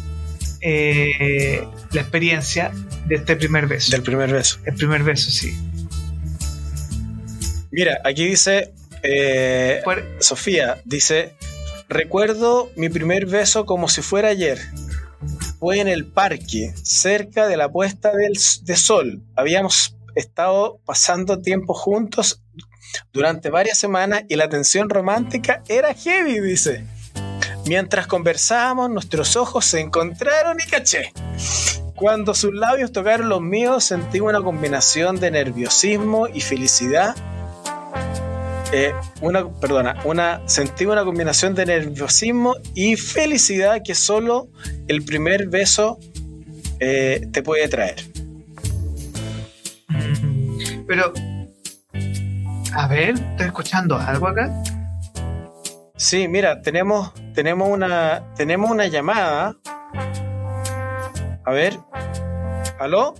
Eh, 0.61 1.67
la 1.91 2.01
experiencia 2.01 2.71
de 3.07 3.15
este 3.15 3.35
primer 3.35 3.67
beso. 3.67 3.91
Del 3.91 4.03
primer 4.03 4.31
beso. 4.31 4.59
El 4.65 4.75
primer 4.75 5.03
beso, 5.03 5.31
sí. 5.31 5.57
Mira, 7.71 7.99
aquí 8.03 8.27
dice 8.27 8.73
eh, 9.03 9.81
Sofía, 10.19 10.81
dice, 10.85 11.33
recuerdo 11.89 12.69
mi 12.75 12.89
primer 12.89 13.25
beso 13.25 13.65
como 13.65 13.87
si 13.87 14.01
fuera 14.01 14.29
ayer. 14.29 14.59
Fue 15.59 15.79
en 15.79 15.87
el 15.87 16.05
parque, 16.05 16.73
cerca 16.81 17.47
de 17.47 17.55
la 17.55 17.71
puesta 17.71 18.11
del, 18.11 18.33
de 18.63 18.75
sol. 18.75 19.21
Habíamos 19.35 19.95
estado 20.15 20.79
pasando 20.85 21.41
tiempo 21.41 21.73
juntos 21.73 22.41
durante 23.13 23.49
varias 23.49 23.77
semanas 23.77 24.23
y 24.27 24.35
la 24.35 24.49
tensión 24.49 24.89
romántica 24.89 25.63
era 25.67 25.93
heavy, 25.93 26.39
dice. 26.39 26.85
Mientras 27.65 28.07
conversábamos, 28.07 28.89
nuestros 28.89 29.35
ojos 29.35 29.65
se 29.65 29.79
encontraron 29.79 30.57
y 30.59 30.69
caché. 30.69 31.13
Cuando 31.95 32.33
sus 32.33 32.53
labios 32.53 32.91
tocaron 32.91 33.29
los 33.29 33.41
míos, 33.41 33.83
sentí 33.83 34.19
una 34.19 34.41
combinación 34.41 35.19
de 35.19 35.29
nerviosismo 35.29 36.27
y 36.27 36.41
felicidad. 36.41 37.15
Eh, 38.73 38.93
una, 39.21 39.47
perdona, 39.47 40.01
una, 40.05 40.41
sentí 40.47 40.85
una 40.85 41.03
combinación 41.05 41.53
de 41.53 41.67
nerviosismo 41.67 42.55
y 42.73 42.95
felicidad 42.95 43.81
que 43.85 43.93
solo 43.93 44.47
el 44.87 45.03
primer 45.03 45.47
beso 45.47 45.99
eh, 46.79 47.27
te 47.31 47.43
puede 47.43 47.67
traer. 47.67 48.10
Pero, 50.91 51.13
a 52.73 52.85
ver, 52.89 53.11
¿estoy 53.11 53.45
escuchando 53.45 53.97
algo 53.97 54.27
acá? 54.27 54.51
Sí, 55.95 56.27
mira, 56.27 56.61
tenemos, 56.61 57.13
tenemos, 57.33 57.69
una, 57.69 58.33
tenemos 58.35 58.69
una 58.69 58.87
llamada. 58.87 59.55
A 61.45 61.51
ver. 61.53 61.79
¿Aló? 62.77 63.15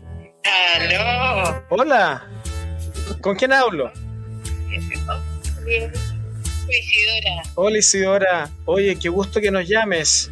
¿Aló? 0.76 1.64
Hola. 1.70 2.28
¿Con 3.22 3.38
quién 3.38 3.54
hablo? 3.54 3.90
Isidora. 6.68 7.44
Hola 7.56 7.78
Isidora. 7.78 8.50
Oye, 8.66 8.98
qué 8.98 9.08
gusto 9.08 9.40
que 9.40 9.50
nos 9.50 9.66
llames. 9.66 10.30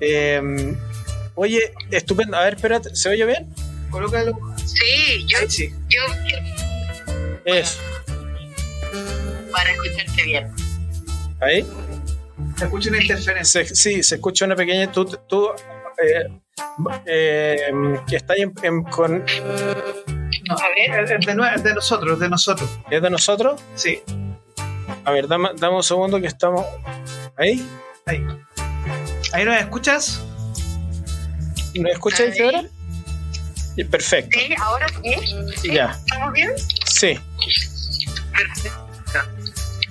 Em, 0.00 0.78
oye, 1.34 1.74
estupendo. 1.90 2.38
A 2.38 2.44
ver, 2.44 2.54
espérate, 2.54 2.96
¿se 2.96 3.10
oye 3.10 3.26
bien? 3.26 3.54
Colócalo. 3.90 4.53
Sí, 4.74 5.24
yo. 5.26 5.38
sí. 5.48 5.72
Yo. 5.88 6.00
Eso. 7.44 7.80
Para 9.52 9.70
escucharte 9.70 10.22
bien. 10.24 10.52
¿Ahí? 11.40 11.66
Se 12.56 12.64
escucha 12.64 12.88
una 12.90 13.02
interferencia. 13.02 13.64
sí, 13.66 14.02
se 14.02 14.14
escucha 14.16 14.44
una 14.44 14.56
pequeña. 14.56 14.90
Tú, 14.90 15.04
tú 15.04 15.50
eh, 16.02 16.28
eh, 17.06 18.00
que 18.06 18.16
está 18.16 18.34
en, 18.36 18.82
con. 18.84 19.24
No, 19.24 20.54
a 20.56 20.68
ver. 20.68 21.04
Es 21.04 21.08
de, 21.08 21.18
de, 21.62 21.74
nosotros, 21.74 22.18
de 22.18 22.28
nosotros. 22.28 22.68
¿Es 22.90 23.02
de 23.02 23.10
nosotros? 23.10 23.60
Sí. 23.74 24.02
A 25.04 25.10
ver, 25.10 25.28
dame, 25.28 25.50
dame 25.56 25.76
un 25.76 25.82
segundo 25.82 26.20
que 26.20 26.26
estamos. 26.26 26.64
¿Ahí? 27.36 27.66
Ahí. 28.06 28.24
¿Ahí 29.32 29.44
nos 29.44 29.56
escuchas? 29.56 30.20
¿Nos 31.74 31.92
escuchas 31.92 32.40
ahora? 32.40 32.64
Perfecto. 33.82 34.38
Sí, 34.38 34.54
ahora 34.58 34.86
sí. 34.88 35.70
Ya. 35.72 35.98
¿Estamos 36.06 36.32
bien? 36.32 36.50
Sí. 36.86 37.18
Perfecto. 38.32 38.84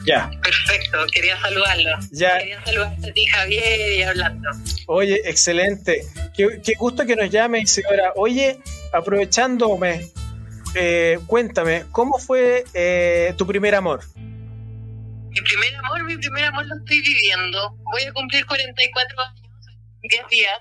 Ya. 0.05 0.29
Perfecto, 0.41 1.05
quería 1.11 1.39
saludarlo. 1.39 1.91
Ya. 2.11 2.37
Quería 2.39 2.63
saludarte 2.65 3.09
a 3.09 3.13
ti, 3.13 3.25
Javier, 3.25 3.99
y 3.99 4.03
hablando. 4.03 4.49
Oye, 4.87 5.21
excelente. 5.25 6.05
Qué, 6.35 6.73
gusto 6.77 7.05
que 7.05 7.15
nos 7.15 7.29
llame, 7.29 7.59
Isidora. 7.59 8.11
Oye, 8.15 8.59
aprovechándome, 8.91 10.11
eh, 10.75 11.19
cuéntame, 11.27 11.85
¿cómo 11.91 12.17
fue 12.17 12.65
eh, 12.73 13.33
tu 13.37 13.47
primer 13.47 13.75
amor? 13.75 14.01
Mi 14.15 15.41
primer 15.41 15.75
amor, 15.77 16.03
mi 16.03 16.17
primer 16.17 16.43
amor 16.45 16.65
lo 16.65 16.75
estoy 16.75 17.01
viviendo. 17.01 17.77
Voy 17.91 18.03
a 18.03 18.13
cumplir 18.13 18.45
44 18.45 19.21
años 19.21 19.41
en 20.01 20.09
10 20.09 20.27
días. 20.29 20.59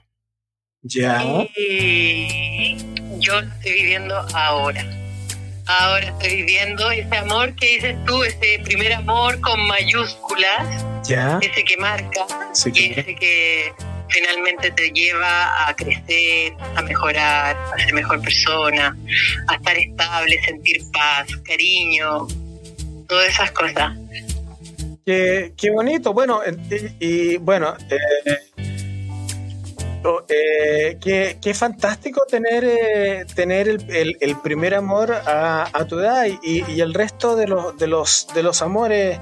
Ya. 0.82 1.22
Y 1.56 3.01
yo 3.22 3.40
lo 3.40 3.48
estoy 3.48 3.72
viviendo 3.72 4.14
ahora 4.34 4.84
ahora 5.66 6.08
estoy 6.08 6.36
viviendo 6.36 6.90
ese 6.90 7.16
amor 7.16 7.54
que 7.56 7.66
dices 7.66 7.96
tú, 8.04 8.22
ese 8.24 8.60
primer 8.64 8.92
amor 8.92 9.40
con 9.40 9.60
mayúsculas, 9.66 10.84
¿Ya? 11.04 11.38
ese 11.40 11.64
que 11.64 11.76
marca 11.76 12.26
y 12.66 12.90
ese 12.90 13.14
que 13.14 13.72
finalmente 14.08 14.70
te 14.72 14.90
lleva 14.90 15.68
a 15.68 15.74
crecer, 15.74 16.52
a 16.76 16.82
mejorar, 16.82 17.56
a 17.56 17.78
ser 17.78 17.94
mejor 17.94 18.20
persona, 18.20 18.96
a 19.48 19.54
estar 19.54 19.76
estable, 19.76 20.38
sentir 20.44 20.82
paz, 20.92 21.28
cariño, 21.44 22.26
todas 23.08 23.28
esas 23.28 23.50
cosas. 23.52 23.96
Qué, 25.04 25.52
qué 25.56 25.70
bonito, 25.70 26.12
bueno, 26.12 26.42
y, 27.00 27.36
bueno, 27.38 27.74
eh, 27.90 28.38
eh, 30.28 30.98
qué, 31.40 31.55
fantástico 31.55 32.24
tener, 32.28 32.64
eh, 32.64 33.24
tener 33.34 33.68
el, 33.68 34.36
primer 34.42 34.74
amor 34.74 35.12
a, 35.12 35.84
tu 35.88 36.00
edad 36.00 36.26
y, 36.42 36.80
el 36.80 36.92
resto 36.92 37.36
de 37.36 37.46
los, 37.46 37.76
de 37.76 37.86
los, 37.86 38.26
de 38.34 38.42
los 38.42 38.62
amores, 38.62 39.18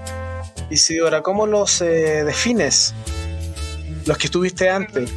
Isidora, 0.71 1.23
¿cómo 1.23 1.47
los 1.47 1.83
eh, 1.83 2.25
defines? 2.25 2.95
Los 4.07 4.17
que 4.17 4.27
estuviste 4.27 4.71
antes. 4.71 5.11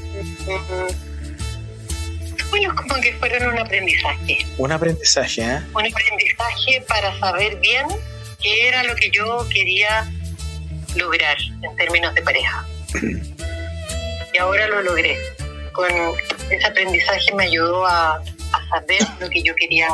Bueno, 2.49 2.75
como 2.75 2.95
que 3.01 3.13
fueron 3.13 3.53
un 3.53 3.59
aprendizaje. 3.59 4.45
Un 4.57 4.71
aprendizaje, 4.71 5.41
¿eh? 5.41 5.59
Un 5.73 5.87
aprendizaje 5.87 6.83
para 6.87 7.17
saber 7.19 7.57
bien 7.59 7.85
qué 8.41 8.67
era 8.67 8.83
lo 8.83 8.95
que 8.95 9.09
yo 9.11 9.47
quería 9.49 10.11
lograr 10.95 11.37
en 11.61 11.75
términos 11.77 12.13
de 12.13 12.21
pareja. 12.21 12.65
y 14.33 14.37
ahora 14.37 14.67
lo 14.67 14.81
logré 14.81 15.17
con 15.73 15.89
ese 16.49 16.65
aprendizaje 16.65 17.33
me 17.35 17.45
ayudó 17.45 17.85
a, 17.85 18.21
saber 18.69 19.01
lo 19.19 19.29
que 19.29 19.43
yo 19.43 19.53
quería 19.55 19.87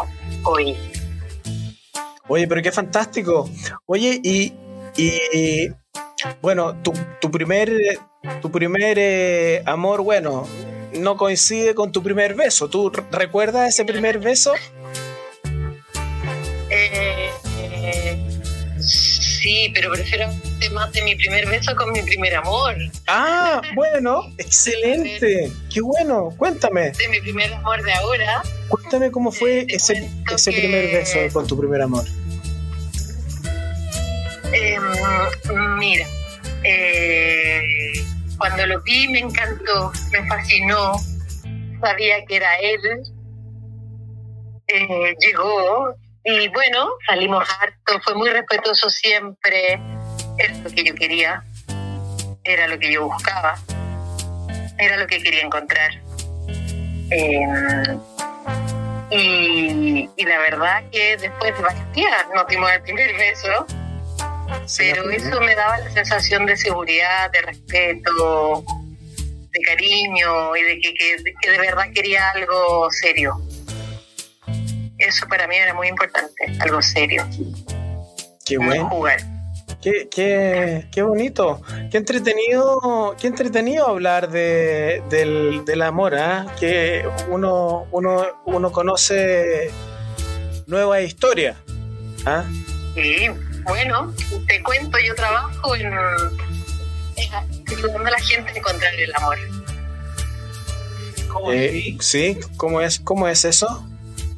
hoy. 0.43 0.77
Oye, 2.27 2.47
pero 2.47 2.61
qué 2.61 2.71
fantástico. 2.71 3.49
Oye, 3.85 4.19
y, 4.23 4.53
bueno, 6.41 6.75
tu, 6.83 6.93
tu, 7.19 7.31
primer, 7.31 7.71
tu 8.41 8.51
primer 8.51 8.97
eh, 8.99 9.63
amor, 9.65 10.01
bueno, 10.01 10.47
no 10.93 11.17
coincide 11.17 11.73
con 11.73 11.91
tu 11.91 12.03
primer 12.03 12.35
beso. 12.35 12.69
¿Tú 12.69 12.91
recuerdas 13.11 13.69
ese 13.69 13.85
primer 13.85 14.19
beso? 14.19 14.53
Eh, 16.69 17.31
eh, 17.57 18.29
Sí, 18.79 19.71
pero 19.73 19.91
prefiero 19.91 20.29
más 20.71 20.91
de 20.91 21.01
mi 21.03 21.15
primer 21.15 21.47
beso 21.47 21.75
con 21.75 21.91
mi 21.91 22.01
primer 22.01 22.35
amor. 22.35 22.75
Ah, 23.07 23.61
bueno, 23.75 24.23
excelente. 24.37 25.51
Qué 25.73 25.81
bueno. 25.81 26.33
Cuéntame. 26.37 26.91
De 26.91 27.07
mi 27.09 27.19
primer 27.21 27.53
amor 27.53 27.83
de 27.83 27.93
ahora. 27.93 28.43
Cuéntame 28.67 29.11
cómo 29.11 29.31
fue 29.31 29.65
ese, 29.69 30.09
ese 30.33 30.51
primer 30.51 30.91
beso 30.91 31.19
con 31.33 31.47
tu 31.47 31.57
primer 31.57 31.81
amor. 31.81 32.05
Em, 34.51 35.77
mira, 35.77 36.05
eh, 36.63 37.61
cuando 38.37 38.65
lo 38.65 38.81
vi 38.81 39.07
me 39.07 39.19
encantó, 39.19 39.91
me 40.11 40.27
fascinó, 40.27 40.93
sabía 41.81 42.25
que 42.25 42.35
era 42.35 42.55
él. 42.59 42.79
Eh, 44.67 45.15
llegó, 45.19 45.95
y 46.23 46.47
bueno, 46.49 46.89
salimos 47.07 47.47
harto, 47.59 47.99
fue 48.03 48.15
muy 48.15 48.29
respetuoso 48.29 48.89
siempre, 48.89 49.79
era 50.39 50.57
lo 50.57 50.69
que 50.69 50.83
yo 50.83 50.95
quería, 50.95 51.43
era 52.43 52.67
lo 52.67 52.79
que 52.79 52.91
yo 52.91 53.05
buscaba, 53.05 53.59
era 54.77 54.97
lo 54.97 55.07
que 55.07 55.21
quería 55.21 55.41
encontrar. 55.41 55.91
Em, 57.11 57.99
y, 59.11 60.09
la 60.23 60.39
verdad 60.39 60.83
que 60.91 61.17
después 61.17 61.55
de 61.55 61.63
varios 61.63 61.93
días 61.93 62.25
nos 62.33 62.47
dimos 62.47 62.71
el 62.71 62.81
primer 62.81 63.15
beso, 63.15 63.65
pero 64.77 65.09
eso 65.09 65.41
me 65.41 65.55
daba 65.55 65.79
la 65.79 65.89
sensación 65.91 66.45
de 66.45 66.55
seguridad, 66.57 67.31
de 67.31 67.41
respeto, 67.41 68.63
de 69.51 69.59
cariño 69.65 70.55
y 70.55 70.63
de 70.63 70.79
que 70.79 71.51
de 71.51 71.57
verdad 71.57 71.85
quería 71.93 72.29
algo 72.31 72.89
serio 72.91 73.41
eso 74.99 75.25
para 75.27 75.47
mí 75.47 75.55
era 75.55 75.73
muy 75.73 75.87
importante, 75.87 76.45
algo 76.59 76.81
serio. 76.81 77.25
Qué 78.45 78.57
bueno. 78.57 78.89
Jugar. 78.89 79.19
Qué, 79.81 80.07
qué, 80.09 80.87
qué 80.91 81.01
bonito, 81.01 81.61
qué 81.91 81.97
entretenido, 81.97 83.15
qué 83.19 83.27
entretenido 83.27 83.87
hablar 83.87 84.29
de, 84.29 85.01
del, 85.09 85.63
del 85.65 85.81
amor, 85.81 86.15
¿ah? 86.15 86.45
que 86.59 87.03
uno, 87.29 87.87
uno, 87.91 88.25
uno 88.45 88.71
conoce 88.71 89.71
nueva 90.67 91.01
historia. 91.01 91.57
¿ah? 92.25 92.43
Sí, 92.95 93.27
bueno, 93.65 94.13
te 94.47 94.61
cuento, 94.63 94.97
yo 94.99 95.15
trabajo 95.15 95.75
en, 95.75 95.93
ayudando 97.67 98.07
a 98.07 98.11
la 98.11 98.19
gente 98.19 98.51
a 98.51 98.57
encontrar 98.57 98.93
el 98.95 99.15
amor. 99.15 99.37
¿Cómo 101.31 101.51
Eh, 101.51 101.97
sí, 101.99 102.37
¿cómo 102.57 102.81
es, 102.81 102.99
cómo 102.99 103.27
es 103.27 103.45
eso? 103.45 103.87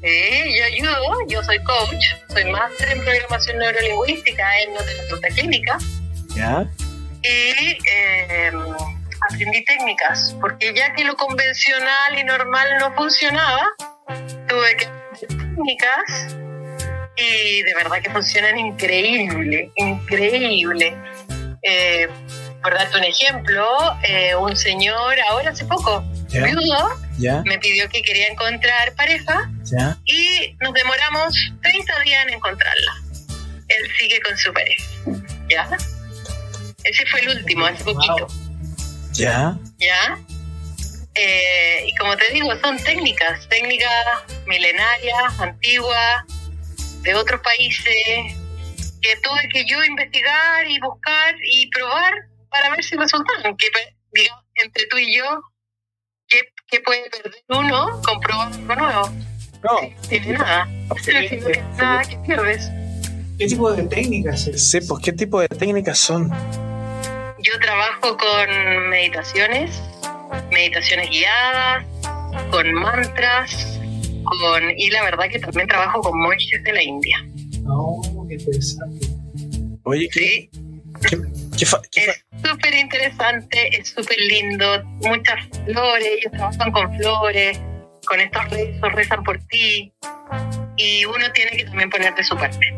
Sí, 0.03 0.57
yo 0.57 0.65
ayudo, 0.65 1.17
yo 1.27 1.43
soy 1.43 1.59
coach, 1.63 2.05
soy 2.29 2.45
máster 2.45 2.89
en 2.89 3.03
programación 3.03 3.57
neurolingüística 3.59 4.59
en 4.61 4.71
otra 5.13 5.29
clínica 5.29 5.77
¿Ya? 6.35 6.65
y 7.21 7.77
eh, 7.87 8.51
aprendí 9.29 9.63
técnicas, 9.65 10.35
porque 10.41 10.73
ya 10.73 10.93
que 10.93 11.03
lo 11.03 11.15
convencional 11.15 12.17
y 12.17 12.23
normal 12.23 12.67
no 12.79 12.93
funcionaba, 12.95 13.67
tuve 14.47 14.75
que 14.77 14.85
aprender 14.85 15.37
técnicas 15.55 16.35
y 17.17 17.61
de 17.61 17.73
verdad 17.75 18.01
que 18.01 18.09
funcionan 18.09 18.57
increíble, 18.57 19.71
increíble. 19.75 20.97
Eh, 21.61 22.07
por 22.63 22.73
darte 22.73 22.97
un 22.97 23.03
ejemplo, 23.03 23.67
eh, 24.03 24.35
un 24.35 24.55
señor 24.55 25.15
ahora 25.29 25.51
hace 25.51 25.65
poco, 25.65 26.03
¿Ya? 26.29 26.43
viudo, 26.43 26.89
¿Ya? 27.21 27.41
me 27.45 27.59
pidió 27.59 27.87
que 27.89 28.01
quería 28.01 28.27
encontrar 28.27 28.93
pareja 28.95 29.51
¿Ya? 29.63 29.97
y 30.05 30.55
nos 30.59 30.73
demoramos 30.73 31.33
30 31.61 31.99
días 32.01 32.27
en 32.27 32.33
encontrarla. 32.33 32.93
Él 33.67 33.91
sigue 33.99 34.19
con 34.21 34.37
su 34.37 34.51
pareja. 34.51 34.83
¿Ya? 35.49 35.69
Ese 36.83 37.05
fue 37.05 37.21
el 37.21 37.29
último, 37.37 37.65
hace 37.65 37.83
poquito. 37.83 38.27
¿Ya? 39.13 39.57
¿Ya? 39.77 40.19
Eh, 41.15 41.85
y 41.87 41.95
como 41.95 42.15
te 42.17 42.31
digo, 42.33 42.49
son 42.61 42.77
técnicas, 42.77 43.47
técnicas 43.49 43.89
milenarias, 44.47 45.39
antiguas, 45.39 46.23
de 47.01 47.15
otros 47.15 47.41
países, 47.41 48.35
que 49.01 49.15
tuve 49.23 49.49
que 49.49 49.65
yo 49.65 49.83
investigar 49.83 50.69
y 50.69 50.79
buscar 50.79 51.35
y 51.43 51.69
probar 51.69 52.13
para 52.49 52.69
ver 52.69 52.83
si 52.83 52.95
resultaban. 52.95 53.55
Que, 53.57 53.67
pues, 53.71 53.85
digamos, 54.13 54.45
entre 54.55 54.85
tú 54.87 54.97
y 54.97 55.15
yo, 55.15 55.41
¿qué, 56.71 56.77
qué 56.77 56.83
puede 56.83 57.09
perder 57.09 57.43
uno 57.49 58.01
con 58.01 58.19
probar 58.19 58.53
algo 58.53 58.75
nuevo? 58.75 59.09
No, 59.63 59.81
No 59.81 60.07
tiene 60.09 60.33
nada. 60.33 60.65
No 60.65 60.95
tiene 60.95 61.63
nada 61.77 62.01
que 62.03 62.17
pierdes. 62.17 62.71
¿Qué 63.37 63.47
tipo 63.47 63.71
de 63.71 63.83
técnicas 63.83 64.49
sí, 64.55 64.79
pues 64.81 65.03
¿qué 65.03 65.13
tipo 65.13 65.41
de 65.41 65.47
técnicas 65.47 65.97
son? 65.97 66.29
Yo 66.29 67.59
trabajo 67.59 68.17
con 68.17 68.89
meditaciones, 68.89 69.81
meditaciones 70.51 71.09
guiadas, 71.09 71.85
con 72.51 72.71
mantras, 72.73 73.79
con 74.23 74.63
y 74.77 74.89
la 74.91 75.03
verdad 75.03 75.25
que 75.29 75.39
también 75.39 75.67
trabajo 75.67 76.01
con 76.01 76.19
monjes 76.19 76.63
de 76.63 76.73
la 76.73 76.83
India. 76.83 77.17
No, 77.63 77.99
qué 78.27 78.35
interesante. 78.35 79.07
Oye, 79.83 80.07
¿qué, 80.13 80.19
Sí, 80.19 80.49
qué, 81.07 81.17
qué 81.57 81.65
fa- 81.65 81.81
qué 81.91 82.01
fa- 82.05 82.11
es 82.11 82.49
súper 82.49 82.75
interesante, 82.75 83.77
es 83.77 83.89
súper 83.89 84.17
lindo, 84.19 84.83
muchas 85.01 85.45
flores, 85.65 86.07
ellos 86.17 86.31
trabajan 86.31 86.71
con 86.71 86.97
flores, 86.97 87.59
con 88.05 88.19
estos 88.19 88.49
rezos, 88.49 88.91
rezan 88.93 89.23
por 89.23 89.39
ti 89.47 89.93
y 90.77 91.05
uno 91.05 91.31
tiene 91.33 91.51
que 91.57 91.65
también 91.65 91.89
poner 91.89 92.13
de 92.15 92.23
su 92.23 92.35
parte. 92.35 92.73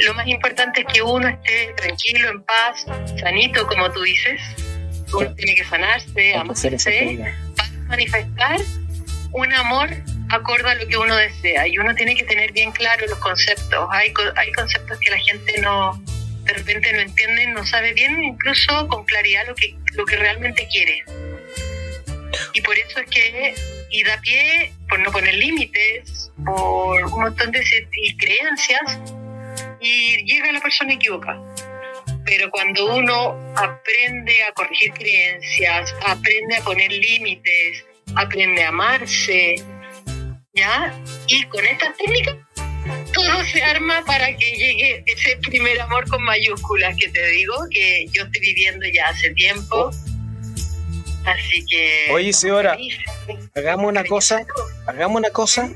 Lo 0.00 0.14
más 0.14 0.26
importante 0.26 0.80
es 0.82 0.86
que 0.92 1.02
uno 1.02 1.26
esté 1.28 1.72
tranquilo, 1.76 2.28
en 2.30 2.42
paz, 2.42 2.84
sanito, 3.20 3.66
como 3.66 3.90
tú 3.90 4.02
dices. 4.02 4.40
Uno 5.14 5.32
tiene 5.34 5.54
que 5.54 5.64
sanarse, 5.64 6.34
amarse, 6.34 6.70
para 7.56 7.78
manifestar 7.88 8.60
un 9.32 9.52
amor 9.54 9.88
acorde 10.30 10.68
a 10.68 10.74
lo 10.74 10.86
que 10.86 10.96
uno 10.98 11.14
desea 11.16 11.66
y 11.68 11.78
uno 11.78 11.94
tiene 11.94 12.14
que 12.16 12.24
tener 12.24 12.52
bien 12.52 12.72
claro 12.72 13.06
los 13.08 13.18
conceptos. 13.20 13.88
Hay, 13.92 14.12
hay 14.36 14.52
conceptos 14.52 14.98
que 14.98 15.10
la 15.10 15.18
gente 15.18 15.60
no 15.60 16.02
de 16.46 16.52
repente 16.52 16.92
no 16.92 17.00
entiende, 17.00 17.46
no 17.48 17.66
sabe 17.66 17.92
bien 17.92 18.22
incluso 18.22 18.86
con 18.88 19.04
claridad 19.04 19.46
lo 19.46 19.54
que, 19.54 19.74
lo 19.94 20.04
que 20.04 20.16
realmente 20.16 20.66
quiere. 20.70 21.04
Y 22.54 22.60
por 22.60 22.78
eso 22.78 23.00
es 23.00 23.10
que, 23.10 23.54
y 23.90 24.04
da 24.04 24.20
pie 24.20 24.72
por 24.88 25.00
no 25.00 25.10
poner 25.10 25.34
límites, 25.34 26.30
por 26.44 27.04
un 27.04 27.20
montón 27.20 27.50
de 27.50 27.64
creencias, 28.18 29.00
y 29.80 30.24
llega 30.24 30.52
la 30.52 30.60
persona 30.60 30.94
equivocada. 30.94 31.40
Pero 32.24 32.50
cuando 32.50 32.94
uno 32.94 33.54
aprende 33.56 34.42
a 34.44 34.52
corregir 34.52 34.92
creencias, 34.92 35.94
aprende 36.06 36.56
a 36.56 36.60
poner 36.62 36.92
límites, 36.92 37.84
aprende 38.14 38.64
a 38.64 38.68
amarse, 38.68 39.56
¿ya? 40.54 40.92
Y 41.28 41.44
con 41.44 41.64
estas 41.64 41.96
técnicas 41.96 42.36
todo 43.16 43.44
se 43.52 43.62
arma 43.62 44.02
para 44.06 44.26
que 44.36 44.50
llegue 44.52 45.02
ese 45.06 45.36
primer 45.48 45.80
amor 45.80 46.08
con 46.08 46.22
mayúsculas 46.22 46.96
que 46.96 47.08
te 47.08 47.26
digo, 47.28 47.54
que 47.70 48.06
yo 48.12 48.22
estoy 48.24 48.40
viviendo 48.40 48.86
ya 48.94 49.08
hace 49.08 49.30
tiempo. 49.34 49.90
Así 51.24 51.64
que... 51.68 52.12
Oye, 52.12 52.32
señora, 52.32 52.76
hagamos 53.54 53.86
una 53.86 54.04
cosa, 54.04 54.46
hagamos 54.86 55.16
una 55.18 55.30
cosa. 55.30 55.70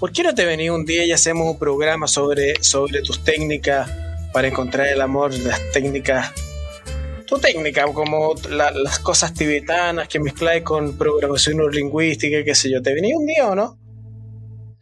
¿Por 0.00 0.12
qué 0.12 0.22
no 0.24 0.34
te 0.34 0.44
venís 0.44 0.70
un 0.70 0.84
día 0.84 1.04
y 1.04 1.12
hacemos 1.12 1.46
un 1.48 1.58
programa 1.58 2.08
sobre, 2.08 2.62
sobre 2.62 3.02
tus 3.02 3.22
técnicas 3.24 3.88
para 4.32 4.48
encontrar 4.48 4.88
el 4.88 5.00
amor, 5.00 5.32
las 5.32 5.60
técnicas, 5.72 6.32
tu 7.26 7.38
técnica, 7.38 7.84
como 7.84 8.34
la- 8.50 8.72
las 8.72 8.98
cosas 8.98 9.32
tibetanas 9.32 10.08
que 10.08 10.18
mezcláis 10.20 10.62
con 10.64 10.98
programación 10.98 11.56
neurolingüística, 11.58 12.44
qué 12.44 12.54
sé 12.54 12.70
yo? 12.70 12.82
¿Te 12.82 12.92
venís 12.92 13.14
un 13.16 13.26
día 13.26 13.46
o 13.46 13.54
no? 13.54 13.78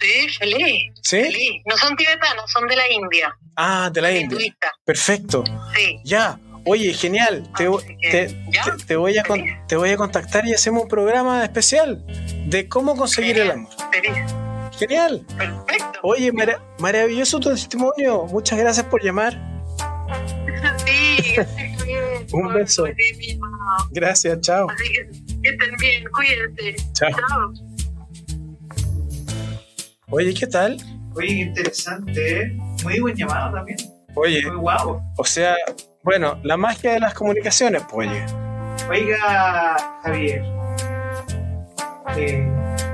Sí, 0.01 0.29
feliz, 0.39 0.93
¿Sí? 1.03 1.23
feliz. 1.23 1.63
No 1.67 1.77
son 1.77 1.97
tibetanos, 1.97 2.51
son 2.51 2.67
de 2.69 2.77
la 2.77 2.91
India, 2.91 3.35
Ah, 3.57 3.91
de 3.93 4.01
la 4.03 4.11
India. 4.11 4.25
hinduistas. 4.25 4.73
Perfecto. 4.85 5.45
Sí, 5.75 6.01
Ya. 6.05 6.39
Oye, 6.67 6.95
genial. 6.95 7.47
Te, 7.59 7.65
que, 8.01 8.11
te- 8.11 8.27
te- 8.29 8.85
te 8.87 8.97
voy 8.97 9.19
a 9.19 9.23
con- 9.23 9.45
te 9.69 9.77
voy 9.77 9.91
a 9.91 9.99
contactar 9.99 10.47
y 10.47 10.55
hacemos 10.55 10.85
un 10.85 10.89
programa 10.89 11.45
especial 11.45 12.03
de 12.47 12.67
cómo 12.71 12.97
conseguir 12.97 13.39
el 13.39 13.51
amor. 13.51 13.71
feliz. 13.93 14.17
Genial. 14.79 15.27
Perfecto. 15.37 16.01
Oye, 16.03 16.33
mara- 16.33 16.63
maravilloso 16.79 17.39
tu 17.39 17.51
testimonio. 17.51 18.25
Muchas 18.25 18.59
gracias 18.59 18.87
por 18.87 19.03
llamar. 19.05 19.39
Sí. 20.87 21.35
Un 22.33 22.53
beso. 22.55 22.85
Gracias, 23.91 24.41
chao. 24.41 24.67
Así 24.71 24.85
que 24.93 25.01
estén 25.51 25.77
bien, 25.79 26.05
cuídense. 26.13 26.77
Chao. 26.95 27.11
Chao. 27.11 27.53
Oye, 30.17 30.33
¿qué 30.33 30.47
tal? 30.47 30.77
Oye, 31.17 31.33
interesante, 31.41 32.43
¿eh? 32.43 32.57
Muy 32.85 33.01
buen 33.01 33.17
llamado 33.17 33.55
también. 33.57 33.79
Oye, 34.15 34.47
Muy 34.47 34.57
guapo. 34.61 35.03
o 35.17 35.25
sea, 35.25 35.57
bueno, 36.05 36.39
la 36.45 36.57
magia 36.57 36.93
de 36.93 37.01
las 37.01 37.15
comunicaciones, 37.15 37.83
pues, 37.91 38.09
oye. 38.09 38.25
Oiga, 38.89 39.77
Javier. 40.05 40.43
eh, 42.17 42.49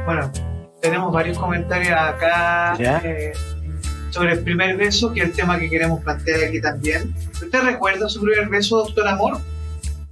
bueno, 0.07 0.33
tenemos 0.81 1.13
varios 1.13 1.39
comentarios 1.39 1.93
acá 1.95 2.75
eh, 3.05 3.33
sobre 4.11 4.33
el 4.33 4.41
primer 4.43 4.79
beso, 4.79 5.13
que 5.13 5.21
es 5.21 5.27
el 5.27 5.33
tema 5.33 5.59
que 5.59 5.69
queremos 5.69 6.03
plantear 6.03 6.45
aquí 6.45 6.59
también. 6.61 7.15
¿Usted 7.43 7.61
recuerda 7.63 8.09
su 8.09 8.23
primer 8.23 8.49
beso, 8.49 8.79
doctor 8.79 9.07
Amor? 9.09 9.41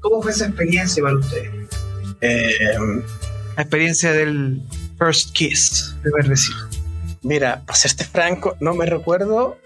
¿Cómo 0.01 0.21
fue 0.21 0.33
esa 0.33 0.47
experiencia 0.47 1.03
para 1.03 1.17
usted? 1.17 1.51
Eh, 2.21 2.51
La 3.57 3.63
experiencia 3.63 4.13
del 4.13 4.61
first 4.99 5.33
kiss, 5.35 5.97
primer 6.03 6.29
besito. 6.29 6.68
Mira, 7.23 7.63
para 7.67 7.77
serte 7.79 8.05
franco, 8.05 8.57
no 8.61 8.75
me 8.75 8.87
recuerdo. 8.87 9.57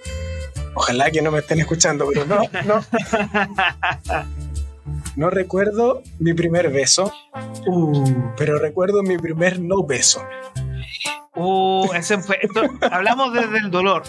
Ojalá 0.74 1.10
que 1.10 1.20
no 1.22 1.30
me 1.30 1.40
estén 1.40 1.60
escuchando, 1.60 2.06
pero 2.12 2.24
no, 2.26 2.40
no. 2.64 2.80
No 5.16 5.30
recuerdo 5.30 6.02
mi 6.18 6.32
primer 6.34 6.70
beso, 6.70 7.12
Uh, 7.66 8.32
pero 8.36 8.58
recuerdo 8.58 9.02
mi 9.02 9.16
primer 9.18 9.60
no 9.60 9.84
beso. 9.84 10.22
uh, 11.36 11.88
ese 11.94 12.18
fue- 12.18 12.38
esto- 12.42 12.62
hablamos 12.90 13.32
desde 13.32 13.58
el 13.58 13.70
dolor. 13.70 14.02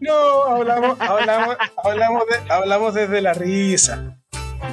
No, 0.00 0.44
hablamos, 0.46 0.98
hablamos, 1.00 1.56
hablamos, 1.84 2.22
de- 2.26 2.52
hablamos 2.52 2.94
desde 2.94 3.20
la 3.20 3.34
risa. 3.34 4.16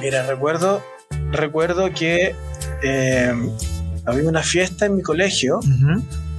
Mira, 0.00 0.26
recuerdo, 0.26 0.82
recuerdo 1.30 1.90
que 1.92 2.34
eh, 2.82 3.34
había 4.06 4.28
una 4.28 4.42
fiesta 4.42 4.86
en 4.86 4.96
mi 4.96 5.02
colegio, 5.02 5.60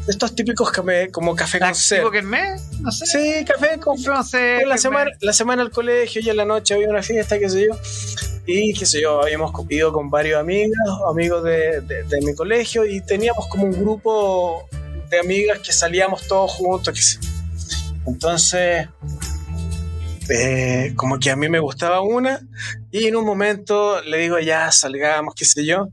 estos 0.07 0.35
típicos 0.35 0.71
café- 0.71 1.11
como 1.11 1.35
café 1.35 1.59
con 1.59 1.75
sed. 1.75 2.01
No 2.81 2.91
sé. 2.91 3.05
Sí, 3.05 3.45
café 3.45 3.79
con 3.79 3.97
Fue 4.57 4.65
la 4.65 4.77
semana, 4.77 5.11
la 5.21 5.33
semana 5.33 5.61
al 5.61 5.71
colegio 5.71 6.21
y 6.23 6.29
en 6.29 6.37
la 6.37 6.45
noche 6.45 6.73
había 6.73 6.89
una 6.89 7.03
fiesta, 7.03 7.37
qué 7.39 7.49
sé 7.49 7.67
yo. 7.67 7.75
Y 8.45 8.73
qué 8.73 8.85
sé 8.85 9.01
yo, 9.01 9.21
habíamos 9.21 9.51
ido 9.69 9.93
con 9.93 10.09
varios 10.09 10.39
amigos, 10.39 10.75
amigos 11.09 11.43
de, 11.43 11.81
de- 11.81 12.03
de 12.03 12.21
mi 12.21 12.33
colegio, 12.33 12.85
y 12.85 13.01
teníamos 13.01 13.47
como 13.47 13.65
un 13.65 13.71
grupo 13.73 14.67
de 15.09 15.19
amigas 15.19 15.59
que 15.59 15.71
salíamos 15.71 16.27
todos 16.27 16.51
juntos. 16.53 16.93
qué 16.93 17.01
sé. 17.01 17.19
Entonces, 18.07 18.87
eh, 20.29 20.93
como 20.95 21.19
que 21.19 21.31
a 21.31 21.35
mí 21.35 21.49
me 21.49 21.59
gustaba 21.59 22.01
una 22.01 22.39
y 22.91 23.05
en 23.05 23.15
un 23.15 23.25
momento 23.25 24.01
le 24.01 24.17
digo 24.17 24.39
ya 24.39 24.71
salgamos, 24.71 25.33
qué 25.35 25.45
sé 25.45 25.65
yo. 25.65 25.89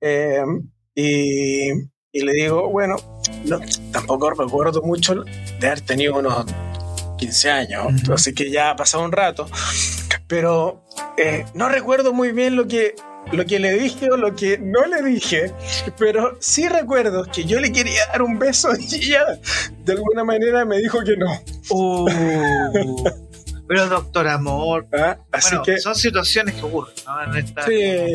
Eh, 0.00 0.42
y, 0.94 1.70
y, 2.12 2.20
le 2.24 2.32
digo, 2.32 2.68
bueno, 2.68 2.96
no, 3.44 3.60
tampoco 3.92 4.30
recuerdo 4.30 4.82
mucho 4.82 5.24
de 5.60 5.66
haber 5.66 5.80
tenido 5.80 6.18
unos 6.18 6.44
15 7.18 7.50
años, 7.50 7.86
así 8.12 8.34
que 8.34 8.50
ya 8.50 8.70
ha 8.70 8.76
pasado 8.76 9.04
un 9.04 9.12
rato, 9.12 9.46
pero 10.26 10.82
eh, 11.16 11.44
no 11.54 11.68
recuerdo 11.68 12.12
muy 12.12 12.32
bien 12.32 12.56
lo 12.56 12.66
que 12.66 12.94
lo 13.32 13.44
que 13.44 13.58
le 13.60 13.74
dije 13.74 14.10
o 14.10 14.16
lo 14.16 14.34
que 14.34 14.58
no 14.58 14.86
le 14.86 15.02
dije, 15.02 15.52
pero 15.98 16.36
sí 16.40 16.68
recuerdo 16.68 17.24
que 17.26 17.44
yo 17.44 17.60
le 17.60 17.70
quería 17.70 18.06
dar 18.06 18.22
un 18.22 18.38
beso 18.38 18.70
y 18.78 18.94
ella 18.96 19.38
de 19.84 19.92
alguna 19.92 20.24
manera 20.24 20.64
me 20.64 20.78
dijo 20.78 21.00
que 21.04 21.16
no. 21.16 21.30
Uh, 21.70 22.08
pero 23.68 23.86
doctor 23.88 24.26
amor, 24.26 24.88
¿Ah? 24.92 25.18
Así 25.30 25.50
bueno, 25.50 25.62
que 25.64 25.78
son 25.78 25.94
situaciones 25.94 26.54
que 26.56 26.62
ocurren. 26.62 26.94
¿no? 27.06 27.22
En 27.24 27.44
esta- 27.44 27.66
sí, 27.66 28.14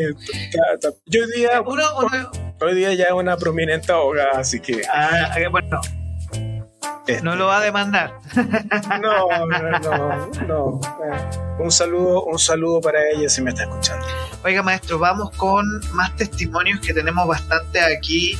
yo 1.06 1.22
Uno, 1.66 1.84
uno- 2.00 2.30
hoy 2.60 2.74
día 2.74 2.94
ya 2.94 3.04
es 3.04 3.12
una 3.12 3.36
prominente 3.36 3.92
abogada, 3.92 4.38
así 4.38 4.60
que 4.60 4.82
ah, 4.92 5.38
eh, 5.38 5.48
bueno, 5.48 5.80
este, 7.06 7.22
no 7.22 7.36
lo 7.36 7.46
va 7.46 7.58
a 7.58 7.60
demandar. 7.60 8.14
no, 9.00 9.46
no, 9.46 9.78
no, 9.78 10.30
no. 10.48 10.80
Un 11.58 11.70
saludo, 11.70 12.24
un 12.24 12.38
saludo 12.38 12.80
para 12.80 12.98
ella 13.14 13.28
si 13.28 13.42
me 13.42 13.50
está 13.50 13.62
escuchando. 13.62 14.04
Oiga, 14.44 14.62
maestro, 14.62 14.98
vamos 14.98 15.30
con 15.36 15.64
más 15.92 16.16
testimonios 16.16 16.80
que 16.80 16.92
tenemos 16.92 17.26
bastante 17.28 17.80
aquí 17.80 18.36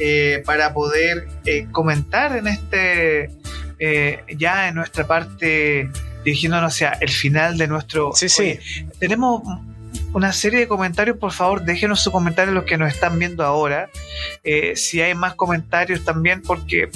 eh, 0.00 0.42
para 0.44 0.74
poder 0.74 1.28
eh, 1.44 1.68
comentar 1.70 2.36
en 2.36 2.48
este, 2.48 3.30
eh, 3.78 4.24
ya 4.36 4.68
en 4.68 4.74
nuestra 4.74 5.06
parte, 5.06 5.88
dirigiéndonos 6.24 6.74
hacia 6.74 6.98
el 7.00 7.10
final 7.10 7.56
de 7.56 7.68
nuestro. 7.68 8.12
Sí, 8.14 8.28
sí. 8.28 8.42
Oye, 8.42 8.60
tenemos 8.98 9.42
una 10.12 10.32
serie 10.32 10.60
de 10.60 10.68
comentarios, 10.68 11.16
por 11.18 11.32
favor, 11.32 11.64
déjenos 11.64 12.00
su 12.00 12.10
comentario 12.10 12.52
los 12.52 12.64
que 12.64 12.78
nos 12.78 12.92
están 12.92 13.18
viendo 13.18 13.44
ahora. 13.44 13.90
Eh, 14.42 14.74
si 14.76 15.00
hay 15.00 15.14
más 15.14 15.34
comentarios 15.34 16.04
también, 16.04 16.42
porque 16.42 16.90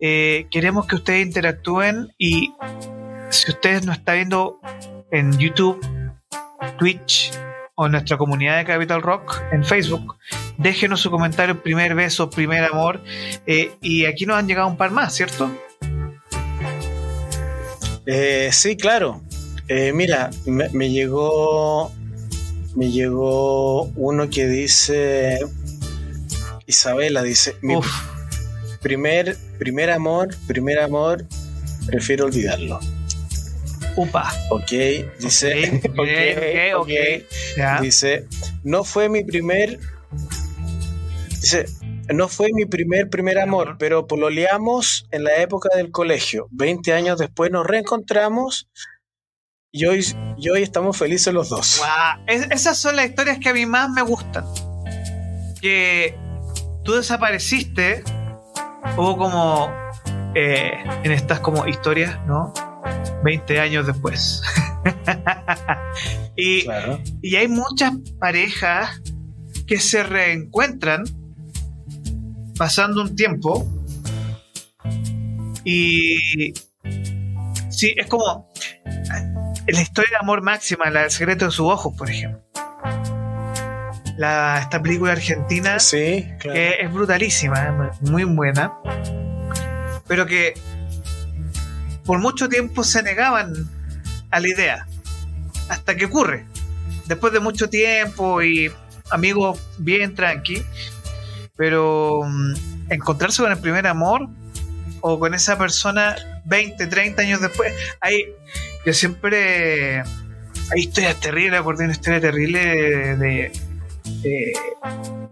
eh, 0.00 0.46
queremos 0.50 0.86
que 0.86 0.96
ustedes 0.96 1.26
interactúen 1.26 2.12
y 2.18 2.52
si 3.30 3.50
ustedes 3.50 3.84
nos 3.84 3.98
están 3.98 4.16
viendo 4.16 4.60
en 5.10 5.36
YouTube, 5.38 5.84
Twitch 6.78 7.32
o 7.74 7.86
en 7.86 7.92
nuestra 7.92 8.16
comunidad 8.16 8.58
de 8.58 8.64
Capital 8.64 9.02
Rock 9.02 9.42
en 9.52 9.64
Facebook, 9.64 10.16
déjenos 10.56 11.00
su 11.00 11.10
comentario, 11.10 11.62
primer 11.62 11.94
beso, 11.94 12.30
primer 12.30 12.64
amor. 12.64 13.02
eh, 13.46 13.72
y 13.82 14.06
aquí 14.06 14.24
nos 14.24 14.38
han 14.38 14.46
llegado 14.46 14.68
un 14.68 14.76
par 14.76 14.90
más, 14.90 15.14
¿cierto? 15.14 15.50
Eh, 18.06 18.50
sí, 18.52 18.76
claro. 18.76 19.22
Mira, 19.68 20.30
me 20.46 20.90
llegó. 20.90 21.92
Me 22.76 22.90
llegó 22.90 23.84
uno 23.96 24.28
que 24.28 24.46
dice. 24.46 25.38
Isabela 26.66 27.22
dice: 27.22 27.56
Mi 27.62 27.74
Uf, 27.76 27.86
primer, 28.82 29.36
primer 29.58 29.90
amor, 29.90 30.34
primer 30.46 30.78
amor, 30.80 31.24
prefiero 31.86 32.26
olvidarlo. 32.26 32.78
upa. 33.96 34.30
Ok, 34.50 34.70
dice. 35.18 35.80
Ok, 35.96 36.76
ok, 36.76 36.82
ok, 36.82 36.90
ya. 37.56 37.80
Dice: 37.80 38.26
No 38.62 38.84
fue 38.84 39.08
mi 39.08 39.24
primer. 39.24 39.78
Dice. 41.40 41.64
No 42.08 42.28
fue 42.28 42.50
mi 42.52 42.66
primer 42.66 43.08
primer 43.10 43.36
amor, 43.38 43.76
pero 43.80 44.06
pololeamos 44.06 45.08
en 45.10 45.24
la 45.24 45.38
época 45.38 45.70
del 45.76 45.90
colegio. 45.90 46.46
20 46.52 46.92
años 46.92 47.18
después 47.18 47.50
nos 47.50 47.66
reencontramos 47.66 48.68
y 49.76 49.84
hoy, 49.86 50.04
y 50.38 50.48
hoy 50.48 50.62
estamos 50.62 50.96
felices 50.96 51.32
los 51.34 51.48
dos. 51.50 51.82
Es- 52.26 52.48
esas 52.50 52.78
son 52.78 52.96
las 52.96 53.06
historias 53.06 53.38
que 53.38 53.48
a 53.50 53.52
mí 53.52 53.66
más 53.66 53.90
me 53.90 54.02
gustan. 54.02 54.44
Que 55.60 56.16
tú 56.84 56.94
desapareciste, 56.94 58.02
o 58.96 59.16
como 59.16 59.70
eh, 60.34 60.72
en 61.02 61.12
estas 61.12 61.40
como 61.40 61.66
historias, 61.66 62.18
¿no? 62.26 62.52
20 63.24 63.60
años 63.60 63.86
después. 63.86 64.42
y, 66.36 66.62
Claro. 66.64 67.00
y 67.22 67.36
hay 67.36 67.48
muchas 67.48 67.92
parejas 68.20 69.00
que 69.66 69.80
se 69.80 70.02
reencuentran 70.04 71.04
pasando 72.56 73.02
un 73.02 73.16
tiempo 73.16 73.66
y 75.64 76.52
sí, 77.70 77.92
es 77.96 78.06
como 78.06 78.48
la 79.72 79.82
historia 79.82 80.10
de 80.10 80.16
amor 80.16 80.42
máxima, 80.42 80.90
la 80.90 81.02
del 81.02 81.10
secreto 81.10 81.46
de 81.46 81.50
sus 81.50 81.66
ojos, 81.66 81.94
por 81.96 82.10
ejemplo. 82.10 82.42
La, 84.16 84.60
esta 84.62 84.80
película 84.82 85.12
argentina 85.12 85.78
Sí, 85.78 86.26
claro. 86.38 86.54
que 86.54 86.76
es 86.80 86.92
brutalísima, 86.92 87.90
es 87.92 88.10
muy 88.10 88.24
buena, 88.24 88.72
pero 90.06 90.24
que 90.26 90.54
por 92.04 92.18
mucho 92.20 92.48
tiempo 92.48 92.82
se 92.84 93.02
negaban 93.02 93.52
a 94.30 94.40
la 94.40 94.48
idea, 94.48 94.86
hasta 95.68 95.96
que 95.96 96.06
ocurre. 96.06 96.46
Después 97.06 97.32
de 97.32 97.40
mucho 97.40 97.68
tiempo 97.68 98.42
y 98.42 98.72
amigos 99.10 99.60
bien 99.78 100.14
tranqui, 100.14 100.62
pero 101.56 102.22
mm, 102.24 102.54
encontrarse 102.90 103.42
con 103.42 103.52
el 103.52 103.58
primer 103.58 103.86
amor 103.86 104.28
o 105.00 105.18
con 105.18 105.34
esa 105.34 105.58
persona 105.58 106.16
20, 106.46 106.86
30 106.86 107.22
años 107.22 107.40
después, 107.40 107.72
hay, 108.00 108.24
yo 108.86 108.92
siempre, 108.94 109.98
hay 110.00 110.80
historias 110.80 111.16
terribles, 111.20 111.60
acordé 111.60 111.84
una 111.84 111.92
historia 111.92 112.20
terrible 112.20 112.60
de, 112.64 113.16
de, 113.16 113.52
de- 114.22 114.52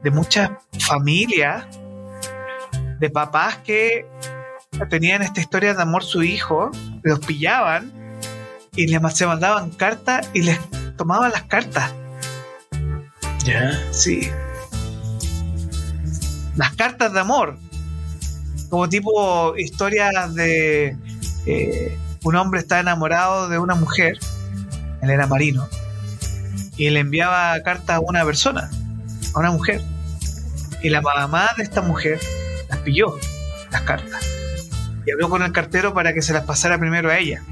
de 0.03 0.11
muchas 0.11 0.51
familias, 0.81 1.65
de 2.99 3.09
papás 3.11 3.57
que 3.59 4.05
tenían 4.91 5.23
esta 5.23 5.41
historia 5.41 5.73
de 5.73 5.81
amor 5.81 6.05
su 6.05 6.23
hijo, 6.23 6.71
los 7.03 7.21
pillaban 7.21 7.91
y 8.77 8.87
les 8.89 9.17
se 9.17 9.27
mandaban 9.27 9.71
cartas 9.71 10.29
y 10.35 10.43
les 10.43 10.59
tomaban 10.97 11.31
las 11.31 11.45
cartas. 11.45 11.95
Ya. 13.45 13.81
Sí. 13.93 14.29
Las 16.57 16.75
cartas 16.75 17.13
de 17.13 17.21
amor. 17.21 17.57
Como 18.69 18.89
tipo 18.89 19.57
historias 19.57 20.35
de 20.35 20.97
eh, 21.47 21.97
un 22.25 22.37
hombre 22.37 22.61
está 22.61 22.81
enamorado 22.81 23.49
de 23.49 23.59
una 23.59 23.75
mujer, 23.75 24.19
él 25.03 25.11
era 25.11 25.27
marino, 25.27 25.69
y 26.77 26.91
le 26.91 27.01
enviaba 27.01 27.59
cartas 27.63 27.97
a 27.97 28.01
una 28.01 28.25
persona, 28.25 28.71
a 29.35 29.39
una 29.39 29.51
mujer. 29.53 29.81
Y 30.83 30.91
la 30.91 31.01
mamá 31.01 31.51
de 31.57 31.63
esta 31.63 31.81
mujer 31.81 32.19
las 32.69 32.79
pilló, 32.81 33.19
las 33.71 33.83
cartas. 33.83 34.21
Y 35.07 35.11
habló 35.13 35.29
con 35.31 35.43
el 35.43 35.53
cartero 35.53 35.95
para 35.95 36.13
que 36.13 36.23
se 36.23 36.33
las 36.33 36.45
pasara 36.45 36.79
primero 36.79 37.11
a 37.11 37.19
ella. 37.19 37.43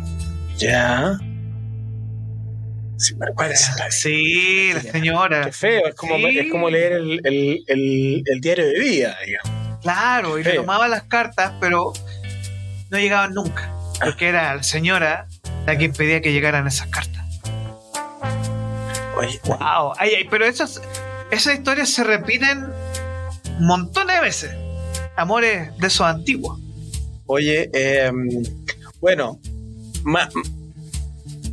Ya. 0.59 1.19
Sí, 2.97 3.15
parece. 3.37 3.73
Sí, 3.91 4.71
la 4.75 4.81
señora. 4.81 5.45
Qué 5.47 5.53
feo, 5.53 5.87
es 5.89 5.95
como, 5.95 6.17
Sí. 6.17 6.39
es 6.39 6.51
como 6.53 6.71
leer 6.71 6.93
el, 6.93 7.21
el- 7.25 7.65
el- 7.67 8.23
el 8.27 8.41
diario 8.41 8.67
de 8.67 8.79
vida, 8.79 9.17
digamos. 9.27 9.81
Claro, 9.83 10.39
y 10.39 10.45
le 10.45 10.53
tomaba 10.53 10.87
las 10.87 11.03
cartas, 11.05 11.53
pero 11.61 11.93
no 12.91 12.99
llegaban 12.99 13.35
nunca. 13.35 13.72
Porque 14.05 14.29
era 14.29 14.55
la 14.55 14.63
señora 14.63 15.27
la 15.67 15.77
que 15.79 15.85
impedía 15.85 16.21
que 16.21 16.33
llegaran 16.33 16.67
esas 16.67 16.89
cartas. 16.89 17.23
Oye, 19.17 19.41
¡Wow! 19.45 19.93
Ay, 19.99 20.15
ay, 20.17 20.27
pero 20.31 20.45
esas, 20.47 20.81
esas 21.31 21.55
historias 21.55 21.91
se 21.91 22.03
repiten 22.05 22.67
montones 23.61 24.17
de 24.17 24.23
veces. 24.23 24.51
Amores 25.17 25.77
de 25.79 25.87
esos 25.87 26.07
antiguos. 26.07 26.59
Oye, 27.27 27.71
em, 27.73 28.29
bueno, 29.01 29.39
ma- 30.03 30.29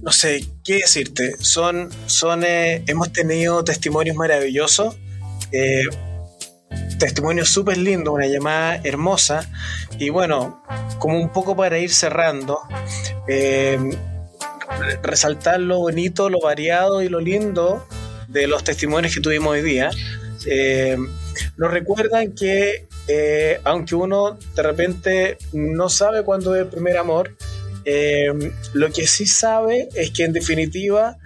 no 0.02 0.12
sé 0.12 0.46
qué 0.64 0.76
decirte. 0.78 1.34
Son, 1.40 1.90
son, 2.06 2.44
eh, 2.44 2.84
hemos 2.88 3.12
tenido 3.12 3.64
testimonios 3.64 4.16
maravillosos, 4.16 4.98
eh, 5.52 5.84
testimonios 7.00 7.50
súper 7.50 7.78
lindos, 7.78 8.14
una 8.14 8.28
llamada 8.28 8.80
hermosa. 8.84 9.50
Y 9.98 10.10
bueno, 10.10 10.64
como 11.00 11.20
un 11.20 11.30
poco 11.30 11.56
para 11.56 11.80
ir 11.80 11.92
cerrando, 11.92 12.60
em, 13.28 13.92
resaltar 15.02 15.60
lo 15.60 15.80
bonito, 15.80 16.30
lo 16.30 16.40
variado 16.42 17.02
y 17.02 17.10
lo 17.10 17.20
lindo 17.20 17.88
de 18.28 18.46
los 18.46 18.64
testimonios 18.64 19.16
que 19.16 19.22
tuvimos 19.22 19.54
hoy 19.54 19.62
día. 19.64 19.90
Eh, 20.46 20.98
nos 21.58 21.72
recuerdan 21.72 22.34
que 22.34 22.88
eh, 23.12 23.60
aunque 23.64 23.96
uno 23.96 24.38
de 24.56 24.62
repente 24.62 25.38
no 25.52 25.90
sabe 25.90 26.24
cuándo 26.24 26.56
es 26.56 26.62
el 26.62 26.68
primer 26.68 26.96
amor, 26.96 27.36
eh, 27.86 28.32
lo 28.74 28.92
que 28.92 29.08
sí 29.08 29.26
sabe 29.26 29.90
es 29.96 30.12
que 30.12 30.26
en 30.26 30.34
definitiva 30.34 31.18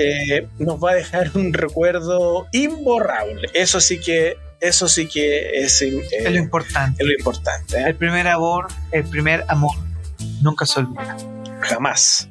eh, 0.00 0.48
nos 0.58 0.82
va 0.82 0.90
a 0.90 0.94
dejar 0.94 1.30
un 1.34 1.52
recuerdo 1.52 2.48
imborrable. 2.50 3.48
Eso 3.54 3.80
sí 3.80 4.00
que, 4.00 4.36
eso 4.60 4.88
sí 4.88 5.08
que 5.08 5.60
es, 5.62 5.82
eh, 5.82 6.02
Es 6.10 6.30
lo 6.30 6.38
importante. 6.38 7.02
es 7.02 7.08
lo 7.08 7.14
importante. 7.16 7.78
¿eh? 7.78 7.84
El 7.86 7.96
primer 7.96 8.26
amor, 8.28 8.66
el 8.92 9.04
primer 9.04 9.44
amor, 9.48 9.76
nunca 10.42 10.66
se 10.66 10.80
olvida. 10.80 11.16
Jamás. 11.60 12.28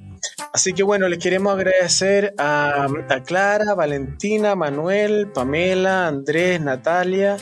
Así 0.54 0.74
que 0.74 0.84
bueno, 0.84 1.08
les 1.08 1.20
queremos 1.20 1.54
agradecer 1.54 2.34
a, 2.38 2.88
Clara, 3.26 3.76
Valentina, 3.76 4.56
Manuel, 4.56 5.28
Pamela, 5.28 6.08
Andrés, 6.08 6.62
Natalia, 6.62 7.38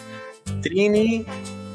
Trini, 0.62 1.26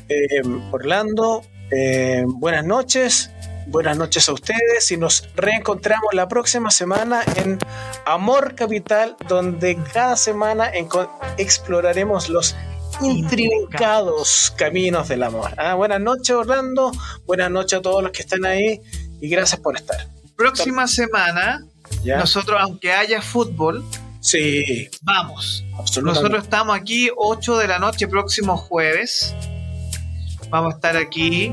eh, 0.09 0.43
Orlando, 0.71 1.43
eh, 1.71 2.25
buenas 2.27 2.65
noches. 2.65 3.31
Buenas 3.67 3.99
noches 3.99 4.27
a 4.31 4.33
ustedes 4.33 4.91
y 4.91 4.97
nos 4.97 5.29
reencontramos 5.37 6.15
la 6.15 6.27
próxima 6.27 6.71
semana 6.71 7.21
en 7.37 7.59
Amor 8.07 8.55
Capital, 8.55 9.15
donde 9.29 9.77
cada 9.93 10.17
semana 10.17 10.71
exploraremos 11.37 12.31
los 12.31 12.57
intrincados 13.03 14.55
caminos 14.57 15.09
del 15.09 15.23
amor. 15.23 15.53
Ah, 15.59 15.75
buenas 15.75 16.01
noches, 16.01 16.31
Orlando. 16.31 16.93
Buenas 17.27 17.51
noches 17.51 17.79
a 17.79 17.83
todos 17.83 18.03
los 18.03 18.11
que 18.11 18.23
están 18.23 18.47
ahí 18.47 18.81
y 19.21 19.29
gracias 19.29 19.61
por 19.61 19.77
estar. 19.77 20.09
Próxima 20.35 20.89
semana, 20.89 21.63
nosotros, 22.05 22.59
aunque 22.59 22.93
haya 22.93 23.21
fútbol, 23.21 23.85
sí, 24.21 24.89
vamos. 25.03 25.65
Nosotros 26.03 26.43
estamos 26.43 26.77
aquí 26.77 27.11
8 27.17 27.59
de 27.59 27.69
la 27.69 27.79
noche, 27.79 28.09
próximo 28.09 28.57
jueves. 28.57 29.35
Vamos 30.51 30.75
a 30.75 30.77
estar 30.77 30.97
aquí 30.97 31.53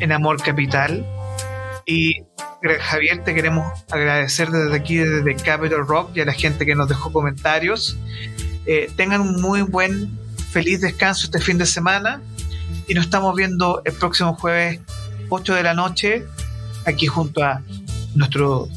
en 0.00 0.12
Amor 0.12 0.42
Capital. 0.42 1.06
Y 1.86 2.22
Javier, 2.80 3.24
te 3.24 3.34
queremos 3.34 3.66
agradecer 3.90 4.50
desde 4.50 4.74
aquí, 4.74 4.96
desde 4.96 5.36
Capital 5.36 5.86
Rock 5.86 6.16
y 6.16 6.20
a 6.20 6.24
la 6.24 6.32
gente 6.32 6.64
que 6.64 6.74
nos 6.74 6.88
dejó 6.88 7.12
comentarios. 7.12 7.96
Eh, 8.66 8.90
tengan 8.96 9.20
un 9.20 9.40
muy 9.40 9.62
buen, 9.62 10.18
feliz 10.50 10.80
descanso 10.80 11.26
este 11.26 11.40
fin 11.40 11.58
de 11.58 11.66
semana 11.66 12.22
y 12.88 12.94
nos 12.94 13.04
estamos 13.04 13.34
viendo 13.34 13.82
el 13.84 13.92
próximo 13.92 14.34
jueves 14.34 14.80
8 15.28 15.54
de 15.54 15.62
la 15.62 15.74
noche 15.74 16.26
aquí 16.86 17.06
junto 17.06 17.42
a 17.42 17.62
nuestro 18.14 18.68